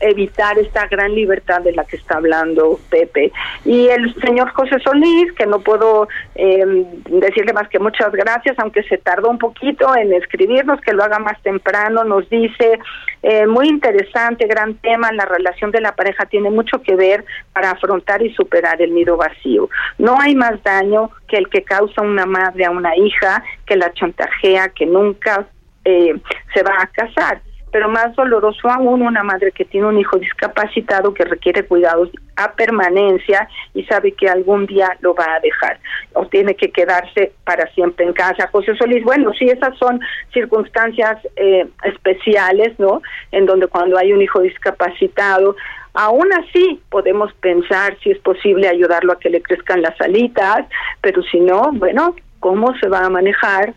evitar 0.00 0.58
esta 0.58 0.88
gran 0.88 1.14
libertad 1.14 1.60
de 1.60 1.72
la 1.72 1.84
que 1.84 1.96
está 1.96 2.16
hablando 2.16 2.80
Pepe. 2.90 3.30
Y 3.64 3.86
el 3.88 4.12
señor 4.20 4.50
José 4.50 4.80
Solís, 4.80 5.32
que 5.34 5.46
no 5.46 5.60
puedo 5.60 6.08
eh, 6.34 6.64
decirle 7.10 7.52
más 7.52 7.68
que 7.68 7.78
muchas 7.78 8.10
gracias, 8.10 8.58
aunque 8.58 8.82
se 8.84 8.98
tardó 8.98 9.30
un 9.30 9.38
poquito 9.38 9.94
en 9.94 10.12
escribirnos, 10.12 10.80
que 10.80 10.92
lo 10.92 11.04
haga 11.04 11.20
más 11.20 11.40
temprano, 11.42 12.02
nos 12.02 12.28
dice, 12.28 12.80
eh, 13.22 13.46
muy 13.46 13.68
interesante, 13.68 14.48
gran 14.48 14.74
tema, 14.74 15.12
la 15.12 15.26
relación 15.26 15.70
de 15.70 15.80
la 15.80 15.94
pareja 15.94 16.26
tiene 16.26 16.50
mucho 16.50 16.82
que 16.82 16.96
ver 16.96 17.24
para 17.52 17.70
afrontar 17.70 18.20
y 18.22 18.34
superar 18.34 18.82
el 18.82 18.92
nido 18.92 19.16
vacío. 19.16 19.70
No 19.98 20.20
hay 20.20 20.34
más 20.34 20.60
daño 20.64 21.10
que 21.28 21.36
el 21.36 21.48
que 21.48 21.62
causa 21.62 22.02
una 22.02 22.26
madre 22.26 22.64
a 22.64 22.70
una 22.70 22.96
hija, 22.96 23.42
que 23.66 23.76
la 23.76 23.92
chantajea, 23.92 24.70
que 24.70 24.86
nunca 24.86 25.46
eh, 25.84 26.14
se 26.54 26.62
va 26.62 26.74
a 26.80 26.86
casar 26.86 27.40
pero 27.70 27.88
más 27.88 28.14
doloroso 28.14 28.68
aún 28.68 29.02
una 29.02 29.22
madre 29.22 29.52
que 29.52 29.64
tiene 29.64 29.86
un 29.86 29.98
hijo 29.98 30.18
discapacitado 30.18 31.12
que 31.12 31.24
requiere 31.24 31.64
cuidados 31.64 32.10
a 32.36 32.52
permanencia 32.52 33.48
y 33.74 33.84
sabe 33.84 34.12
que 34.12 34.28
algún 34.28 34.66
día 34.66 34.96
lo 35.00 35.14
va 35.14 35.34
a 35.34 35.40
dejar 35.40 35.78
o 36.14 36.26
tiene 36.26 36.54
que 36.54 36.70
quedarse 36.70 37.32
para 37.44 37.66
siempre 37.74 38.06
en 38.06 38.12
casa. 38.12 38.48
José 38.50 38.74
Solís, 38.76 39.04
bueno, 39.04 39.32
sí, 39.38 39.46
esas 39.46 39.76
son 39.78 40.00
circunstancias 40.32 41.18
eh, 41.36 41.66
especiales, 41.84 42.78
¿no? 42.78 43.02
En 43.32 43.46
donde 43.46 43.66
cuando 43.66 43.98
hay 43.98 44.12
un 44.12 44.22
hijo 44.22 44.40
discapacitado, 44.40 45.56
aún 45.98 46.32
así 46.32 46.80
podemos 46.90 47.32
pensar 47.34 47.98
si 48.02 48.12
es 48.12 48.18
posible 48.20 48.68
ayudarlo 48.68 49.12
a 49.12 49.18
que 49.18 49.30
le 49.30 49.42
crezcan 49.42 49.82
las 49.82 50.00
alitas, 50.00 50.66
pero 51.00 51.22
si 51.24 51.40
no, 51.40 51.72
bueno, 51.72 52.14
¿cómo 52.38 52.72
se 52.78 52.88
va 52.88 53.04
a 53.04 53.10
manejar 53.10 53.74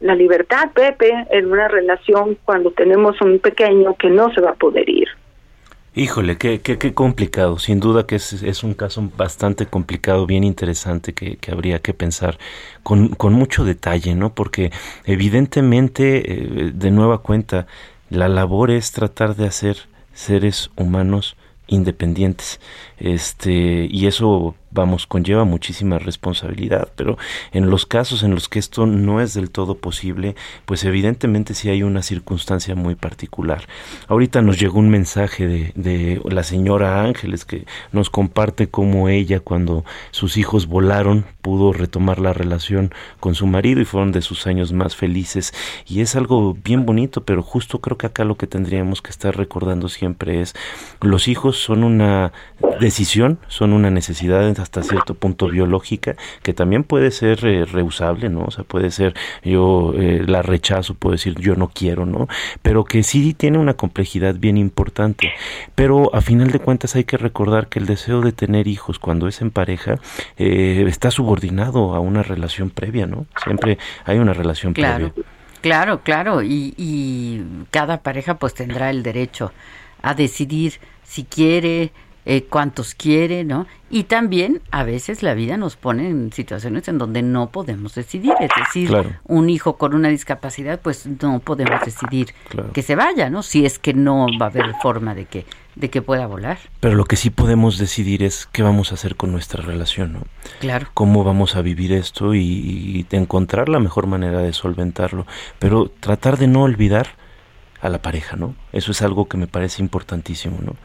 la 0.00 0.14
libertad, 0.14 0.70
Pepe, 0.72 1.12
en 1.30 1.50
una 1.50 1.66
relación 1.66 2.38
cuando 2.44 2.70
tenemos 2.70 3.20
un 3.20 3.40
pequeño 3.40 3.96
que 3.96 4.08
no 4.08 4.32
se 4.32 4.40
va 4.40 4.50
a 4.50 4.54
poder 4.54 4.88
ir. 4.88 5.08
Híjole, 5.96 6.38
qué, 6.38 6.60
qué, 6.60 6.94
complicado. 6.94 7.58
Sin 7.58 7.80
duda 7.80 8.06
que 8.06 8.14
es, 8.14 8.44
es, 8.44 8.62
un 8.62 8.74
caso 8.74 9.10
bastante 9.16 9.66
complicado, 9.66 10.26
bien 10.26 10.44
interesante 10.44 11.12
que, 11.12 11.38
que 11.38 11.50
habría 11.50 11.80
que 11.80 11.92
pensar 11.92 12.38
con, 12.84 13.08
con, 13.08 13.32
mucho 13.32 13.64
detalle, 13.64 14.14
¿no? 14.14 14.32
Porque 14.32 14.70
evidentemente, 15.06 16.32
eh, 16.32 16.70
de 16.72 16.90
nueva 16.92 17.18
cuenta, 17.18 17.66
la 18.10 18.28
labor 18.28 18.70
es 18.70 18.92
tratar 18.92 19.34
de 19.34 19.46
hacer 19.46 19.76
seres 20.12 20.70
humanos 20.76 21.36
independientes. 21.68 22.60
Este, 22.98 23.86
y 23.90 24.06
eso 24.06 24.54
vamos, 24.70 25.06
conlleva 25.06 25.44
muchísima 25.44 25.98
responsabilidad, 25.98 26.88
pero 26.96 27.18
en 27.52 27.70
los 27.70 27.86
casos 27.86 28.22
en 28.22 28.34
los 28.34 28.48
que 28.48 28.58
esto 28.58 28.86
no 28.86 29.20
es 29.20 29.34
del 29.34 29.50
todo 29.50 29.76
posible, 29.76 30.36
pues 30.66 30.84
evidentemente 30.84 31.54
sí 31.54 31.70
hay 31.70 31.82
una 31.82 32.02
circunstancia 32.02 32.74
muy 32.74 32.94
particular. 32.94 33.66
Ahorita 34.08 34.42
nos 34.42 34.58
llegó 34.58 34.78
un 34.78 34.90
mensaje 34.90 35.46
de, 35.46 35.72
de 35.74 36.20
la 36.24 36.42
señora 36.42 37.02
Ángeles 37.02 37.44
que 37.44 37.66
nos 37.92 38.10
comparte 38.10 38.68
cómo 38.68 39.08
ella 39.08 39.40
cuando 39.40 39.84
sus 40.10 40.36
hijos 40.36 40.66
volaron 40.66 41.24
pudo 41.42 41.72
retomar 41.72 42.18
la 42.18 42.32
relación 42.32 42.92
con 43.20 43.34
su 43.34 43.46
marido 43.46 43.80
y 43.80 43.84
fueron 43.84 44.12
de 44.12 44.22
sus 44.22 44.46
años 44.46 44.72
más 44.72 44.96
felices 44.96 45.54
y 45.86 46.00
es 46.00 46.16
algo 46.16 46.54
bien 46.54 46.84
bonito, 46.84 47.24
pero 47.24 47.42
justo 47.42 47.80
creo 47.80 47.96
que 47.96 48.06
acá 48.06 48.24
lo 48.24 48.36
que 48.36 48.46
tendríamos 48.46 49.02
que 49.02 49.10
estar 49.10 49.36
recordando 49.36 49.88
siempre 49.88 50.40
es 50.40 50.54
los 51.00 51.28
hijos 51.28 51.56
son 51.56 51.84
una 51.84 52.32
decisión, 52.80 53.38
son 53.48 53.72
una 53.72 53.90
necesidad 53.90 54.48
hasta 54.58 54.82
cierto 54.82 55.14
punto 55.14 55.48
biológica, 55.48 56.16
que 56.42 56.52
también 56.52 56.84
puede 56.84 57.10
ser 57.10 57.44
eh, 57.44 57.64
reusable, 57.64 58.28
¿no? 58.28 58.44
O 58.44 58.50
sea, 58.50 58.64
puede 58.64 58.90
ser 58.90 59.14
yo 59.42 59.92
eh, 59.94 60.22
la 60.26 60.42
rechazo, 60.42 60.94
puedo 60.94 61.12
decir 61.12 61.38
yo 61.38 61.54
no 61.56 61.68
quiero, 61.68 62.06
¿no? 62.06 62.28
Pero 62.62 62.84
que 62.84 63.02
sí 63.02 63.34
tiene 63.34 63.58
una 63.58 63.74
complejidad 63.74 64.34
bien 64.34 64.56
importante. 64.56 65.32
Pero 65.74 66.14
a 66.14 66.20
final 66.20 66.50
de 66.50 66.58
cuentas 66.58 66.96
hay 66.96 67.04
que 67.04 67.16
recordar 67.16 67.68
que 67.68 67.78
el 67.78 67.86
deseo 67.86 68.20
de 68.20 68.32
tener 68.32 68.66
hijos 68.66 68.98
cuando 68.98 69.28
es 69.28 69.40
en 69.40 69.50
pareja 69.50 69.96
eh, 70.36 70.84
está 70.88 71.10
subordinado 71.10 71.94
a 71.94 72.00
una 72.00 72.22
relación 72.22 72.70
previa, 72.70 73.06
¿no? 73.06 73.26
Siempre 73.42 73.78
hay 74.04 74.18
una 74.18 74.32
relación 74.32 74.72
claro, 74.72 75.12
previa. 75.12 75.30
Claro, 75.60 76.00
claro, 76.02 76.42
y, 76.42 76.74
y 76.76 77.42
cada 77.70 78.02
pareja 78.02 78.34
pues 78.38 78.54
tendrá 78.54 78.90
el 78.90 79.02
derecho 79.02 79.52
a 80.02 80.14
decidir 80.14 80.74
si 81.02 81.24
quiere, 81.24 81.90
eh, 82.30 82.44
cuántos 82.44 82.94
quiere, 82.94 83.42
¿no? 83.42 83.66
Y 83.88 84.04
también 84.04 84.60
a 84.70 84.84
veces 84.84 85.22
la 85.22 85.32
vida 85.32 85.56
nos 85.56 85.76
pone 85.76 86.10
en 86.10 86.30
situaciones 86.30 86.86
en 86.88 86.98
donde 86.98 87.22
no 87.22 87.48
podemos 87.48 87.94
decidir, 87.94 88.34
es 88.38 88.50
decir, 88.54 88.94
un 89.24 89.48
hijo 89.48 89.78
con 89.78 89.94
una 89.94 90.10
discapacidad, 90.10 90.78
pues 90.78 91.06
no 91.06 91.38
podemos 91.38 91.80
decidir 91.86 92.34
que 92.74 92.82
se 92.82 92.96
vaya, 92.96 93.30
¿no? 93.30 93.42
Si 93.42 93.64
es 93.64 93.78
que 93.78 93.94
no 93.94 94.26
va 94.38 94.44
a 94.44 94.48
haber 94.50 94.74
forma 94.82 95.14
de 95.14 95.24
que 95.24 95.46
de 95.74 95.88
que 95.88 96.02
pueda 96.02 96.26
volar. 96.26 96.58
Pero 96.80 96.96
lo 96.96 97.06
que 97.06 97.16
sí 97.16 97.30
podemos 97.30 97.78
decidir 97.78 98.22
es 98.22 98.46
qué 98.52 98.62
vamos 98.62 98.90
a 98.90 98.96
hacer 98.96 99.16
con 99.16 99.32
nuestra 99.32 99.62
relación, 99.62 100.12
¿no? 100.12 100.20
Claro. 100.60 100.88
Cómo 100.92 101.24
vamos 101.24 101.56
a 101.56 101.62
vivir 101.62 101.92
esto 101.92 102.34
y, 102.34 102.40
y 102.40 103.06
encontrar 103.16 103.70
la 103.70 103.80
mejor 103.80 104.06
manera 104.06 104.40
de 104.40 104.52
solventarlo, 104.52 105.26
pero 105.58 105.90
tratar 106.00 106.36
de 106.36 106.46
no 106.46 106.64
olvidar 106.64 107.14
a 107.80 107.88
la 107.88 108.02
pareja, 108.02 108.36
¿no? 108.36 108.54
Eso 108.72 108.90
es 108.92 109.00
algo 109.00 109.28
que 109.28 109.38
me 109.38 109.46
parece 109.46 109.80
importantísimo, 109.80 110.58
¿no? 110.60 110.76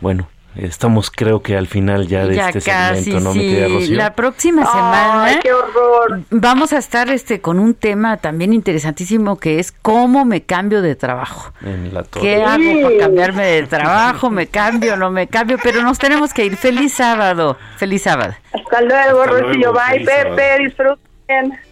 Bueno, 0.00 0.28
Estamos 0.56 1.10
creo 1.10 1.40
que 1.42 1.56
al 1.56 1.66
final 1.66 2.06
ya 2.08 2.26
de 2.26 2.36
este 2.36 2.60
segmento, 2.60 3.20
¿no, 3.20 3.32
mi 3.32 3.40
querida 3.40 3.68
Rocío? 3.68 3.96
La 3.96 4.14
próxima 4.14 4.66
semana 4.66 5.24
Ay, 5.24 5.38
qué 5.42 5.52
horror. 5.52 6.20
vamos 6.30 6.74
a 6.74 6.78
estar 6.78 7.08
este 7.08 7.40
con 7.40 7.58
un 7.58 7.72
tema 7.74 8.18
también 8.18 8.52
interesantísimo 8.52 9.38
que 9.38 9.58
es 9.58 9.72
cómo 9.72 10.24
me 10.26 10.42
cambio 10.42 10.82
de 10.82 10.94
trabajo. 10.94 11.52
En 11.62 11.94
la 11.94 12.02
torre. 12.02 12.22
¿Qué 12.22 12.42
hago 12.44 12.82
para 12.82 12.98
cambiarme 12.98 13.46
de 13.46 13.62
trabajo? 13.66 14.28
¿Me 14.30 14.46
cambio 14.46 14.94
o 14.94 14.96
no 14.96 15.10
me 15.10 15.26
cambio? 15.26 15.56
Pero 15.62 15.82
nos 15.82 15.98
tenemos 15.98 16.34
que 16.34 16.44
ir. 16.44 16.56
Feliz 16.56 16.92
sábado. 16.94 17.56
Feliz 17.78 18.02
sábado. 18.02 18.34
Hasta 18.52 18.80
luego, 18.82 19.22
Hasta 19.22 19.32
Rocío. 19.40 19.58
luego, 19.58 19.72
Bye, 19.72 20.04
feliz 20.04 20.08
sábado. 20.08 20.36
Pepe. 20.36 20.64
Disfruten. 20.64 21.71